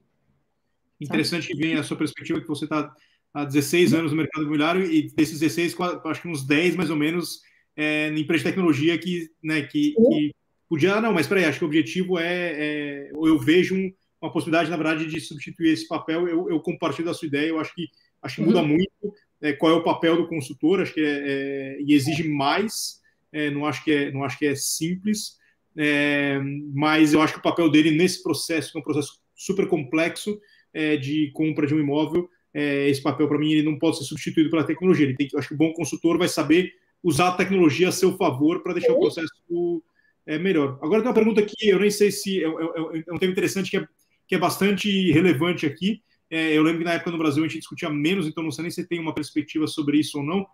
Interessante 1.00 1.48
que 1.48 1.56
vem 1.56 1.74
a 1.74 1.82
sua 1.82 1.96
perspectiva, 1.96 2.40
que 2.40 2.48
você 2.48 2.64
está 2.64 2.92
há 3.34 3.44
16 3.44 3.92
anos 3.94 4.12
no 4.12 4.16
mercado 4.16 4.42
imobiliário 4.42 4.90
e 4.90 5.10
desses 5.14 5.40
16, 5.40 5.76
acho 6.04 6.22
que 6.22 6.28
uns 6.28 6.46
10 6.46 6.76
mais 6.76 6.88
ou 6.88 6.96
menos 6.96 7.40
é, 7.76 8.08
em 8.08 8.20
empresa 8.20 8.44
de 8.44 8.50
tecnologia 8.50 8.96
que, 8.96 9.28
né, 9.42 9.62
que, 9.62 9.92
que 9.92 10.34
podia. 10.68 10.94
Ah, 10.94 11.00
não, 11.00 11.12
mas 11.12 11.26
peraí, 11.26 11.44
acho 11.44 11.58
que 11.58 11.64
o 11.64 11.68
objetivo 11.68 12.18
é. 12.18 12.52
é 12.56 13.10
eu 13.12 13.38
vejo 13.38 13.74
um, 13.74 13.92
uma 14.20 14.32
possibilidade, 14.32 14.70
na 14.70 14.76
verdade, 14.76 15.06
de 15.06 15.20
substituir 15.20 15.72
esse 15.72 15.86
papel. 15.86 16.26
Eu, 16.26 16.48
eu 16.48 16.60
compartilho 16.60 17.06
da 17.06 17.14
sua 17.14 17.28
ideia, 17.28 17.48
eu 17.48 17.60
acho 17.60 17.74
que, 17.74 17.88
acho 18.22 18.36
que 18.36 18.42
muda 18.42 18.62
uhum. 18.62 18.68
muito 18.68 19.14
é, 19.42 19.52
qual 19.52 19.72
é 19.72 19.74
o 19.74 19.84
papel 19.84 20.16
do 20.16 20.28
consultor, 20.28 20.80
acho 20.80 20.94
que 20.94 21.00
é, 21.00 21.22
é 21.24 21.76
e 21.80 21.92
exige 21.92 22.28
mais. 22.28 23.00
É, 23.32 23.50
não, 23.50 23.66
acho 23.66 23.84
que 23.84 23.92
é, 23.92 24.10
não 24.10 24.24
acho 24.24 24.38
que 24.38 24.46
é 24.46 24.54
simples, 24.54 25.36
é, 25.76 26.40
mas 26.72 27.12
eu 27.12 27.20
acho 27.20 27.34
que 27.34 27.38
o 27.38 27.42
papel 27.42 27.70
dele 27.70 27.90
nesse 27.90 28.22
processo, 28.22 28.72
que 28.72 28.78
é 28.78 28.80
um 28.80 28.84
processo 28.84 29.20
super 29.34 29.68
complexo, 29.68 30.40
é, 30.76 30.94
de 30.94 31.30
compra 31.32 31.66
de 31.66 31.74
um 31.74 31.80
imóvel, 31.80 32.28
é, 32.52 32.88
esse 32.88 33.02
papel, 33.02 33.26
para 33.26 33.38
mim, 33.38 33.50
ele 33.50 33.62
não 33.62 33.78
pode 33.78 33.96
ser 33.96 34.04
substituído 34.04 34.50
pela 34.50 34.62
tecnologia. 34.64 35.06
Ele 35.06 35.16
tem 35.16 35.26
que, 35.26 35.34
eu 35.34 35.38
acho 35.38 35.48
que 35.48 35.54
o 35.54 35.58
bom 35.58 35.72
consultor 35.72 36.18
vai 36.18 36.28
saber 36.28 36.70
usar 37.02 37.28
a 37.28 37.32
tecnologia 37.32 37.88
a 37.88 37.92
seu 37.92 38.16
favor 38.16 38.62
para 38.62 38.74
deixar 38.74 38.92
o 38.92 39.00
processo 39.00 39.82
é, 40.26 40.38
melhor. 40.38 40.78
Agora 40.82 41.00
tem 41.00 41.08
uma 41.08 41.14
pergunta 41.14 41.42
que 41.42 41.68
eu 41.68 41.80
nem 41.80 41.90
sei 41.90 42.10
se 42.10 42.44
é, 42.44 42.46
é, 42.46 42.50
é, 42.50 43.04
é 43.08 43.12
um 43.12 43.18
tema 43.18 43.32
interessante 43.32 43.70
que 43.70 43.78
é, 43.78 43.88
que 44.28 44.34
é 44.34 44.38
bastante 44.38 45.10
relevante 45.12 45.64
aqui. 45.64 46.02
É, 46.28 46.52
eu 46.52 46.62
lembro 46.62 46.80
que 46.80 46.84
na 46.84 46.94
época 46.94 47.10
no 47.10 47.18
Brasil 47.18 47.42
a 47.42 47.46
gente 47.46 47.60
discutia 47.60 47.88
menos, 47.88 48.26
então 48.26 48.42
não 48.42 48.50
sei 48.50 48.62
nem 48.62 48.70
se 48.70 48.86
tem 48.86 49.00
uma 49.00 49.14
perspectiva 49.14 49.66
sobre 49.66 49.98
isso 49.98 50.18
ou 50.18 50.24
não. 50.24 50.46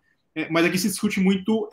mas 0.50 0.66
aqui 0.66 0.78
se 0.78 0.88
discute 0.88 1.18
muito 1.18 1.68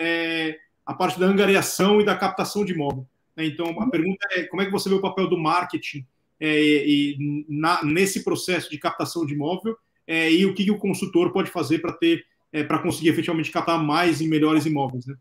a 0.85 0.93
parte 0.93 1.19
da 1.19 1.25
angariação 1.25 2.01
e 2.01 2.05
da 2.05 2.15
captação 2.15 2.63
de 2.63 2.73
imóvel. 2.73 3.05
Né? 3.35 3.45
Então 3.45 3.79
a 3.79 3.89
pergunta 3.89 4.25
é 4.31 4.43
como 4.43 4.61
é 4.61 4.65
que 4.65 4.71
você 4.71 4.89
vê 4.89 4.95
o 4.95 5.01
papel 5.01 5.27
do 5.27 5.37
marketing 5.37 6.05
é, 6.39 6.85
e 6.87 7.45
na, 7.47 7.83
nesse 7.83 8.23
processo 8.23 8.69
de 8.69 8.77
captação 8.77 9.25
de 9.25 9.33
imóvel 9.33 9.75
é, 10.07 10.31
e 10.31 10.45
o 10.45 10.53
que, 10.53 10.63
que, 10.63 10.71
o 10.71 10.77
consultor 10.77 11.31
pode 11.31 11.51
fazer 11.51 11.79
para 11.79 11.93
ter 11.93 12.23
é, 12.51 12.63
para 12.63 12.79
conseguir 12.79 13.09
efetivamente 13.09 13.51
captar 13.51 13.81
mais 13.83 14.21
e 14.21 14.27
melhores 14.27 14.65
imóveis, 14.65 15.05
né? 15.05 15.15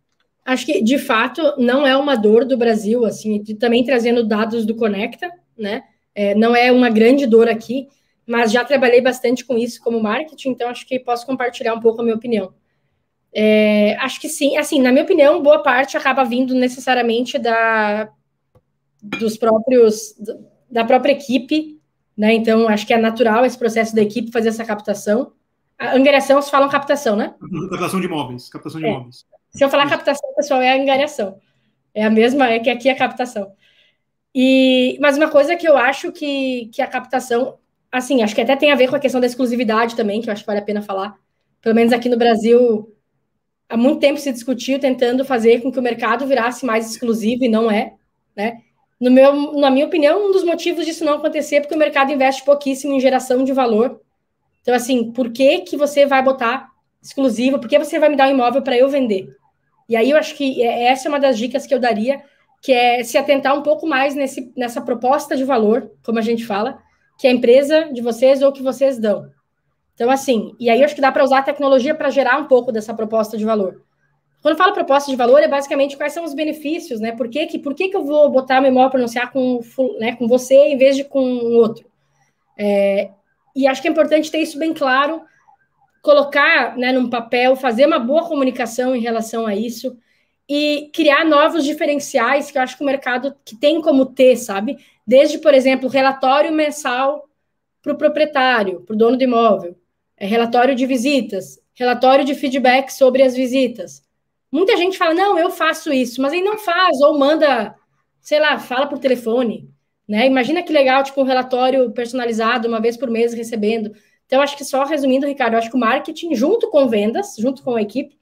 Acho 0.44 0.64
que 0.64 0.82
de 0.82 0.98
fato 0.98 1.42
não 1.58 1.86
é 1.86 1.94
uma 1.94 2.16
dor 2.16 2.46
do 2.46 2.56
Brasil, 2.56 3.04
assim, 3.04 3.42
também 3.56 3.84
trazendo 3.84 4.26
dados 4.26 4.64
do 4.64 4.74
Conecta, 4.74 5.30
né? 5.58 5.82
É, 6.14 6.34
não 6.34 6.56
é 6.56 6.72
uma 6.72 6.88
grande 6.88 7.26
dor 7.26 7.48
aqui, 7.48 7.86
mas 8.26 8.50
já 8.50 8.64
trabalhei 8.64 9.02
bastante 9.02 9.44
com 9.44 9.58
isso 9.58 9.82
como 9.82 10.02
marketing, 10.02 10.50
então 10.50 10.70
acho 10.70 10.86
que 10.86 10.98
posso 10.98 11.26
compartilhar 11.26 11.74
um 11.74 11.80
pouco 11.80 12.00
a 12.00 12.04
minha 12.04 12.16
opinião. 12.16 12.54
É, 13.30 13.94
acho 13.96 14.18
que 14.18 14.28
sim, 14.28 14.56
assim, 14.56 14.80
na 14.80 14.90
minha 14.90 15.04
opinião, 15.04 15.42
boa 15.42 15.62
parte 15.62 15.98
acaba 15.98 16.24
vindo 16.24 16.54
necessariamente 16.54 17.38
da 17.38 18.10
dos 19.02 19.36
próprios 19.36 20.14
da 20.70 20.84
própria 20.84 21.12
equipe, 21.12 21.80
né? 22.16 22.34
Então, 22.34 22.68
acho 22.68 22.86
que 22.86 22.92
é 22.92 22.98
natural 22.98 23.44
esse 23.44 23.58
processo 23.58 23.94
da 23.94 24.02
equipe 24.02 24.32
fazer 24.32 24.48
essa 24.48 24.64
captação. 24.64 25.32
A 25.78 25.94
angariação, 25.94 26.42
se 26.42 26.50
falam 26.50 26.68
captação, 26.68 27.14
né? 27.14 27.34
Captação 27.70 28.00
de 28.00 28.06
imóveis. 28.06 28.48
Captação 28.48 28.80
de 28.80 28.86
é. 28.86 28.90
imóveis. 28.90 29.24
Se 29.50 29.64
eu 29.64 29.70
falar 29.70 29.84
Isso. 29.84 29.94
captação, 29.94 30.34
pessoal, 30.34 30.60
é 30.60 30.72
a 30.72 30.82
angariação. 30.82 31.38
É 31.94 32.04
a 32.04 32.10
mesma, 32.10 32.48
é 32.50 32.58
que 32.58 32.70
aqui 32.70 32.88
é 32.88 32.92
a 32.92 32.96
captação. 32.96 33.52
E, 34.34 34.98
mas 35.00 35.16
uma 35.16 35.28
coisa 35.28 35.56
que 35.56 35.68
eu 35.68 35.76
acho 35.76 36.12
que, 36.12 36.66
que 36.66 36.82
a 36.82 36.86
captação, 36.86 37.58
assim, 37.90 38.22
acho 38.22 38.34
que 38.34 38.40
até 38.40 38.56
tem 38.56 38.70
a 38.70 38.76
ver 38.76 38.88
com 38.88 38.96
a 38.96 39.00
questão 39.00 39.20
da 39.20 39.26
exclusividade 39.26 39.96
também, 39.96 40.20
que 40.20 40.28
eu 40.28 40.32
acho 40.32 40.42
que 40.42 40.46
vale 40.46 40.60
a 40.60 40.64
pena 40.64 40.82
falar. 40.82 41.16
Pelo 41.60 41.74
menos 41.74 41.92
aqui 41.92 42.08
no 42.08 42.18
Brasil, 42.18 42.94
há 43.68 43.76
muito 43.76 44.00
tempo 44.00 44.18
se 44.18 44.32
discutiu 44.32 44.78
tentando 44.78 45.24
fazer 45.24 45.60
com 45.60 45.72
que 45.72 45.78
o 45.78 45.82
mercado 45.82 46.26
virasse 46.26 46.64
mais 46.64 46.90
exclusivo 46.90 47.44
e 47.44 47.48
não 47.48 47.70
é, 47.70 47.94
né? 48.36 48.62
No 49.00 49.10
meu, 49.10 49.52
na 49.52 49.70
minha 49.70 49.86
opinião, 49.86 50.28
um 50.28 50.32
dos 50.32 50.42
motivos 50.42 50.84
disso 50.84 51.04
não 51.04 51.14
acontecer 51.14 51.56
é 51.56 51.60
porque 51.60 51.74
o 51.74 51.78
mercado 51.78 52.12
investe 52.12 52.44
pouquíssimo 52.44 52.94
em 52.94 53.00
geração 53.00 53.44
de 53.44 53.52
valor. 53.52 54.00
Então, 54.62 54.74
assim, 54.74 55.12
por 55.12 55.30
que, 55.30 55.60
que 55.60 55.76
você 55.76 56.04
vai 56.04 56.22
botar 56.22 56.68
exclusivo? 57.00 57.58
Por 57.58 57.68
que 57.68 57.78
você 57.78 57.98
vai 57.98 58.08
me 58.08 58.16
dar 58.16 58.28
um 58.28 58.32
imóvel 58.32 58.60
para 58.62 58.76
eu 58.76 58.88
vender? 58.88 59.28
E 59.88 59.96
aí 59.96 60.10
eu 60.10 60.16
acho 60.16 60.34
que 60.34 60.62
é, 60.62 60.84
essa 60.84 61.06
é 61.06 61.10
uma 61.10 61.20
das 61.20 61.38
dicas 61.38 61.66
que 61.66 61.72
eu 61.72 61.78
daria, 61.78 62.22
que 62.60 62.72
é 62.72 63.04
se 63.04 63.16
atentar 63.16 63.56
um 63.56 63.62
pouco 63.62 63.86
mais 63.86 64.14
nesse, 64.14 64.52
nessa 64.56 64.80
proposta 64.80 65.36
de 65.36 65.44
valor, 65.44 65.90
como 66.04 66.18
a 66.18 66.22
gente 66.22 66.44
fala, 66.44 66.78
que 67.18 67.26
é 67.26 67.30
a 67.30 67.32
empresa 67.32 67.90
de 67.92 68.02
vocês 68.02 68.42
ou 68.42 68.52
que 68.52 68.62
vocês 68.62 68.98
dão. 68.98 69.30
Então, 69.94 70.10
assim, 70.10 70.54
e 70.58 70.68
aí 70.68 70.80
eu 70.80 70.84
acho 70.84 70.94
que 70.94 71.00
dá 71.00 71.10
para 71.10 71.24
usar 71.24 71.38
a 71.38 71.42
tecnologia 71.42 71.94
para 71.94 72.10
gerar 72.10 72.38
um 72.38 72.44
pouco 72.46 72.70
dessa 72.70 72.94
proposta 72.94 73.36
de 73.36 73.44
valor. 73.44 73.82
Quando 74.40 74.52
eu 74.52 74.58
falo 74.58 74.72
proposta 74.72 75.10
de 75.10 75.16
valor, 75.16 75.42
é 75.42 75.48
basicamente 75.48 75.96
quais 75.96 76.12
são 76.12 76.24
os 76.24 76.34
benefícios, 76.34 77.00
né? 77.00 77.12
Por 77.12 77.28
que, 77.28 77.46
que, 77.46 77.58
por 77.58 77.74
que, 77.74 77.88
que 77.88 77.96
eu 77.96 78.04
vou 78.04 78.30
botar 78.30 78.60
meu 78.60 78.70
imóvel 78.70 78.90
para 78.90 79.00
anunciar 79.00 79.32
com, 79.32 79.60
né, 79.98 80.14
com 80.14 80.28
você 80.28 80.54
em 80.54 80.76
vez 80.76 80.96
de 80.96 81.04
com 81.04 81.20
outro? 81.56 81.86
É, 82.56 83.10
e 83.54 83.66
acho 83.66 83.82
que 83.82 83.88
é 83.88 83.90
importante 83.90 84.30
ter 84.30 84.38
isso 84.38 84.58
bem 84.58 84.72
claro, 84.72 85.22
colocar 86.00 86.76
né, 86.76 86.92
num 86.92 87.10
papel, 87.10 87.56
fazer 87.56 87.86
uma 87.86 87.98
boa 87.98 88.26
comunicação 88.26 88.94
em 88.94 89.00
relação 89.00 89.46
a 89.46 89.54
isso 89.54 89.98
e 90.48 90.90
criar 90.94 91.24
novos 91.24 91.64
diferenciais 91.64 92.50
que 92.50 92.56
eu 92.56 92.62
acho 92.62 92.76
que 92.76 92.82
o 92.82 92.86
mercado 92.86 93.34
que 93.44 93.56
tem 93.56 93.82
como 93.82 94.06
ter, 94.06 94.36
sabe? 94.36 94.78
Desde, 95.06 95.38
por 95.38 95.52
exemplo, 95.52 95.88
relatório 95.88 96.52
mensal 96.52 97.28
para 97.82 97.92
o 97.92 97.98
proprietário, 97.98 98.80
para 98.82 98.94
o 98.94 98.96
dono 98.96 99.16
do 99.16 99.24
imóvel, 99.24 99.76
é, 100.16 100.26
relatório 100.26 100.74
de 100.74 100.86
visitas, 100.86 101.60
relatório 101.74 102.24
de 102.24 102.34
feedback 102.34 102.90
sobre 102.90 103.22
as 103.22 103.34
visitas. 103.34 104.02
Muita 104.50 104.76
gente 104.76 104.96
fala, 104.96 105.14
não, 105.14 105.38
eu 105.38 105.50
faço 105.50 105.92
isso, 105.92 106.22
mas 106.22 106.32
aí 106.32 106.40
não 106.40 106.58
faz, 106.58 107.00
ou 107.02 107.18
manda, 107.18 107.74
sei 108.20 108.40
lá, 108.40 108.58
fala 108.58 108.86
por 108.86 108.98
telefone, 108.98 109.70
né? 110.08 110.26
Imagina 110.26 110.62
que 110.62 110.72
legal, 110.72 111.02
tipo, 111.02 111.20
um 111.20 111.24
relatório 111.24 111.90
personalizado 111.92 112.66
uma 112.66 112.80
vez 112.80 112.96
por 112.96 113.10
mês 113.10 113.34
recebendo. 113.34 113.92
Então, 114.26 114.40
acho 114.40 114.56
que 114.56 114.64
só 114.64 114.84
resumindo, 114.84 115.26
Ricardo, 115.26 115.54
acho 115.54 115.70
que 115.70 115.76
o 115.76 115.80
marketing, 115.80 116.34
junto 116.34 116.70
com 116.70 116.88
vendas, 116.88 117.36
junto 117.38 117.62
com 117.62 117.76
a 117.76 117.82
equipe, 117.82 118.18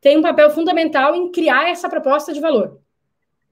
tem 0.00 0.16
um 0.16 0.22
papel 0.22 0.50
fundamental 0.50 1.14
em 1.14 1.30
criar 1.30 1.68
essa 1.68 1.88
proposta 1.88 2.32
de 2.32 2.40
valor. 2.40 2.80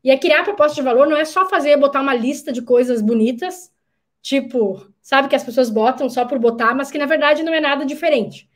E 0.03 0.11
a 0.11 0.19
criar 0.19 0.41
a 0.41 0.45
proposta 0.45 0.77
de 0.77 0.83
valor 0.83 1.09
não 1.09 1.17
é 1.17 1.25
só 1.25 1.49
fazer, 1.49 1.77
botar 1.77 2.01
uma 2.01 2.15
lista 2.15 2.53
de 2.53 2.63
coisas 2.63 3.03
bonitas, 3.03 3.73
tipo, 4.23 4.87
sabe, 5.03 5.29
que 5.29 5.37
as 5.37 5.43
pessoas 5.43 5.69
botam 5.69 6.09
só 6.09 6.25
por 6.25 6.39
botar, 6.39 6.75
mas 6.75 6.91
que 6.91 6.99
na 6.99 7.07
verdade 7.07 7.43
não 7.43 7.53
é 7.53 7.61
nada 7.61 7.85
diferente. 7.85 8.49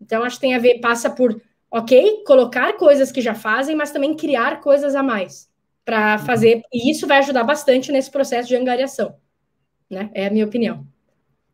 Então, 0.00 0.22
acho 0.22 0.36
que 0.36 0.42
tem 0.42 0.54
a 0.54 0.58
ver, 0.58 0.80
passa 0.80 1.10
por, 1.10 1.40
ok, 1.70 2.24
colocar 2.26 2.72
coisas 2.74 3.12
que 3.12 3.20
já 3.20 3.34
fazem, 3.34 3.76
mas 3.76 3.92
também 3.92 4.16
criar 4.16 4.60
coisas 4.60 4.94
a 4.94 5.02
mais 5.02 5.48
para 5.84 6.18
fazer, 6.18 6.62
e 6.72 6.90
isso 6.90 7.06
vai 7.06 7.18
ajudar 7.18 7.44
bastante 7.44 7.90
nesse 7.90 8.10
processo 8.10 8.48
de 8.48 8.56
angariação, 8.56 9.14
né? 9.88 10.10
É 10.14 10.26
a 10.26 10.30
minha 10.30 10.44
opinião. 10.44 10.86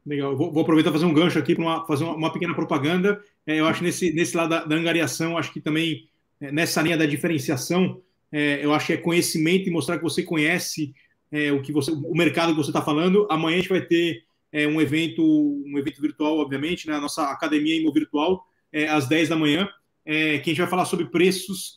Legal, 0.04 0.36
vou, 0.36 0.52
vou 0.52 0.62
aproveitar 0.62 0.92
fazer 0.92 1.04
um 1.04 1.14
gancho 1.14 1.38
aqui 1.38 1.54
para 1.54 1.84
fazer 1.84 2.04
uma, 2.04 2.14
uma, 2.14 2.32
pequena 2.32 2.54
propaganda. 2.54 3.20
É, 3.46 3.58
eu 3.58 3.66
acho 3.66 3.82
nesse, 3.82 4.12
nesse 4.12 4.36
lado 4.36 4.50
da, 4.50 4.64
da 4.64 4.76
angariação, 4.76 5.36
acho 5.36 5.52
que 5.52 5.60
também 5.60 6.08
é, 6.40 6.52
nessa 6.52 6.80
linha 6.82 6.96
da 6.96 7.06
diferenciação, 7.06 8.00
é, 8.30 8.64
eu 8.64 8.72
acho 8.72 8.86
que 8.86 8.92
é 8.92 8.96
conhecimento 8.96 9.68
e 9.68 9.72
mostrar 9.72 9.96
que 9.96 10.04
você 10.04 10.22
conhece 10.22 10.94
é, 11.32 11.50
o 11.50 11.60
que 11.60 11.72
você, 11.72 11.90
o 11.90 12.14
mercado 12.14 12.52
que 12.52 12.58
você 12.58 12.70
está 12.70 12.82
falando. 12.82 13.26
Amanhã 13.30 13.56
a 13.56 13.60
gente 13.60 13.68
vai 13.68 13.80
ter 13.80 14.22
é, 14.52 14.66
um 14.66 14.80
evento, 14.80 15.22
um 15.24 15.78
evento 15.78 16.00
virtual, 16.00 16.38
obviamente, 16.38 16.86
né, 16.86 16.94
a 16.94 17.00
nossa 17.00 17.30
academia 17.30 17.76
Imo 17.76 17.92
Virtual, 17.92 18.44
é, 18.72 18.86
às 18.88 19.08
10 19.08 19.28
da 19.28 19.36
manhã, 19.36 19.68
que 20.06 20.42
a 20.44 20.48
gente 20.48 20.60
vai 20.60 20.70
falar 20.70 20.84
sobre 20.84 21.10
preços, 21.10 21.76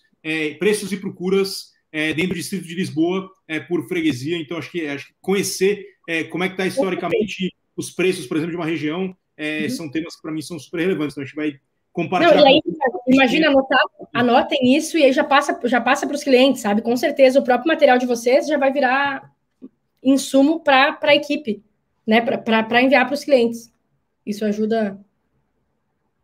preços 0.59 0.91
e 0.91 0.97
procuras 0.97 1.71
dentro 1.91 2.29
do 2.29 2.35
distrito 2.35 2.67
de 2.67 2.75
Lisboa 2.75 3.29
por 3.67 3.87
freguesia. 3.87 4.37
Então, 4.37 4.57
acho 4.57 4.71
que, 4.71 4.85
acho 4.85 5.07
que 5.07 5.13
conhecer 5.19 5.83
como 6.29 6.43
é 6.43 6.47
que 6.47 6.53
está 6.53 6.67
historicamente 6.67 7.51
os 7.75 7.89
preços, 7.89 8.27
por 8.27 8.35
exemplo, 8.35 8.51
de 8.51 8.57
uma 8.57 8.65
região, 8.65 9.15
é, 9.37 9.63
uhum. 9.63 9.69
são 9.69 9.89
temas 9.89 10.15
que 10.15 10.21
para 10.21 10.33
mim 10.33 10.41
são 10.41 10.59
super 10.59 10.81
relevantes. 10.81 11.13
Então 11.13 11.23
a 11.23 11.25
gente 11.25 11.35
vai 11.35 11.53
compartilhar. 11.93 12.35
Não, 12.35 12.45
aí, 12.45 12.61
imagina, 13.07 13.47
anotar, 13.47 13.79
anotem 14.13 14.75
isso 14.75 14.97
e 14.97 15.05
aí 15.05 15.13
já 15.13 15.23
passa 15.23 15.57
já 15.63 15.79
passa 15.79 16.05
para 16.05 16.15
os 16.15 16.23
clientes, 16.23 16.61
sabe? 16.61 16.81
Com 16.81 16.97
certeza 16.97 17.39
o 17.39 17.43
próprio 17.43 17.69
material 17.69 17.97
de 17.97 18.05
vocês 18.05 18.47
já 18.47 18.57
vai 18.57 18.73
virar 18.73 19.33
insumo 20.03 20.59
para 20.59 20.99
a 21.01 21.15
equipe, 21.15 21.63
né? 22.05 22.19
Para 22.19 22.83
enviar 22.83 23.05
para 23.05 23.13
os 23.13 23.23
clientes. 23.23 23.71
Isso 24.25 24.43
ajuda. 24.43 24.99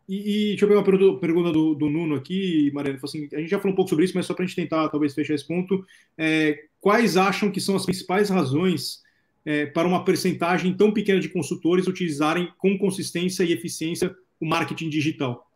E, 0.07 0.17
e, 0.17 0.47
deixa 0.49 0.65
eu 0.65 0.69
pegar 0.69 0.79
uma 0.79 0.85
pergunta, 0.85 1.19
pergunta 1.19 1.51
do, 1.51 1.73
do, 1.73 1.89
Nuno 1.89 2.15
aqui, 2.15 2.69
Mariana. 2.73 2.99
Assim, 3.01 3.27
a 3.33 3.39
gente 3.39 3.49
já 3.49 3.57
falou 3.57 3.73
um 3.73 3.75
pouco 3.75 3.89
sobre 3.89 4.05
isso, 4.05 4.13
mas 4.15 4.25
só 4.25 4.33
para 4.33 4.43
a 4.43 4.47
gente 4.47 4.55
tentar 4.55 4.87
talvez 4.89 5.13
fechar 5.13 5.33
esse 5.33 5.47
ponto. 5.47 5.83
É, 6.17 6.65
quais 6.79 7.17
acham 7.17 7.51
que 7.51 7.59
são 7.59 7.75
as 7.75 7.85
principais 7.85 8.29
razões 8.29 9.01
é, 9.43 9.65
para 9.65 9.87
uma 9.87 10.05
percentagem 10.05 10.73
tão 10.73 10.91
pequena 10.91 11.19
de 11.19 11.29
consultores 11.29 11.87
utilizarem 11.87 12.49
com 12.57 12.77
consistência 12.77 13.43
e 13.43 13.51
eficiência 13.51 14.15
o 14.39 14.45
marketing 14.45 14.89
digital? 14.89 15.49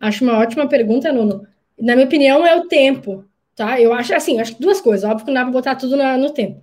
Acho 0.00 0.24
uma 0.24 0.38
ótima 0.38 0.66
pergunta, 0.66 1.12
Nuno. 1.12 1.46
Na 1.78 1.94
minha 1.94 2.06
opinião, 2.06 2.46
é 2.46 2.56
o 2.56 2.68
tempo, 2.68 3.24
tá? 3.54 3.78
Eu 3.80 3.92
acho 3.92 4.14
assim, 4.14 4.40
acho 4.40 4.60
duas 4.60 4.80
coisas. 4.80 5.08
Óbvio 5.08 5.26
que 5.26 5.30
não 5.30 5.34
dá 5.34 5.42
para 5.42 5.52
botar 5.52 5.76
tudo 5.76 5.96
no, 5.96 6.16
no 6.16 6.30
tempo. 6.32 6.60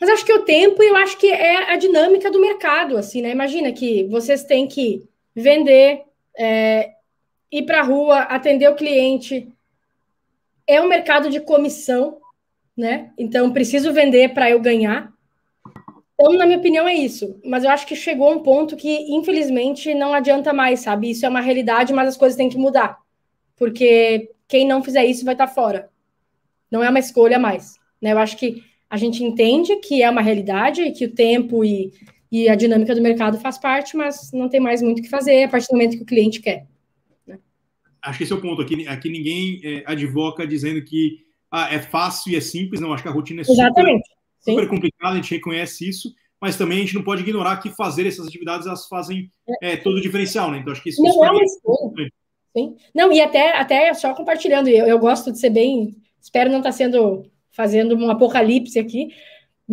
Mas 0.00 0.10
acho 0.10 0.24
que 0.24 0.32
o 0.32 0.44
tempo, 0.44 0.82
eu 0.82 0.96
acho 0.96 1.18
que 1.18 1.30
é 1.30 1.70
a 1.70 1.76
dinâmica 1.76 2.30
do 2.30 2.40
mercado, 2.40 2.96
assim, 2.96 3.22
né? 3.22 3.30
Imagina 3.30 3.70
que 3.72 4.04
vocês 4.04 4.42
têm 4.42 4.66
que 4.66 5.04
vender, 5.34 6.02
é, 6.36 6.92
ir 7.50 7.62
para 7.62 7.80
a 7.80 7.84
rua, 7.84 8.20
atender 8.20 8.68
o 8.68 8.74
cliente. 8.74 9.48
É 10.66 10.80
um 10.80 10.88
mercado 10.88 11.30
de 11.30 11.40
comissão, 11.40 12.18
né? 12.76 13.12
Então, 13.18 13.52
preciso 13.52 13.92
vender 13.92 14.32
para 14.32 14.50
eu 14.50 14.60
ganhar. 14.60 15.12
Então, 16.14 16.34
na 16.34 16.46
minha 16.46 16.58
opinião, 16.58 16.86
é 16.86 16.94
isso. 16.94 17.40
Mas 17.44 17.64
eu 17.64 17.70
acho 17.70 17.86
que 17.86 17.96
chegou 17.96 18.32
um 18.32 18.42
ponto 18.42 18.76
que, 18.76 19.12
infelizmente, 19.12 19.92
não 19.92 20.14
adianta 20.14 20.52
mais, 20.52 20.80
sabe? 20.80 21.10
Isso 21.10 21.26
é 21.26 21.28
uma 21.28 21.40
realidade, 21.40 21.92
mas 21.92 22.08
as 22.08 22.16
coisas 22.16 22.36
têm 22.36 22.48
que 22.48 22.58
mudar. 22.58 22.98
Porque 23.56 24.30
quem 24.46 24.66
não 24.66 24.82
fizer 24.82 25.04
isso 25.04 25.24
vai 25.24 25.34
estar 25.34 25.48
fora. 25.48 25.90
Não 26.70 26.82
é 26.82 26.88
uma 26.88 26.98
escolha 26.98 27.38
mais. 27.38 27.74
Né? 28.00 28.12
Eu 28.12 28.18
acho 28.18 28.36
que 28.36 28.62
a 28.88 28.96
gente 28.96 29.24
entende 29.24 29.76
que 29.76 30.02
é 30.02 30.08
uma 30.08 30.20
realidade, 30.20 30.90
que 30.92 31.06
o 31.06 31.14
tempo 31.14 31.64
e, 31.64 31.92
e 32.32 32.48
a 32.48 32.54
dinâmica 32.54 32.94
do 32.94 33.02
mercado 33.02 33.38
faz 33.38 33.58
parte, 33.58 33.96
mas 33.96 34.32
não 34.32 34.48
tem 34.48 34.58
mais 34.58 34.80
muito 34.80 35.00
o 35.00 35.02
que 35.02 35.08
fazer 35.08 35.44
a 35.44 35.48
partir 35.48 35.68
do 35.68 35.74
momento 35.74 35.98
que 35.98 36.02
o 36.02 36.06
cliente 36.06 36.40
quer. 36.40 36.66
Né? 37.26 37.38
Acho 38.02 38.18
que 38.18 38.24
esse 38.24 38.32
é 38.32 38.36
o 38.36 38.40
ponto. 38.40 38.62
Aqui, 38.62 38.88
aqui 38.88 39.10
ninguém 39.10 39.60
é, 39.62 39.84
advoca 39.86 40.46
dizendo 40.46 40.82
que 40.82 41.18
ah, 41.50 41.72
é 41.72 41.78
fácil 41.78 42.32
e 42.32 42.36
é 42.36 42.40
simples. 42.40 42.80
Não, 42.80 42.92
acho 42.92 43.02
que 43.02 43.08
a 43.08 43.12
rotina 43.12 43.42
é 43.42 43.44
Exatamente. 43.48 44.08
super 44.08 44.22
super 44.42 44.68
complicado, 44.68 45.12
a 45.12 45.16
gente 45.16 45.34
reconhece 45.34 45.88
isso, 45.88 46.12
mas 46.40 46.56
também 46.56 46.78
a 46.78 46.80
gente 46.80 46.94
não 46.94 47.04
pode 47.04 47.22
ignorar 47.22 47.58
que 47.58 47.70
fazer 47.70 48.06
essas 48.06 48.26
atividades 48.26 48.66
elas 48.66 48.86
fazem 48.88 49.30
é, 49.62 49.76
todo 49.76 49.96
o 49.96 50.00
diferencial, 50.00 50.50
né? 50.50 50.58
Então 50.58 50.72
acho 50.72 50.82
que 50.82 50.90
isso, 50.90 51.00
não 51.00 51.10
isso 51.10 51.24
é 51.24 51.30
uma 51.30 51.44
escolha. 51.44 52.12
Sim. 52.56 52.76
Não, 52.94 53.12
e 53.12 53.20
até, 53.20 53.56
até 53.56 53.94
só 53.94 54.12
compartilhando, 54.14 54.68
eu, 54.68 54.86
eu 54.86 54.98
gosto 54.98 55.32
de 55.32 55.38
ser 55.38 55.50
bem, 55.50 55.96
espero 56.20 56.50
não 56.50 56.58
estar 56.58 56.70
tá 56.70 56.76
sendo 56.76 57.24
fazendo 57.52 57.94
um 57.94 58.10
apocalipse 58.10 58.78
aqui, 58.78 59.08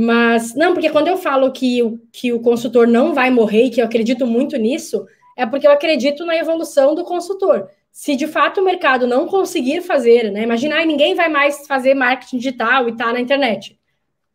mas 0.05 0.55
não, 0.55 0.73
porque 0.73 0.89
quando 0.89 1.07
eu 1.07 1.17
falo 1.17 1.51
que, 1.51 1.81
que 2.11 2.31
o 2.31 2.39
consultor 2.39 2.87
não 2.87 3.13
vai 3.13 3.29
morrer 3.29 3.65
e 3.65 3.69
que 3.69 3.81
eu 3.81 3.85
acredito 3.85 4.25
muito 4.25 4.57
nisso, 4.57 5.05
é 5.37 5.45
porque 5.45 5.67
eu 5.67 5.71
acredito 5.71 6.25
na 6.25 6.35
evolução 6.35 6.95
do 6.95 7.03
consultor. 7.03 7.69
Se 7.91 8.15
de 8.15 8.27
fato 8.27 8.61
o 8.61 8.63
mercado 8.63 9.07
não 9.07 9.27
conseguir 9.27 9.81
fazer, 9.81 10.31
né? 10.31 10.43
Imagina, 10.43 10.83
ninguém 10.85 11.15
vai 11.15 11.27
mais 11.27 11.65
fazer 11.67 11.93
marketing 11.93 12.37
digital 12.37 12.87
e 12.87 12.95
tá 12.95 13.11
na 13.11 13.19
internet 13.19 13.79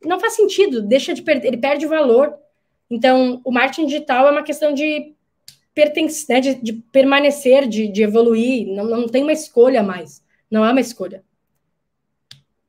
não 0.07 0.21
faz 0.21 0.35
sentido, 0.35 0.83
deixa 0.83 1.15
de 1.15 1.23
perder, 1.23 1.49
ele 1.49 1.57
perde 1.57 1.87
valor. 1.87 2.35
Então, 2.91 3.41
o 3.45 3.51
marketing 3.51 3.87
digital 3.87 4.29
é 4.29 4.31
uma 4.31 4.43
questão 4.43 4.73
de 4.73 5.15
pertencer, 5.75 6.37
né, 6.37 6.41
de, 6.41 6.55
de, 6.57 6.73
permanecer, 6.73 7.67
de, 7.67 7.89
de 7.89 8.03
evoluir, 8.03 8.67
não, 8.69 8.85
não 8.85 9.09
tem 9.09 9.23
uma 9.23 9.33
escolha 9.33 9.83
mais, 9.83 10.23
não 10.51 10.65
é 10.65 10.71
uma 10.71 10.81
escolha. 10.81 11.25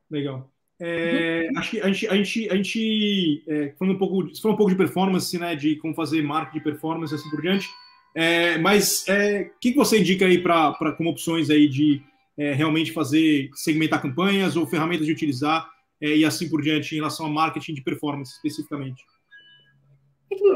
Legal. 0.10 0.50
É, 0.80 1.48
uhum. 1.50 1.60
Acho 1.60 1.72
que 1.72 1.82
a 1.82 1.88
gente, 1.88 2.08
a 2.08 2.16
gente, 2.16 2.50
a 2.50 2.56
gente 2.56 3.44
é, 3.48 3.74
falando 3.80 3.96
um 3.96 4.00
pouco, 4.00 4.16
falando 4.42 4.56
um 4.56 4.58
pouco 4.58 4.72
de 4.72 4.78
performance, 4.78 5.38
né, 5.38 5.56
de 5.56 5.78
como 5.78 5.94
fazer 5.94 6.22
marketing 6.22 6.58
de 6.58 6.64
performance 6.64 7.16
assim 7.16 7.30
por 7.30 7.42
diante. 7.42 7.68
É, 8.14 8.58
mas 8.58 9.08
é, 9.08 9.52
o 9.56 9.60
que, 9.60 9.72
que 9.72 9.78
você 9.78 10.00
indica 10.00 10.26
aí 10.26 10.42
para 10.42 10.94
como 10.98 11.10
opções 11.10 11.50
aí 11.50 11.68
de 11.68 12.02
é, 12.38 12.54
realmente 12.54 12.92
fazer 12.92 13.50
segmentar 13.54 14.02
campanhas 14.02 14.56
ou 14.56 14.66
ferramentas 14.66 15.06
de 15.06 15.12
utilizar 15.12 15.68
é, 16.02 16.16
e 16.16 16.26
assim 16.26 16.50
por 16.50 16.62
diante 16.62 16.94
em 16.94 16.98
relação 16.98 17.26
a 17.26 17.30
marketing 17.30 17.74
de 17.74 17.82
performance 17.82 18.34
especificamente? 18.34 19.04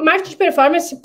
Marketing 0.04 0.32
de 0.32 0.38
performance, 0.38 0.96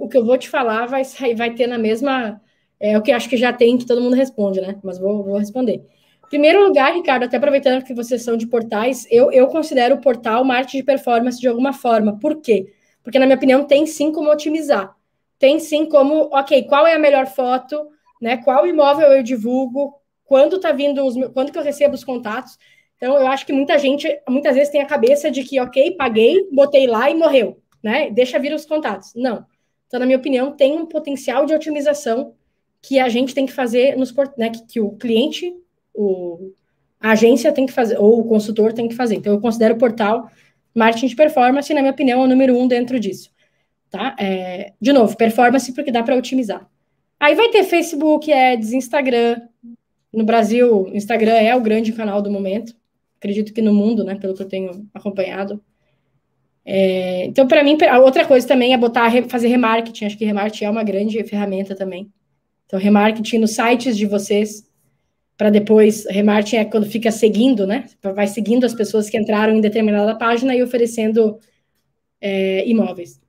o 0.00 0.08
que 0.08 0.16
eu 0.16 0.24
vou 0.24 0.38
te 0.38 0.48
falar 0.48 0.86
vai, 0.86 1.02
vai 1.36 1.54
ter 1.54 1.66
na 1.66 1.78
mesma. 1.78 2.40
É 2.80 2.98
o 2.98 3.02
que 3.02 3.12
acho 3.12 3.28
que 3.28 3.36
já 3.36 3.52
tem 3.52 3.76
que 3.76 3.86
todo 3.86 4.00
mundo 4.00 4.16
responde, 4.16 4.60
né? 4.60 4.78
Mas 4.82 4.98
vou, 4.98 5.24
vou 5.24 5.38
responder. 5.38 5.82
Primeiro 6.28 6.64
lugar, 6.64 6.92
Ricardo, 6.92 7.24
até 7.24 7.36
aproveitando 7.36 7.84
que 7.84 7.94
vocês 7.94 8.22
são 8.22 8.36
de 8.36 8.46
portais, 8.46 9.06
eu, 9.10 9.30
eu 9.30 9.46
considero 9.48 9.96
o 9.96 10.00
portal 10.00 10.44
marketing 10.44 10.78
de 10.78 10.82
performance 10.82 11.40
de 11.40 11.48
alguma 11.48 11.72
forma. 11.72 12.18
Por 12.18 12.40
quê? 12.40 12.72
Porque, 13.02 13.18
na 13.18 13.26
minha 13.26 13.36
opinião, 13.36 13.64
tem 13.64 13.86
sim 13.86 14.10
como 14.10 14.30
otimizar. 14.30 14.94
Tem 15.38 15.58
sim 15.60 15.86
como, 15.86 16.30
ok, 16.32 16.64
qual 16.64 16.86
é 16.86 16.94
a 16.94 16.98
melhor 16.98 17.26
foto, 17.26 17.88
né? 18.20 18.38
Qual 18.38 18.66
imóvel 18.66 19.08
eu 19.08 19.22
divulgo, 19.22 19.94
quando 20.24 20.58
tá 20.58 20.72
vindo 20.72 21.04
os, 21.04 21.14
quando 21.32 21.52
que 21.52 21.58
eu 21.58 21.62
recebo 21.62 21.94
os 21.94 22.04
contatos. 22.04 22.58
Então, 22.96 23.16
eu 23.16 23.26
acho 23.26 23.44
que 23.44 23.52
muita 23.52 23.78
gente, 23.78 24.08
muitas 24.28 24.54
vezes, 24.54 24.70
tem 24.70 24.80
a 24.80 24.86
cabeça 24.86 25.30
de 25.30 25.44
que, 25.44 25.60
ok, 25.60 25.96
paguei, 25.96 26.48
botei 26.50 26.86
lá 26.86 27.10
e 27.10 27.14
morreu, 27.14 27.60
né? 27.82 28.10
Deixa 28.10 28.38
vir 28.38 28.54
os 28.54 28.64
contatos. 28.64 29.12
Não. 29.14 29.44
Então, 29.86 30.00
na 30.00 30.06
minha 30.06 30.18
opinião, 30.18 30.52
tem 30.52 30.72
um 30.72 30.86
potencial 30.86 31.44
de 31.44 31.54
otimização 31.54 32.34
que 32.80 32.98
a 32.98 33.08
gente 33.08 33.34
tem 33.34 33.46
que 33.46 33.52
fazer 33.52 33.96
nos 33.96 34.14
né, 34.36 34.50
que, 34.50 34.66
que 34.66 34.80
o 34.80 34.92
cliente, 34.92 35.54
o, 35.94 36.52
a 37.00 37.12
agência 37.12 37.52
tem 37.52 37.66
que 37.66 37.72
fazer, 37.72 37.98
ou 37.98 38.20
o 38.20 38.24
consultor 38.24 38.72
tem 38.72 38.88
que 38.88 38.94
fazer. 38.94 39.16
Então, 39.16 39.32
eu 39.32 39.40
considero 39.40 39.74
o 39.74 39.78
portal 39.78 40.28
marketing 40.74 41.06
de 41.06 41.16
performance, 41.16 41.72
na 41.72 41.80
minha 41.80 41.92
opinião, 41.92 42.20
é 42.20 42.24
o 42.24 42.28
número 42.28 42.58
um 42.58 42.66
dentro 42.66 42.98
disso. 42.98 43.30
Tá? 43.90 44.16
É, 44.18 44.72
de 44.80 44.92
novo, 44.92 45.16
performance 45.16 45.72
porque 45.72 45.92
dá 45.92 46.02
para 46.02 46.16
otimizar. 46.16 46.68
Aí 47.20 47.34
vai 47.34 47.48
ter 47.50 47.62
Facebook, 47.62 48.32
Ads, 48.32 48.72
Instagram. 48.72 49.40
No 50.12 50.24
Brasil, 50.24 50.90
Instagram 50.92 51.34
é 51.34 51.54
o 51.54 51.60
grande 51.60 51.92
canal 51.92 52.20
do 52.20 52.30
momento 52.30 52.74
acredito 53.24 53.54
que 53.54 53.62
no 53.62 53.72
mundo, 53.72 54.04
né, 54.04 54.16
pelo 54.16 54.34
que 54.34 54.42
eu 54.42 54.48
tenho 54.48 54.86
acompanhado. 54.92 55.62
É, 56.62 57.24
então, 57.24 57.48
para 57.48 57.64
mim, 57.64 57.78
a 57.88 57.98
outra 57.98 58.26
coisa 58.26 58.46
também 58.46 58.74
é 58.74 58.76
botar, 58.76 59.10
fazer 59.28 59.48
remarketing. 59.48 60.04
Acho 60.04 60.18
que 60.18 60.24
remarketing 60.26 60.64
é 60.66 60.70
uma 60.70 60.84
grande 60.84 61.22
ferramenta 61.24 61.74
também. 61.74 62.12
Então, 62.66 62.78
remarketing 62.78 63.38
nos 63.38 63.54
sites 63.54 63.96
de 63.96 64.06
vocês, 64.06 64.68
para 65.36 65.50
depois, 65.50 66.06
remarketing 66.06 66.56
é 66.56 66.64
quando 66.64 66.86
fica 66.86 67.10
seguindo, 67.10 67.66
né? 67.66 67.86
Vai 68.02 68.26
seguindo 68.26 68.64
as 68.64 68.74
pessoas 68.74 69.10
que 69.10 69.18
entraram 69.18 69.54
em 69.54 69.60
determinada 69.60 70.16
página 70.16 70.54
e 70.54 70.62
oferecendo 70.62 71.38
é, 72.20 72.66
imóveis. 72.68 73.20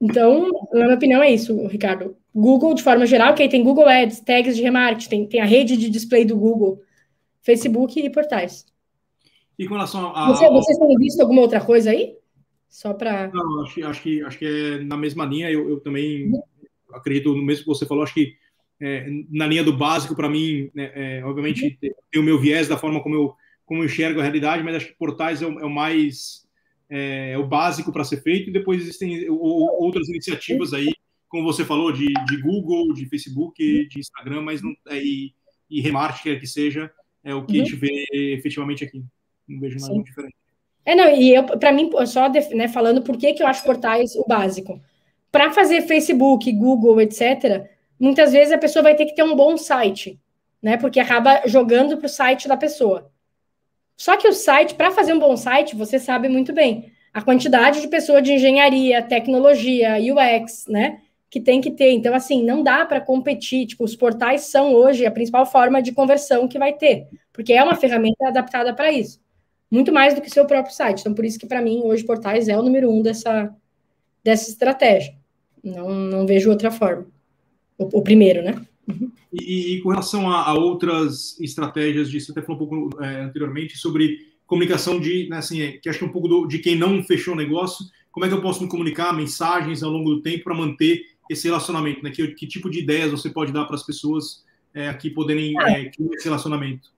Então, 0.00 0.48
na 0.72 0.84
minha 0.84 0.94
opinião, 0.96 1.22
é 1.22 1.30
isso, 1.30 1.66
Ricardo. 1.66 2.16
Google, 2.34 2.74
de 2.74 2.82
forma 2.82 3.06
geral, 3.06 3.34
que 3.34 3.42
aí 3.42 3.48
tem 3.48 3.64
Google 3.64 3.88
Ads, 3.88 4.20
tags 4.20 4.56
de 4.56 4.62
remarketing, 4.62 5.08
tem, 5.08 5.26
tem 5.26 5.40
a 5.40 5.44
rede 5.44 5.76
de 5.76 5.88
display 5.88 6.24
do 6.24 6.36
Google, 6.36 6.80
Facebook 7.42 7.98
e 7.98 8.10
portais. 8.10 8.66
E 9.58 9.66
com 9.66 9.74
relação 9.74 10.14
a. 10.14 10.28
Você, 10.28 10.48
vocês 10.48 10.78
têm 10.78 10.96
visto 10.96 11.20
alguma 11.20 11.42
outra 11.42 11.60
coisa 11.60 11.90
aí? 11.90 12.16
Só 12.68 12.94
para. 12.94 13.28
Não, 13.32 13.62
acho, 13.62 13.84
acho, 13.84 14.02
que, 14.02 14.22
acho 14.22 14.38
que 14.38 14.44
é 14.44 14.84
na 14.84 14.96
mesma 14.96 15.24
linha. 15.24 15.50
Eu, 15.50 15.68
eu 15.68 15.80
também 15.80 16.30
acredito 16.92 17.34
no 17.34 17.42
mesmo 17.42 17.64
que 17.64 17.68
você 17.68 17.84
falou. 17.84 18.04
Acho 18.04 18.14
que 18.14 18.36
é, 18.80 19.06
na 19.30 19.46
linha 19.46 19.64
do 19.64 19.76
básico, 19.76 20.14
para 20.14 20.28
mim, 20.28 20.70
né, 20.74 20.92
é, 20.94 21.24
obviamente, 21.24 21.64
uhum. 21.64 21.90
tem 22.10 22.20
o 22.20 22.24
meu 22.24 22.38
viés 22.38 22.68
da 22.68 22.78
forma 22.78 23.02
como 23.02 23.14
eu, 23.14 23.34
como 23.66 23.82
eu 23.82 23.86
enxergo 23.86 24.20
a 24.20 24.22
realidade, 24.22 24.62
mas 24.62 24.76
acho 24.76 24.86
que 24.86 24.98
portais 24.98 25.42
é 25.42 25.46
o, 25.46 25.60
é 25.60 25.64
o 25.64 25.70
mais. 25.70 26.46
É, 26.90 27.32
é 27.32 27.38
o 27.38 27.46
básico 27.46 27.92
para 27.92 28.04
ser 28.04 28.22
feito. 28.22 28.48
E 28.48 28.52
depois 28.52 28.80
existem 28.80 29.28
outras 29.28 30.08
iniciativas 30.08 30.72
aí, 30.72 30.90
como 31.28 31.44
você 31.44 31.64
falou, 31.64 31.92
de, 31.92 32.06
de 32.06 32.40
Google, 32.40 32.94
de 32.94 33.06
Facebook, 33.06 33.88
de 33.88 34.00
Instagram, 34.00 34.42
mas 34.42 34.62
não, 34.62 34.74
é, 34.88 34.98
e, 34.98 35.34
e 35.68 35.80
remarketing, 35.80 36.40
que 36.40 36.46
seja, 36.46 36.90
é 37.22 37.34
o 37.34 37.44
que 37.44 37.56
uhum. 37.56 37.62
a 37.62 37.64
gente 37.64 37.76
vê 37.76 38.06
efetivamente 38.12 38.84
aqui. 38.84 39.04
Não 39.46 39.60
vejo 39.60 39.78
nada 39.80 40.02
diferente. 40.02 40.36
É, 40.84 40.94
não, 40.94 41.14
e 41.14 41.34
eu, 41.34 41.44
para 41.44 41.72
mim, 41.72 41.90
só 42.06 42.32
né, 42.54 42.68
falando 42.68 43.02
por 43.02 43.18
que, 43.18 43.34
que 43.34 43.42
eu 43.42 43.46
acho 43.46 43.64
portais 43.64 44.14
o 44.16 44.24
básico. 44.26 44.80
Para 45.30 45.52
fazer 45.52 45.82
Facebook, 45.82 46.50
Google, 46.52 47.02
etc., 47.02 47.68
muitas 47.98 48.32
vezes 48.32 48.52
a 48.52 48.58
pessoa 48.58 48.82
vai 48.82 48.94
ter 48.94 49.06
que 49.06 49.14
ter 49.14 49.22
um 49.22 49.34
bom 49.34 49.56
site, 49.56 50.18
né? 50.62 50.76
Porque 50.76 51.00
acaba 51.00 51.42
jogando 51.46 51.96
para 51.96 52.06
o 52.06 52.08
site 52.08 52.48
da 52.48 52.56
pessoa. 52.56 53.10
Só 53.96 54.16
que 54.16 54.28
o 54.28 54.32
site, 54.32 54.74
para 54.74 54.90
fazer 54.90 55.12
um 55.12 55.18
bom 55.18 55.36
site, 55.36 55.74
você 55.74 55.98
sabe 55.98 56.28
muito 56.28 56.52
bem 56.52 56.92
a 57.12 57.22
quantidade 57.22 57.80
de 57.80 57.88
pessoa 57.88 58.22
de 58.22 58.32
engenharia, 58.32 59.02
tecnologia, 59.02 59.96
UX, 59.98 60.66
né? 60.68 61.00
Que 61.30 61.40
tem 61.40 61.60
que 61.60 61.70
ter. 61.70 61.92
Então, 61.92 62.14
assim, 62.14 62.44
não 62.44 62.62
dá 62.62 62.86
para 62.86 63.00
competir. 63.00 63.66
Tipo, 63.66 63.84
os 63.84 63.96
portais 63.96 64.42
são 64.42 64.72
hoje 64.72 65.04
a 65.04 65.10
principal 65.10 65.44
forma 65.46 65.82
de 65.82 65.92
conversão 65.92 66.46
que 66.48 66.58
vai 66.58 66.72
ter, 66.72 67.08
porque 67.32 67.52
é 67.52 67.62
uma 67.62 67.74
ferramenta 67.74 68.28
adaptada 68.28 68.72
para 68.74 68.92
isso 68.92 69.20
muito 69.70 69.92
mais 69.92 70.14
do 70.14 70.20
que 70.20 70.30
seu 70.30 70.46
próprio 70.46 70.74
site. 70.74 71.00
Então, 71.00 71.14
por 71.14 71.24
isso 71.24 71.38
que, 71.38 71.46
para 71.46 71.62
mim, 71.62 71.82
hoje, 71.84 72.04
portais 72.04 72.48
é 72.48 72.56
o 72.56 72.62
número 72.62 72.90
um 72.90 73.02
dessa, 73.02 73.54
dessa 74.24 74.50
estratégia. 74.50 75.14
Não, 75.62 75.88
não 75.88 76.26
vejo 76.26 76.50
outra 76.50 76.70
forma. 76.70 77.06
O, 77.78 77.98
o 77.98 78.02
primeiro, 78.02 78.42
né? 78.42 78.60
Uhum. 78.88 79.10
E, 79.32 79.74
e, 79.74 79.80
com 79.82 79.90
relação 79.90 80.30
a, 80.30 80.42
a, 80.42 80.54
outras 80.54 81.38
estratégias, 81.40 82.10
de, 82.10 82.20
você 82.20 82.32
até 82.32 82.42
falou 82.42 82.62
um 82.62 82.66
pouco 82.66 83.02
é, 83.02 83.22
anteriormente 83.22 83.76
sobre 83.78 84.26
comunicação 84.46 84.98
de, 84.98 85.28
né, 85.28 85.36
assim, 85.36 85.60
é, 85.60 85.72
que 85.72 85.88
acho 85.88 85.98
que 85.98 86.04
é 86.04 86.08
um 86.08 86.12
pouco 86.12 86.26
do, 86.26 86.46
de 86.46 86.58
quem 86.58 86.74
não 86.74 87.02
fechou 87.04 87.34
o 87.34 87.36
negócio, 87.36 87.84
como 88.10 88.24
é 88.24 88.28
que 88.28 88.34
eu 88.34 88.40
posso 88.40 88.62
me 88.62 88.68
comunicar, 88.68 89.12
mensagens 89.12 89.82
ao 89.82 89.90
longo 89.90 90.14
do 90.14 90.22
tempo 90.22 90.44
para 90.44 90.54
manter 90.54 91.02
esse 91.30 91.46
relacionamento, 91.46 92.02
né? 92.02 92.10
Que, 92.10 92.28
que, 92.28 92.46
tipo 92.46 92.70
de 92.70 92.80
ideias 92.80 93.10
você 93.10 93.28
pode 93.28 93.52
dar 93.52 93.66
para 93.66 93.76
as 93.76 93.84
pessoas 93.84 94.44
é, 94.74 94.88
aqui 94.88 95.10
poderem 95.10 95.54
ah. 95.58 95.70
é, 95.70 95.84
criar 95.84 96.14
esse 96.14 96.24
relacionamento? 96.24 96.90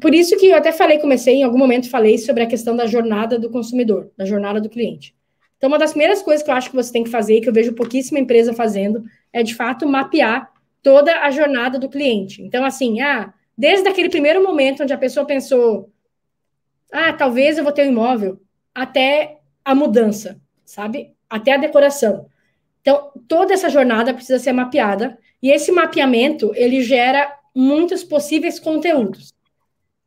Por 0.00 0.14
isso 0.14 0.36
que 0.38 0.46
eu 0.46 0.56
até 0.56 0.72
falei, 0.72 0.98
comecei 0.98 1.34
em 1.34 1.42
algum 1.42 1.58
momento, 1.58 1.90
falei 1.90 2.16
sobre 2.16 2.44
a 2.44 2.46
questão 2.46 2.74
da 2.74 2.86
jornada 2.86 3.38
do 3.38 3.50
consumidor, 3.50 4.10
da 4.16 4.24
jornada 4.24 4.60
do 4.60 4.70
cliente. 4.70 5.14
Então, 5.58 5.68
uma 5.68 5.78
das 5.78 5.90
primeiras 5.90 6.22
coisas 6.22 6.42
que 6.42 6.50
eu 6.50 6.54
acho 6.54 6.70
que 6.70 6.76
você 6.76 6.92
tem 6.92 7.04
que 7.04 7.10
fazer, 7.10 7.40
que 7.40 7.48
eu 7.48 7.52
vejo 7.52 7.74
pouquíssima 7.74 8.18
empresa 8.18 8.54
fazendo, 8.54 9.04
é 9.32 9.42
de 9.42 9.54
fato 9.54 9.88
mapear 9.88 10.52
toda 10.82 11.20
a 11.20 11.30
jornada 11.30 11.78
do 11.78 11.88
cliente. 11.88 12.42
Então, 12.42 12.64
assim, 12.64 13.00
ah, 13.00 13.32
desde 13.56 13.88
aquele 13.88 14.08
primeiro 14.08 14.42
momento 14.42 14.82
onde 14.82 14.92
a 14.92 14.98
pessoa 14.98 15.24
pensou, 15.24 15.90
ah, 16.90 17.12
talvez 17.12 17.56
eu 17.56 17.64
vou 17.64 17.72
ter 17.72 17.86
um 17.86 17.92
imóvel, 17.92 18.40
até 18.74 19.38
a 19.64 19.74
mudança, 19.74 20.40
sabe? 20.64 21.14
Até 21.30 21.52
a 21.52 21.58
decoração. 21.58 22.26
Então, 22.80 23.12
toda 23.28 23.54
essa 23.54 23.70
jornada 23.70 24.12
precisa 24.12 24.38
ser 24.38 24.52
mapeada, 24.52 25.16
e 25.42 25.50
esse 25.50 25.72
mapeamento, 25.72 26.52
ele 26.54 26.82
gera 26.82 27.32
muitos 27.54 28.02
possíveis 28.02 28.58
conteúdos. 28.58 29.32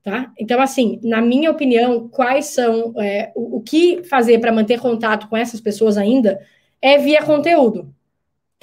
Tá? 0.04 0.32
Então, 0.38 0.62
assim, 0.62 1.00
na 1.04 1.20
minha 1.20 1.50
opinião, 1.50 2.08
quais 2.08 2.48
são 2.48 2.94
é, 3.02 3.32
o, 3.36 3.58
o, 3.58 3.62
que 3.62 4.04
fazer 4.04 4.40
para 4.40 4.52
manter 4.52 4.80
contato 4.80 5.28
com 5.28 5.36
essas 5.36 5.60
pessoas 5.60 5.98
ainda 5.98 6.40
é 6.80 7.00
via 7.00 7.24
conteúdo. 7.24 7.95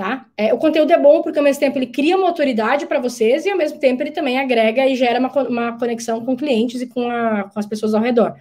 Tá? 0.03 0.26
É, 0.36 0.53
o 0.53 0.59
conteúdo 0.59 0.92
é 0.92 0.98
bom 0.98 1.22
porque 1.22 1.38
ao 1.38 1.44
mesmo 1.44 1.61
tempo 1.61 1.78
ele 1.78 1.86
cria 1.86 2.16
uma 2.16 2.26
autoridade 2.26 2.86
para 2.86 2.98
vocês 2.98 3.46
e 3.46 3.50
ao 3.50 3.57
mesmo 3.57 3.78
tempo 3.78 4.03
ele 4.03 4.11
também 4.11 4.36
agrega 4.36 4.84
e 4.84 4.96
gera 4.96 5.20
uma, 5.20 5.30
uma 5.42 5.78
conexão 5.78 6.24
com 6.24 6.36
clientes 6.36 6.80
e 6.80 6.88
com, 6.88 7.09
a, 7.09 7.44
com 7.44 7.59
as 7.61 7.66
pessoas 7.66 7.94
ao 7.94 8.03
redor. 8.03 8.34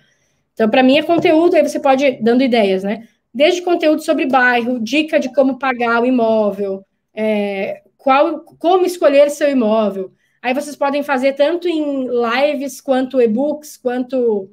Então, 0.54 0.68
para 0.68 0.82
mim 0.82 0.98
é 0.98 1.04
conteúdo, 1.04 1.56
aí 1.56 1.62
você 1.62 1.80
pode 1.80 2.04
ir 2.04 2.24
dando 2.24 2.42
ideias, 2.42 2.84
né? 2.84 3.08
Desde 3.32 3.62
conteúdo 3.62 4.02
sobre 4.02 4.26
bairro, 4.26 4.80
dica 4.80 5.20
de 5.20 5.32
como 5.32 5.60
pagar 5.60 6.02
o 6.02 6.06
imóvel, 6.06 6.84
é, 7.14 7.84
qual, 7.96 8.40
como 8.40 8.84
escolher 8.84 9.30
seu 9.30 9.52
imóvel, 9.52 10.12
Aí 10.42 10.56
vocês 10.56 10.76
podem 10.76 11.04
fazer 11.04 11.34
tanto 11.34 11.68
em 11.68 12.08
lives, 12.08 12.82
quanto 12.82 13.22
e-books, 13.22 13.78
quanto, 13.78 14.50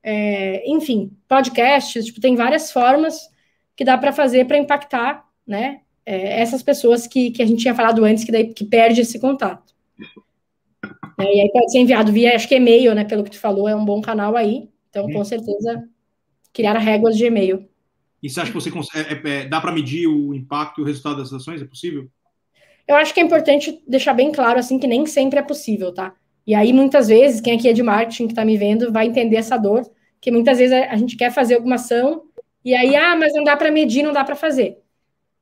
é, 0.00 0.62
enfim, 0.70 1.10
podcasts. 1.26 2.04
Tipo, 2.04 2.20
tem 2.20 2.36
várias 2.36 2.70
formas 2.70 3.28
que 3.74 3.84
dá 3.84 3.98
para 3.98 4.12
fazer 4.12 4.46
para 4.46 4.56
impactar, 4.56 5.26
né? 5.44 5.80
É, 6.04 6.40
essas 6.40 6.62
pessoas 6.62 7.06
que, 7.06 7.30
que 7.30 7.42
a 7.42 7.46
gente 7.46 7.62
tinha 7.62 7.74
falado 7.74 8.04
antes, 8.04 8.24
que 8.24 8.32
daí 8.32 8.52
que 8.52 8.64
perde 8.64 9.00
esse 9.00 9.18
contato. 9.18 9.72
É, 11.18 11.24
e 11.24 11.40
aí 11.40 11.50
pode 11.52 11.70
ser 11.70 11.78
enviado 11.78 12.12
via, 12.12 12.34
acho 12.34 12.48
que 12.48 12.56
e-mail, 12.56 12.94
né? 12.94 13.04
Pelo 13.04 13.22
que 13.22 13.30
tu 13.30 13.38
falou, 13.38 13.68
é 13.68 13.76
um 13.76 13.84
bom 13.84 14.00
canal 14.00 14.36
aí. 14.36 14.68
Então, 14.90 15.10
com 15.10 15.24
certeza, 15.24 15.88
criar 16.52 16.76
réguas 16.78 17.16
de 17.16 17.24
e-mail. 17.24 17.68
E 18.22 18.28
você 18.28 18.40
acha 18.40 18.50
que 18.50 18.54
você 18.54 18.70
consegue, 18.70 19.28
é, 19.28 19.30
é, 19.30 19.48
dá 19.48 19.60
para 19.60 19.72
medir 19.72 20.06
o 20.06 20.34
impacto 20.34 20.80
e 20.80 20.82
o 20.82 20.86
resultado 20.86 21.16
das 21.16 21.32
ações? 21.32 21.62
É 21.62 21.64
possível? 21.64 22.08
Eu 22.86 22.96
acho 22.96 23.14
que 23.14 23.20
é 23.20 23.22
importante 23.22 23.82
deixar 23.86 24.12
bem 24.12 24.32
claro, 24.32 24.58
assim, 24.58 24.78
que 24.78 24.86
nem 24.86 25.06
sempre 25.06 25.38
é 25.38 25.42
possível, 25.42 25.92
tá? 25.92 26.14
E 26.46 26.54
aí, 26.54 26.72
muitas 26.72 27.08
vezes, 27.08 27.40
quem 27.40 27.56
aqui 27.56 27.68
é 27.68 27.72
de 27.72 27.82
marketing 27.82 28.26
que 28.26 28.32
está 28.32 28.44
me 28.44 28.56
vendo 28.56 28.92
vai 28.92 29.06
entender 29.06 29.36
essa 29.36 29.56
dor, 29.56 29.82
que 30.20 30.30
muitas 30.30 30.58
vezes 30.58 30.72
a 30.72 30.96
gente 30.96 31.16
quer 31.16 31.32
fazer 31.32 31.54
alguma 31.54 31.76
ação 31.76 32.22
e 32.64 32.74
aí, 32.74 32.94
ah, 32.94 33.16
mas 33.16 33.32
não 33.34 33.42
dá 33.42 33.56
para 33.56 33.70
medir, 33.70 34.02
não 34.02 34.12
dá 34.12 34.22
para 34.24 34.36
fazer. 34.36 34.78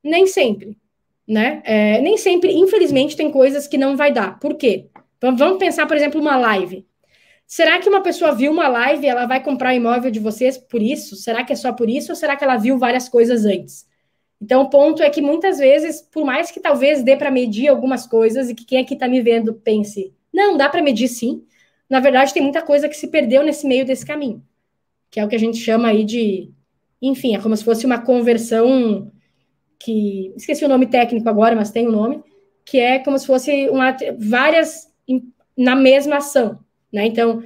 Nem 0.03 0.25
sempre, 0.25 0.77
né? 1.27 1.61
É, 1.65 2.01
nem 2.01 2.17
sempre, 2.17 2.51
infelizmente, 2.53 3.15
tem 3.15 3.31
coisas 3.31 3.67
que 3.67 3.77
não 3.77 3.95
vai 3.95 4.11
dar. 4.11 4.39
Por 4.39 4.55
quê? 4.55 4.87
Vamos 5.21 5.57
pensar, 5.57 5.85
por 5.85 5.95
exemplo, 5.95 6.19
uma 6.19 6.35
live. 6.37 6.85
Será 7.45 7.79
que 7.79 7.89
uma 7.89 8.01
pessoa 8.01 8.33
viu 8.33 8.51
uma 8.51 8.67
live 8.67 9.05
e 9.05 9.09
ela 9.09 9.25
vai 9.25 9.43
comprar 9.43 9.75
imóvel 9.75 10.09
de 10.09 10.19
vocês 10.19 10.57
por 10.57 10.81
isso? 10.81 11.15
Será 11.15 11.43
que 11.43 11.53
é 11.53 11.55
só 11.55 11.73
por 11.73 11.89
isso 11.89 12.11
ou 12.11 12.15
será 12.15 12.35
que 12.35 12.43
ela 12.43 12.57
viu 12.57 12.77
várias 12.77 13.09
coisas 13.09 13.45
antes? 13.45 13.85
Então, 14.41 14.63
o 14.63 14.69
ponto 14.69 15.03
é 15.03 15.09
que 15.09 15.21
muitas 15.21 15.59
vezes, 15.59 16.01
por 16.01 16.25
mais 16.25 16.49
que 16.49 16.59
talvez 16.59 17.03
dê 17.03 17.15
para 17.15 17.29
medir 17.29 17.67
algumas 17.67 18.07
coisas 18.07 18.49
e 18.49 18.55
que 18.55 18.65
quem 18.65 18.79
aqui 18.79 18.95
está 18.95 19.07
me 19.07 19.21
vendo 19.21 19.53
pense, 19.53 20.13
não, 20.33 20.57
dá 20.57 20.67
para 20.67 20.81
medir 20.81 21.07
sim, 21.09 21.43
na 21.89 21.99
verdade 21.99 22.33
tem 22.33 22.41
muita 22.41 22.61
coisa 22.61 22.89
que 22.89 22.95
se 22.95 23.09
perdeu 23.09 23.43
nesse 23.43 23.67
meio 23.67 23.85
desse 23.85 24.05
caminho, 24.05 24.41
que 25.11 25.19
é 25.19 25.25
o 25.25 25.27
que 25.27 25.35
a 25.35 25.39
gente 25.39 25.57
chama 25.57 25.89
aí 25.89 26.03
de, 26.03 26.51
enfim, 27.01 27.35
é 27.35 27.39
como 27.39 27.55
se 27.55 27.63
fosse 27.63 27.85
uma 27.85 27.99
conversão 27.99 29.11
que, 29.83 30.33
esqueci 30.35 30.63
o 30.65 30.69
nome 30.69 30.87
técnico 30.87 31.27
agora, 31.27 31.55
mas 31.55 31.71
tem 31.71 31.87
o 31.87 31.89
um 31.89 31.93
nome, 31.93 32.23
que 32.65 32.79
é 32.79 32.99
como 32.99 33.17
se 33.17 33.25
fosse 33.25 33.69
uma, 33.69 33.95
várias 34.17 34.89
na 35.57 35.75
mesma 35.75 36.17
ação, 36.17 36.59
né? 36.91 37.05
Então, 37.05 37.43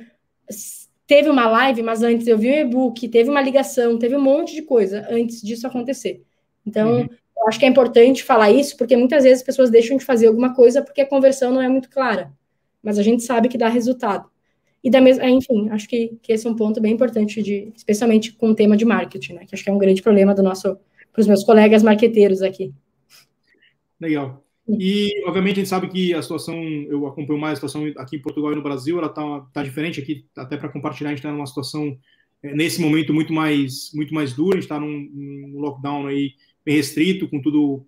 teve 1.07 1.29
uma 1.29 1.47
live, 1.47 1.81
mas 1.83 2.03
antes 2.03 2.27
eu 2.27 2.37
vi 2.37 2.49
um 2.49 2.59
e-book, 2.59 3.07
teve 3.07 3.29
uma 3.29 3.41
ligação, 3.41 3.97
teve 3.97 4.15
um 4.15 4.21
monte 4.21 4.53
de 4.53 4.61
coisa 4.61 5.07
antes 5.09 5.41
disso 5.41 5.67
acontecer. 5.67 6.23
Então, 6.65 7.01
uhum. 7.01 7.09
eu 7.37 7.47
acho 7.47 7.59
que 7.59 7.65
é 7.65 7.67
importante 7.67 8.23
falar 8.23 8.51
isso, 8.51 8.75
porque 8.77 8.97
muitas 8.97 9.23
vezes 9.23 9.39
as 9.39 9.45
pessoas 9.45 9.69
deixam 9.69 9.97
de 9.97 10.05
fazer 10.05 10.27
alguma 10.27 10.53
coisa 10.53 10.81
porque 10.81 11.01
a 11.01 11.05
conversão 11.05 11.51
não 11.51 11.61
é 11.61 11.69
muito 11.69 11.89
clara. 11.89 12.31
Mas 12.81 12.99
a 12.99 13.03
gente 13.03 13.23
sabe 13.23 13.47
que 13.47 13.57
dá 13.57 13.67
resultado. 13.67 14.29
E 14.83 14.89
da 14.89 15.01
mesma, 15.01 15.27
enfim, 15.27 15.69
acho 15.71 15.87
que, 15.89 16.15
que 16.21 16.31
esse 16.31 16.45
é 16.45 16.49
um 16.49 16.55
ponto 16.55 16.79
bem 16.79 16.93
importante, 16.93 17.41
de, 17.41 17.71
especialmente 17.75 18.33
com 18.33 18.49
o 18.49 18.55
tema 18.55 18.77
de 18.77 18.85
marketing, 18.85 19.33
né? 19.33 19.45
Que 19.47 19.55
acho 19.55 19.63
que 19.63 19.69
é 19.69 19.73
um 19.73 19.79
grande 19.79 20.01
problema 20.01 20.33
do 20.35 20.43
nosso, 20.43 20.77
para 21.15 21.21
os 21.21 21.27
meus 21.27 21.43
colegas 21.45 21.81
marqueteiros 21.81 22.41
aqui. 22.41 22.73
Legal. 23.99 24.43
E, 24.67 25.23
obviamente, 25.25 25.53
a 25.53 25.59
gente 25.59 25.69
sabe 25.69 25.87
que 25.87 26.13
a 26.13 26.21
situação, 26.21 26.61
eu 26.89 27.07
acompanho 27.07 27.39
mais 27.39 27.53
a 27.53 27.55
situação 27.55 27.85
aqui 27.97 28.17
em 28.17 28.21
Portugal 28.21 28.51
e 28.51 28.55
no 28.55 28.61
Brasil, 28.61 28.97
ela 28.97 29.07
está 29.07 29.39
tá 29.53 29.63
diferente 29.63 30.01
aqui, 30.01 30.25
até 30.35 30.57
para 30.57 30.69
compartilhar, 30.69 31.11
a 31.11 31.13
gente 31.13 31.19
está 31.19 31.31
numa 31.31 31.45
situação, 31.45 31.97
é, 32.43 32.53
nesse 32.53 32.81
momento, 32.81 33.13
muito 33.13 33.31
mais, 33.31 33.91
muito 33.93 34.13
mais 34.13 34.33
dura, 34.33 34.57
a 34.57 34.59
gente 34.59 34.65
está 34.65 34.79
num, 34.79 35.09
num, 35.13 35.59
lockdown 35.59 36.07
aí 36.07 36.33
bem 36.65 36.75
restrito, 36.75 37.29
com 37.29 37.41
tudo 37.41 37.85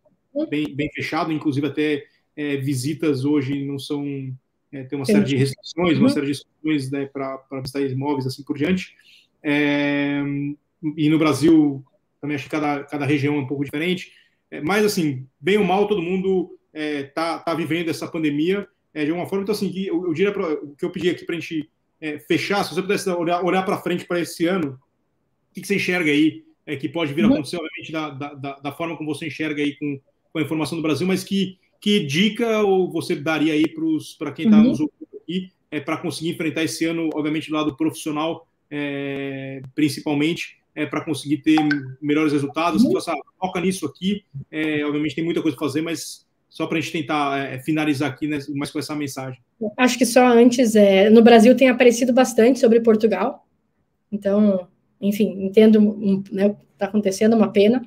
bem, 0.49 0.73
bem 0.73 0.89
fechado, 0.93 1.34
inclusive 1.34 1.67
até 1.67 2.05
é, 2.36 2.55
visitas 2.57 3.25
hoje 3.25 3.65
não 3.65 3.78
são. 3.78 4.32
É, 4.71 4.84
tem 4.84 4.99
uma 4.99 5.05
série 5.05 5.23
de 5.23 5.36
restrições, 5.36 5.97
uma 5.97 6.07
uhum. 6.07 6.09
série 6.09 6.25
de 6.28 6.32
restrições 6.34 6.91
né, 6.91 7.05
para 7.07 7.61
visitar 7.61 7.82
imóveis 7.82 8.28
assim 8.28 8.43
por 8.43 8.57
diante. 8.57 8.95
É, 9.41 10.21
e 10.95 11.09
no 11.09 11.17
Brasil 11.17 11.84
também 12.28 12.36
acho 12.36 12.43
que 12.43 12.51
cada, 12.51 12.84
cada 12.84 13.05
região 13.05 13.36
é 13.36 13.39
um 13.39 13.47
pouco 13.47 13.63
diferente. 13.63 14.11
É, 14.51 14.61
mas, 14.61 14.86
assim, 14.86 15.25
bem 15.39 15.57
ou 15.57 15.63
mal, 15.63 15.88
todo 15.88 16.01
mundo 16.01 16.57
está 16.73 16.80
é, 16.80 17.03
tá, 17.03 17.39
tá 17.39 17.53
vivendo 17.53 17.89
essa 17.89 18.07
pandemia 18.07 18.67
é, 18.93 19.05
de 19.05 19.11
uma 19.11 19.25
forma. 19.25 19.43
Então, 19.43 19.55
assim, 19.55 19.71
eu, 19.78 20.05
eu 20.05 20.13
diria 20.13 20.32
pra, 20.32 20.53
o 20.53 20.75
que 20.75 20.86
eu 20.86 20.91
pedi 20.91 21.09
aqui 21.09 21.25
para 21.25 21.36
a 21.36 21.39
gente 21.39 21.69
é, 22.01 22.19
fechar, 22.19 22.63
se 22.63 22.75
você 22.75 22.82
pudesse 22.82 23.09
olhar, 23.09 23.43
olhar 23.43 23.63
para 23.63 23.82
frente 23.82 24.05
para 24.05 24.19
esse 24.19 24.45
ano, 24.45 24.80
o 25.49 25.53
que, 25.53 25.61
que, 25.61 25.67
você 25.67 25.75
enxerga 25.75 26.11
aí 26.11 26.43
é, 26.65 26.75
que 26.75 26.89
pode 26.89 27.13
vir 27.13 27.23
a 27.23 27.28
acontecer, 27.28 27.57
obviamente, 27.57 27.91
da, 27.91 28.09
da, 28.09 28.59
da, 28.59 28.71
forma 28.71 28.95
como 28.97 29.13
você 29.13 29.28
enxerga 29.28 29.61
aí 29.61 29.75
com, 29.75 29.99
com 30.32 30.39
a 30.39 30.41
informação 30.41 30.78
do 30.78 30.82
Brasil, 30.82 31.07
mas 31.07 31.23
que, 31.23 31.57
que 31.80 32.01
dica 32.01 32.61
ou 32.61 32.91
você 32.91 33.15
daria 33.15 33.53
aí 33.53 33.63
para 34.19 34.32
quem 34.32 34.45
está 34.45 34.57
uhum. 34.57 34.63
nos 34.65 34.80
ouvindo 34.80 35.17
aqui 35.21 35.51
é, 35.71 35.80
para 35.80 35.97
conseguir 35.97 36.30
enfrentar 36.30 36.63
esse 36.63 36.86
ano, 36.86 37.09
obviamente, 37.13 37.49
do 37.49 37.55
lado 37.55 37.75
profissional, 37.75 38.47
é, 38.69 39.61
principalmente, 39.73 40.59
é, 40.78 40.86
para 40.86 41.03
conseguir 41.03 41.38
ter 41.38 41.57
melhores 41.99 42.32
resultados? 42.32 42.84
Uhum. 42.84 42.91
Você 42.91 43.11
foca 43.39 43.59
nisso 43.59 43.88
aqui, 43.88 44.23
é, 44.51 44.86
obviamente 44.86 45.15
tem 45.15 45.25
muita 45.25 45.41
coisa 45.41 45.57
para 45.57 45.65
fazer, 45.65 45.82
mas 45.82 46.25
só 46.47 46.67
para 46.67 46.78
a 46.78 46.82
gente 46.82 46.93
tentar 46.93 47.38
é, 47.39 47.59
finalizar 47.59 48.11
aqui, 48.11 48.28
né, 48.28 48.38
mais 48.55 48.69
com 48.69 48.78
essa 48.78 48.95
mensagem. 48.95 49.39
Acho 49.75 49.97
que 49.97 50.05
só 50.05 50.28
antes, 50.28 50.75
é, 50.75 51.09
no 51.09 51.23
Brasil 51.23 51.55
tem 51.55 51.67
aparecido 51.67 52.13
bastante 52.13 52.59
sobre 52.59 52.80
Portugal, 52.80 53.47
então, 54.11 54.67
enfim, 55.01 55.45
entendo, 55.45 56.23
né, 56.32 56.55
está 56.73 56.86
acontecendo, 56.86 57.36
uma 57.36 57.51
pena, 57.51 57.82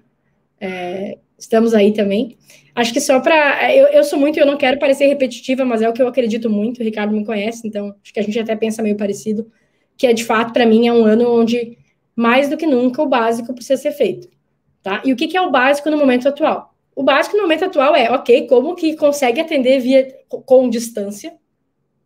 é, 0.61 1.17
estamos 1.39 1.73
aí 1.75 1.93
também. 1.93 2.37
Acho 2.75 2.93
que 2.93 3.01
só 3.01 3.21
para. 3.21 3.73
Eu, 3.75 3.87
eu 3.87 4.05
sou 4.05 4.19
muito, 4.19 4.39
eu 4.39 4.47
não 4.47 4.57
quero 4.57 4.79
parecer 4.79 5.07
repetitiva, 5.07 5.65
mas 5.65 5.81
é 5.81 5.89
o 5.89 5.93
que 5.93 6.03
eu 6.03 6.09
acredito 6.09 6.51
muito. 6.51 6.81
O 6.81 6.85
Ricardo 6.85 7.17
me 7.17 7.25
conhece, 7.25 7.67
então 7.67 7.95
acho 8.03 8.13
que 8.13 8.21
a 8.21 8.23
gente 8.23 8.39
até 8.39 8.55
pensa 8.57 8.83
meio 8.83 8.97
parecido. 8.97 9.51
Que 9.97 10.07
é 10.07 10.13
de 10.13 10.25
fato, 10.25 10.53
para 10.53 10.67
mim, 10.67 10.87
é 10.87 10.93
um 10.93 11.05
ano 11.05 11.29
onde, 11.41 11.79
mais 12.15 12.49
do 12.49 12.57
que 12.57 12.67
nunca, 12.67 13.03
o 13.03 13.09
básico 13.09 13.55
precisa 13.55 13.81
ser 13.81 13.93
feito. 13.93 14.29
Tá? 14.83 15.03
E 15.05 15.13
o 15.13 15.17
que, 15.17 15.29
que 15.29 15.37
é 15.37 15.41
o 15.41 15.51
básico 15.51 15.91
no 15.91 15.97
momento 15.99 16.29
atual? 16.29 16.75
O 16.95 17.03
básico 17.03 17.37
no 17.37 17.43
momento 17.43 17.65
atual 17.65 17.95
é, 17.95 18.11
ok, 18.11 18.47
como 18.47 18.75
que 18.75 18.97
consegue 18.97 19.41
atender 19.41 19.81
via 19.81 20.07
com 20.29 20.69
distância, 20.69 21.35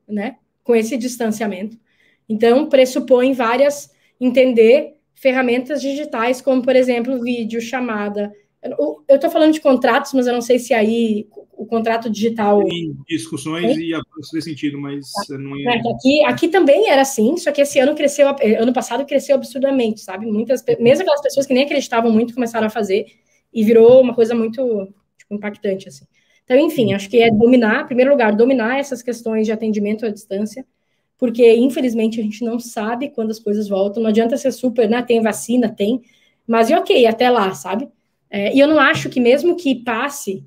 né? 0.08 0.36
Com 0.62 0.74
esse 0.74 0.96
distanciamento. 0.96 1.78
Então, 2.28 2.68
pressupõe 2.68 3.32
várias, 3.32 3.90
entender 4.20 4.94
ferramentas 5.14 5.80
digitais, 5.80 6.40
como, 6.40 6.62
por 6.62 6.76
exemplo, 6.76 7.20
vídeo, 7.20 7.60
chamada, 7.60 8.32
eu 8.64 9.16
estou 9.16 9.30
falando 9.30 9.52
de 9.52 9.60
contratos, 9.60 10.12
mas 10.14 10.26
eu 10.26 10.32
não 10.32 10.40
sei 10.40 10.58
se 10.58 10.72
aí 10.72 11.28
o 11.56 11.66
contrato 11.66 12.10
digital. 12.10 12.64
Tem 12.64 12.96
discussões 13.08 13.76
é? 13.76 13.80
e 13.80 13.94
avanços 13.94 14.32
nesse 14.32 14.50
sentido, 14.50 14.80
mas 14.80 15.04
tá. 15.28 15.38
não 15.38 15.56
é... 15.56 15.78
Aqui, 15.78 16.24
aqui 16.24 16.48
também 16.48 16.88
era 16.88 17.02
assim, 17.02 17.36
só 17.36 17.52
que 17.52 17.60
esse 17.60 17.78
ano 17.78 17.94
cresceu, 17.94 18.28
ano 18.58 18.72
passado 18.72 19.04
cresceu 19.04 19.36
absurdamente, 19.36 20.00
sabe? 20.00 20.26
Muitas, 20.26 20.64
mesmo 20.80 21.02
aquelas 21.02 21.20
pessoas 21.20 21.46
que 21.46 21.54
nem 21.54 21.64
acreditavam 21.64 22.10
muito 22.10 22.34
começaram 22.34 22.66
a 22.66 22.70
fazer 22.70 23.06
e 23.52 23.62
virou 23.62 24.00
uma 24.00 24.14
coisa 24.14 24.34
muito 24.34 24.88
tipo, 25.16 25.34
impactante, 25.34 25.88
assim. 25.88 26.06
Então, 26.44 26.58
enfim, 26.58 26.92
acho 26.92 27.08
que 27.08 27.18
é 27.18 27.30
dominar, 27.30 27.84
em 27.84 27.86
primeiro 27.86 28.10
lugar, 28.10 28.34
dominar 28.34 28.78
essas 28.78 29.02
questões 29.02 29.46
de 29.46 29.52
atendimento 29.52 30.04
à 30.04 30.10
distância, 30.10 30.66
porque 31.16 31.54
infelizmente 31.54 32.20
a 32.20 32.22
gente 32.22 32.44
não 32.44 32.58
sabe 32.58 33.08
quando 33.10 33.30
as 33.30 33.38
coisas 33.38 33.68
voltam. 33.68 34.02
Não 34.02 34.10
adianta 34.10 34.36
ser 34.36 34.52
super, 34.52 34.88
né? 34.88 35.02
Tem 35.02 35.22
vacina, 35.22 35.68
tem, 35.68 36.02
mas 36.46 36.68
e 36.68 36.74
ok, 36.74 37.06
até 37.06 37.30
lá, 37.30 37.54
sabe? 37.54 37.88
É, 38.34 38.52
e 38.52 38.58
eu 38.58 38.66
não 38.66 38.80
acho 38.80 39.08
que, 39.08 39.20
mesmo 39.20 39.54
que 39.54 39.76
passe, 39.76 40.44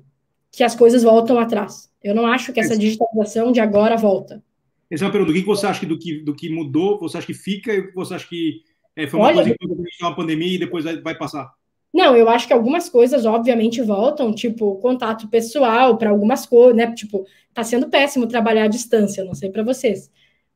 que 0.52 0.62
as 0.62 0.76
coisas 0.76 1.02
voltam 1.02 1.38
atrás. 1.38 1.90
Eu 2.04 2.14
não 2.14 2.26
acho 2.26 2.52
que 2.52 2.60
essa 2.60 2.76
digitalização 2.76 3.50
de 3.50 3.60
agora 3.60 3.96
volta. 3.96 4.44
Essa 4.90 5.04
é 5.04 5.06
uma 5.06 5.10
pergunta. 5.12 5.32
O 5.32 5.34
que 5.34 5.40
você 5.40 5.66
acha 5.66 5.86
do 5.86 5.98
que, 5.98 6.22
do 6.22 6.34
que 6.34 6.50
mudou? 6.50 7.00
Você 7.00 7.16
acha 7.16 7.26
que 7.26 7.32
fica? 7.32 7.72
E 7.72 7.78
o 7.78 7.88
que 7.88 7.94
você 7.94 8.12
acha 8.12 8.28
que 8.28 8.60
é, 8.94 9.06
foi 9.06 9.18
uma 9.18 9.28
Olha, 9.28 9.36
coisa 9.36 9.56
que 9.58 10.04
uma 10.04 10.14
pandemia 10.14 10.56
e 10.56 10.58
depois 10.58 10.84
vai, 10.84 11.00
vai 11.00 11.16
passar? 11.16 11.50
Não, 11.90 12.14
eu 12.14 12.28
acho 12.28 12.46
que 12.46 12.52
algumas 12.52 12.90
coisas, 12.90 13.24
obviamente, 13.24 13.80
voltam, 13.80 14.34
tipo, 14.34 14.76
contato 14.80 15.26
pessoal 15.26 15.96
para 15.96 16.10
algumas 16.10 16.44
coisas, 16.44 16.76
né? 16.76 16.92
Tipo, 16.92 17.24
tá 17.54 17.64
sendo 17.64 17.88
péssimo 17.88 18.26
trabalhar 18.26 18.64
à 18.64 18.68
distância, 18.68 19.24
não 19.24 19.34
sei 19.34 19.48
para 19.48 19.62
vocês. 19.62 20.10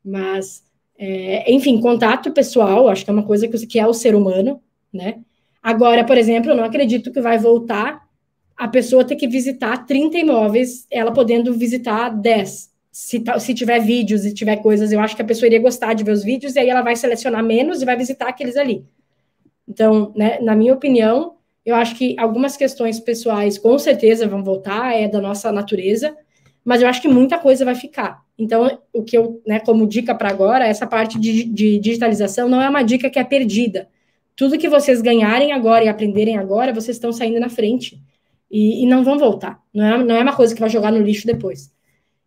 Mas, 0.05 0.63
é, 0.99 1.51
enfim, 1.51 1.81
contato 1.81 2.31
pessoal, 2.31 2.91
acho 2.91 3.05
que 3.05 3.11
é 3.11 3.15
uma 3.15 3.25
coisa 3.25 3.49
que, 3.49 3.67
que 3.67 3.79
é 3.79 3.87
o 3.87 3.95
ser 3.95 4.15
humano, 4.15 4.61
né? 4.93 5.23
Agora, 5.63 6.05
por 6.05 6.19
exemplo, 6.19 6.51
eu 6.51 6.57
não 6.57 6.65
acredito 6.65 7.13
que 7.13 7.21
vai 7.21 7.39
voltar 7.39 8.03
a 8.57 8.67
pessoa 8.67 9.05
ter 9.05 9.17
que 9.17 9.29
visitar 9.29 9.87
30 9.87 10.19
imóveis, 10.19 10.87
ela 10.91 11.13
podendo 11.13 11.55
visitar 11.55 12.09
10. 12.09 12.73
Se, 12.91 13.23
se 13.39 13.55
tiver 13.55 13.79
vídeos 13.81 14.27
e 14.27 14.35
tiver 14.35 14.57
coisas, 14.57 14.93
eu 14.93 15.01
acho 15.01 15.15
que 15.15 15.23
a 15.23 15.25
pessoa 15.25 15.47
iria 15.47 15.61
gostar 15.61 15.95
de 15.95 16.05
ver 16.05 16.13
os 16.13 16.25
vídeos, 16.25 16.57
e 16.57 16.59
aí 16.59 16.69
ela 16.69 16.83
vai 16.83 16.97
selecionar 16.97 17.43
menos 17.45 17.81
e 17.81 17.85
vai 17.85 17.97
visitar 17.97 18.29
aqueles 18.29 18.57
ali. 18.57 18.85
Então, 19.67 20.13
né, 20.17 20.39
na 20.41 20.55
minha 20.55 20.75
opinião, 20.75 21.37
eu 21.65 21.77
acho 21.77 21.97
que 21.97 22.17
algumas 22.19 22.57
questões 22.57 22.99
pessoais 22.99 23.57
com 23.57 23.79
certeza 23.79 24.27
vão 24.27 24.43
voltar, 24.43 24.95
é 24.95 25.09
da 25.09 25.21
nossa 25.21 25.51
natureza, 25.53 26.15
mas 26.65 26.83
eu 26.83 26.89
acho 26.89 27.01
que 27.01 27.09
muita 27.09 27.39
coisa 27.39 27.65
vai 27.65 27.75
ficar. 27.75 28.23
Então, 28.37 28.79
o 28.93 29.03
que 29.03 29.17
eu, 29.17 29.41
né, 29.47 29.61
como 29.61 29.87
dica 29.87 30.15
para 30.15 30.29
agora, 30.29 30.67
essa 30.67 30.87
parte 30.87 31.19
de, 31.19 31.45
de 31.45 31.79
digitalização 31.79 32.49
não 32.49 32.61
é 32.61 32.69
uma 32.69 32.83
dica 32.83 33.09
que 33.09 33.19
é 33.19 33.25
perdida 33.25 33.89
tudo 34.43 34.59
que 34.59 34.69
vocês 34.69 35.01
ganharem 35.01 35.53
agora 35.53 35.85
e 35.85 35.89
aprenderem 35.89 36.37
agora, 36.37 36.75
vocês 36.75 36.97
estão 36.97 37.13
saindo 37.13 37.39
na 37.39 37.49
frente 37.49 38.03
e, 38.51 38.83
e 38.83 38.87
não 38.87 39.05
vão 39.05 39.17
voltar. 39.17 39.63
Não 39.73 39.85
é, 39.85 40.03
não 40.03 40.17
é 40.17 40.21
uma 40.21 40.35
coisa 40.35 40.53
que 40.53 40.61
vai 40.61 40.69
jogar 40.69 40.91
no 40.91 40.99
lixo 40.99 41.25
depois. 41.25 41.73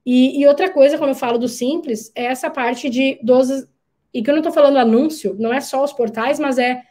E, 0.05 0.39
e 0.39 0.47
outra 0.47 0.72
coisa, 0.72 0.97
quando 0.97 1.09
eu 1.09 1.16
falo 1.16 1.38
do 1.38 1.49
simples, 1.49 2.13
é 2.16 2.24
essa 2.24 2.49
parte 2.49 2.89
de 2.89 3.20
12. 3.22 3.68
E 4.13 4.24
que 4.24 4.30
eu 4.30 4.34
não 4.34 4.39
estou 4.39 4.53
falando 4.53 4.78
anúncio, 4.78 5.36
não 5.38 5.53
é 5.53 5.59
só 5.59 5.84
os 5.84 5.91
portais, 5.91 6.39
mas 6.39 6.57
é, 6.57 6.82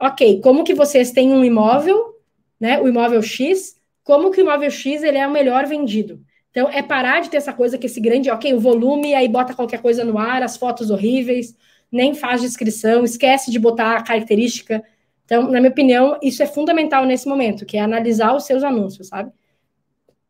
ok, 0.00 0.40
como 0.42 0.62
que 0.62 0.74
vocês 0.74 1.10
têm 1.10 1.32
um 1.32 1.44
imóvel, 1.44 2.14
né, 2.60 2.80
o 2.80 2.86
imóvel 2.86 3.20
X, 3.20 3.74
como 4.04 4.30
que 4.30 4.40
o 4.40 4.44
imóvel 4.44 4.70
X 4.70 5.02
ele 5.02 5.18
é 5.18 5.26
o 5.26 5.32
melhor 5.32 5.66
vendido. 5.66 6.20
Então, 6.52 6.70
é 6.70 6.84
parar 6.84 7.18
de 7.18 7.30
ter 7.30 7.38
essa 7.38 7.52
coisa 7.52 7.76
que 7.78 7.86
esse 7.86 8.00
grande, 8.00 8.30
ok, 8.30 8.54
o 8.54 8.60
volume, 8.60 9.12
aí 9.12 9.26
bota 9.26 9.54
qualquer 9.54 9.82
coisa 9.82 10.04
no 10.04 10.18
ar, 10.18 10.40
as 10.40 10.56
fotos 10.56 10.88
horríveis, 10.88 11.56
nem 11.90 12.14
faz 12.14 12.40
descrição, 12.40 13.04
esquece 13.04 13.50
de 13.50 13.58
botar 13.58 13.96
a 13.96 14.02
característica. 14.02 14.82
Então, 15.24 15.50
na 15.50 15.60
minha 15.60 15.70
opinião, 15.70 16.18
isso 16.22 16.42
é 16.42 16.46
fundamental 16.46 17.04
nesse 17.04 17.28
momento, 17.28 17.66
que 17.66 17.76
é 17.76 17.80
analisar 17.80 18.34
os 18.34 18.44
seus 18.44 18.62
anúncios, 18.62 19.08
sabe? 19.08 19.30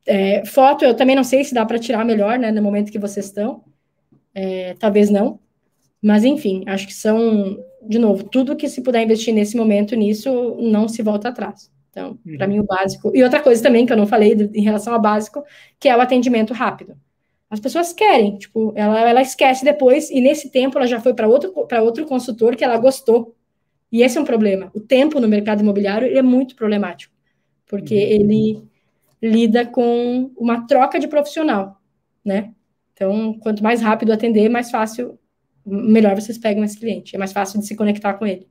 É, 0.07 0.45
foto, 0.47 0.85
eu 0.85 0.95
também 0.95 1.15
não 1.15 1.25
sei 1.25 1.45
se 1.45 1.55
dá 1.55 1.67
para 1.67 1.79
tirar 1.79 2.05
melhor, 2.05 2.39
né, 2.39 2.51
no 2.51 2.63
momento 2.63 2.91
que 2.91 2.99
vocês 2.99 3.27
estão. 3.27 3.63
É, 4.35 4.75
talvez 4.79 5.11
não. 5.11 5.39
Mas, 6.01 6.25
enfim, 6.25 6.65
acho 6.67 6.87
que 6.87 6.95
são, 6.95 7.59
de 7.83 7.99
novo, 7.99 8.25
tudo 8.25 8.57
que 8.57 8.69
se 8.69 8.83
puder 8.83 9.03
investir 9.03 9.35
nesse 9.35 9.57
momento 9.57 9.95
nisso, 9.97 10.57
não 10.61 10.89
se 10.89 11.03
volta 11.03 11.29
atrás. 11.29 11.71
Então, 11.91 12.19
uhum. 12.25 12.37
para 12.37 12.47
mim, 12.47 12.61
o 12.61 12.65
básico. 12.65 13.11
E 13.15 13.23
outra 13.23 13.41
coisa 13.41 13.63
também 13.63 13.85
que 13.85 13.93
eu 13.93 13.97
não 13.97 14.07
falei 14.07 14.33
em 14.55 14.63
relação 14.63 14.95
ao 14.95 15.01
básico, 15.01 15.45
que 15.79 15.89
é 15.89 15.97
o 15.97 16.01
atendimento 16.01 16.55
rápido. 16.55 16.97
As 17.51 17.61
pessoas 17.61 17.93
querem, 17.93 18.37
tipo, 18.37 18.73
ela, 18.77 19.09
ela 19.09 19.23
esquece 19.23 19.65
depois, 19.65 20.11
e 20.11 20.21
nesse 20.21 20.51
tempo 20.51 20.77
ela 20.77 20.87
já 20.87 21.01
foi 21.01 21.15
para 21.15 21.27
outro, 21.27 21.53
outro 21.83 22.07
consultor 22.07 22.55
que 22.55 22.65
ela 22.65 22.77
gostou. 22.77 23.35
E 23.91 24.03
esse 24.03 24.19
é 24.19 24.21
um 24.21 24.25
problema. 24.25 24.71
O 24.75 24.81
tempo 24.81 25.19
no 25.19 25.27
mercado 25.27 25.63
imobiliário 25.63 26.17
é 26.17 26.21
muito 26.21 26.55
problemático, 26.55 27.15
porque 27.67 27.95
uhum. 27.95 28.01
ele 28.01 28.63
lida 29.23 29.67
com 29.67 30.31
uma 30.37 30.67
troca 30.67 31.01
de 31.01 31.09
profissional, 31.09 31.81
né? 32.25 32.53
Então, 32.93 33.39
quanto 33.41 33.63
mais 33.63 33.81
rápido 33.81 34.13
atender, 34.13 34.49
mais 34.49 34.71
fácil, 34.71 35.19
melhor 35.65 36.15
vocês 36.15 36.37
pegam 36.37 36.65
esse 36.65 36.79
cliente. 36.79 37.15
É 37.17 37.19
mais 37.19 37.33
fácil 37.33 37.61
de 37.61 37.67
se 37.67 37.77
conectar 37.77 38.15
com 38.15 38.27
ele. 38.27 38.47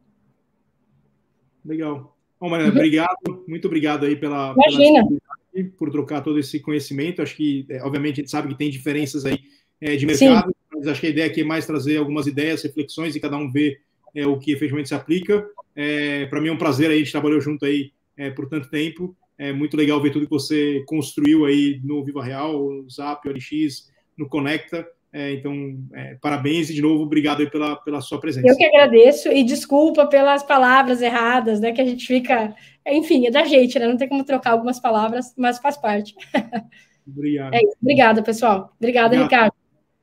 Legal. 1.64 2.18
Bom, 2.40 2.50
Mariana, 2.50 2.72
uhum. 2.72 2.78
obrigado, 2.78 3.46
muito 3.48 3.66
obrigado 3.66 4.06
aí 4.06 4.16
pela. 4.16 4.54
Imagina. 4.54 5.06
Pela 5.06 5.27
por 5.64 5.92
trocar 5.92 6.22
todo 6.22 6.40
esse 6.40 6.60
conhecimento. 6.60 7.22
Acho 7.22 7.36
que, 7.36 7.66
é, 7.70 7.82
obviamente, 7.84 8.20
a 8.20 8.24
gente 8.24 8.32
sabe 8.32 8.50
que 8.50 8.58
tem 8.58 8.70
diferenças 8.70 9.26
aí 9.26 9.40
é, 9.80 9.96
de 9.96 10.06
mercado, 10.06 10.48
Sim. 10.48 10.54
mas 10.74 10.88
acho 10.88 11.02
que 11.02 11.08
a 11.08 11.10
ideia 11.10 11.28
aqui 11.28 11.42
é 11.42 11.44
mais 11.44 11.66
trazer 11.66 11.98
algumas 11.98 12.28
ideias, 12.28 12.64
reflexões 12.64 13.16
e 13.16 13.20
cada 13.20 13.38
um 13.38 13.52
ver 13.52 13.82
é, 14.16 14.26
o 14.26 14.38
que 14.38 14.52
efetivamente 14.52 14.90
se 14.90 14.96
aplica. 14.96 15.48
É, 15.76 16.26
Para 16.26 16.42
mim 16.42 16.50
é 16.50 16.52
um 16.52 16.58
prazer 16.58 16.90
aí, 16.90 16.98
a 16.98 17.00
gente 17.00 17.12
trabalhou 17.12 17.40
junto 17.40 17.66
aí 17.66 17.92
é, 18.16 18.30
por 18.30 18.48
tanto 18.48 18.70
tempo. 18.70 19.16
É 19.38 19.54
muito 19.54 19.78
legal 19.78 20.02
ver 20.02 20.12
tudo 20.12 20.26
que 20.26 20.32
você 20.32 20.84
construiu 20.88 21.46
aí 21.46 21.80
no 21.84 22.04
Viva 22.04 22.24
Real, 22.24 22.72
no 22.72 22.90
Zap, 22.90 23.24
no 23.28 23.34
OLX, 23.34 23.92
no 24.18 24.28
Conecta. 24.28 24.88
É, 25.18 25.34
então, 25.34 25.52
é, 25.96 26.14
parabéns 26.22 26.70
e 26.70 26.76
de 26.76 26.82
novo, 26.84 27.02
obrigado 27.02 27.50
pela, 27.50 27.76
pela 27.78 28.02
sua 28.02 28.20
presença. 28.20 28.48
Eu 28.48 28.56
que 28.56 28.64
agradeço 28.64 29.30
e 29.30 29.44
desculpa 29.44 30.06
pelas 30.06 30.44
palavras 30.44 31.02
erradas, 31.02 31.60
né? 31.60 31.72
Que 31.72 31.82
a 31.82 31.86
gente 31.86 32.06
fica. 32.06 32.56
Enfim, 32.86 33.26
é 33.26 33.32
da 33.32 33.44
gente, 33.44 33.80
né? 33.80 33.88
Não 33.88 33.98
tem 33.98 34.08
como 34.08 34.24
trocar 34.24 34.52
algumas 34.52 34.80
palavras, 34.80 35.34
mas 35.36 35.58
faz 35.58 35.76
parte. 35.76 36.14
Obrigado. 37.08 37.56
É 37.56 37.62
Obrigada, 37.82 38.22
pessoal. 38.22 38.72
Obrigada, 38.78 39.16
obrigado. 39.16 39.24
Ricardo. 39.24 39.54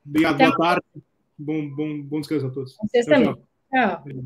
Obrigado, 0.05 0.35
Até 0.35 0.45
boa 0.47 0.57
tarde. 0.57 0.85
Bom, 1.39 1.69
bom, 1.69 2.01
bom 2.01 2.19
descanso 2.19 2.47
a 2.47 2.49
todos. 2.49 2.75
Vocês 2.75 3.05
tchau, 3.05 3.13
também. 3.13 3.33
tchau. 3.71 4.03
tchau. 4.03 4.25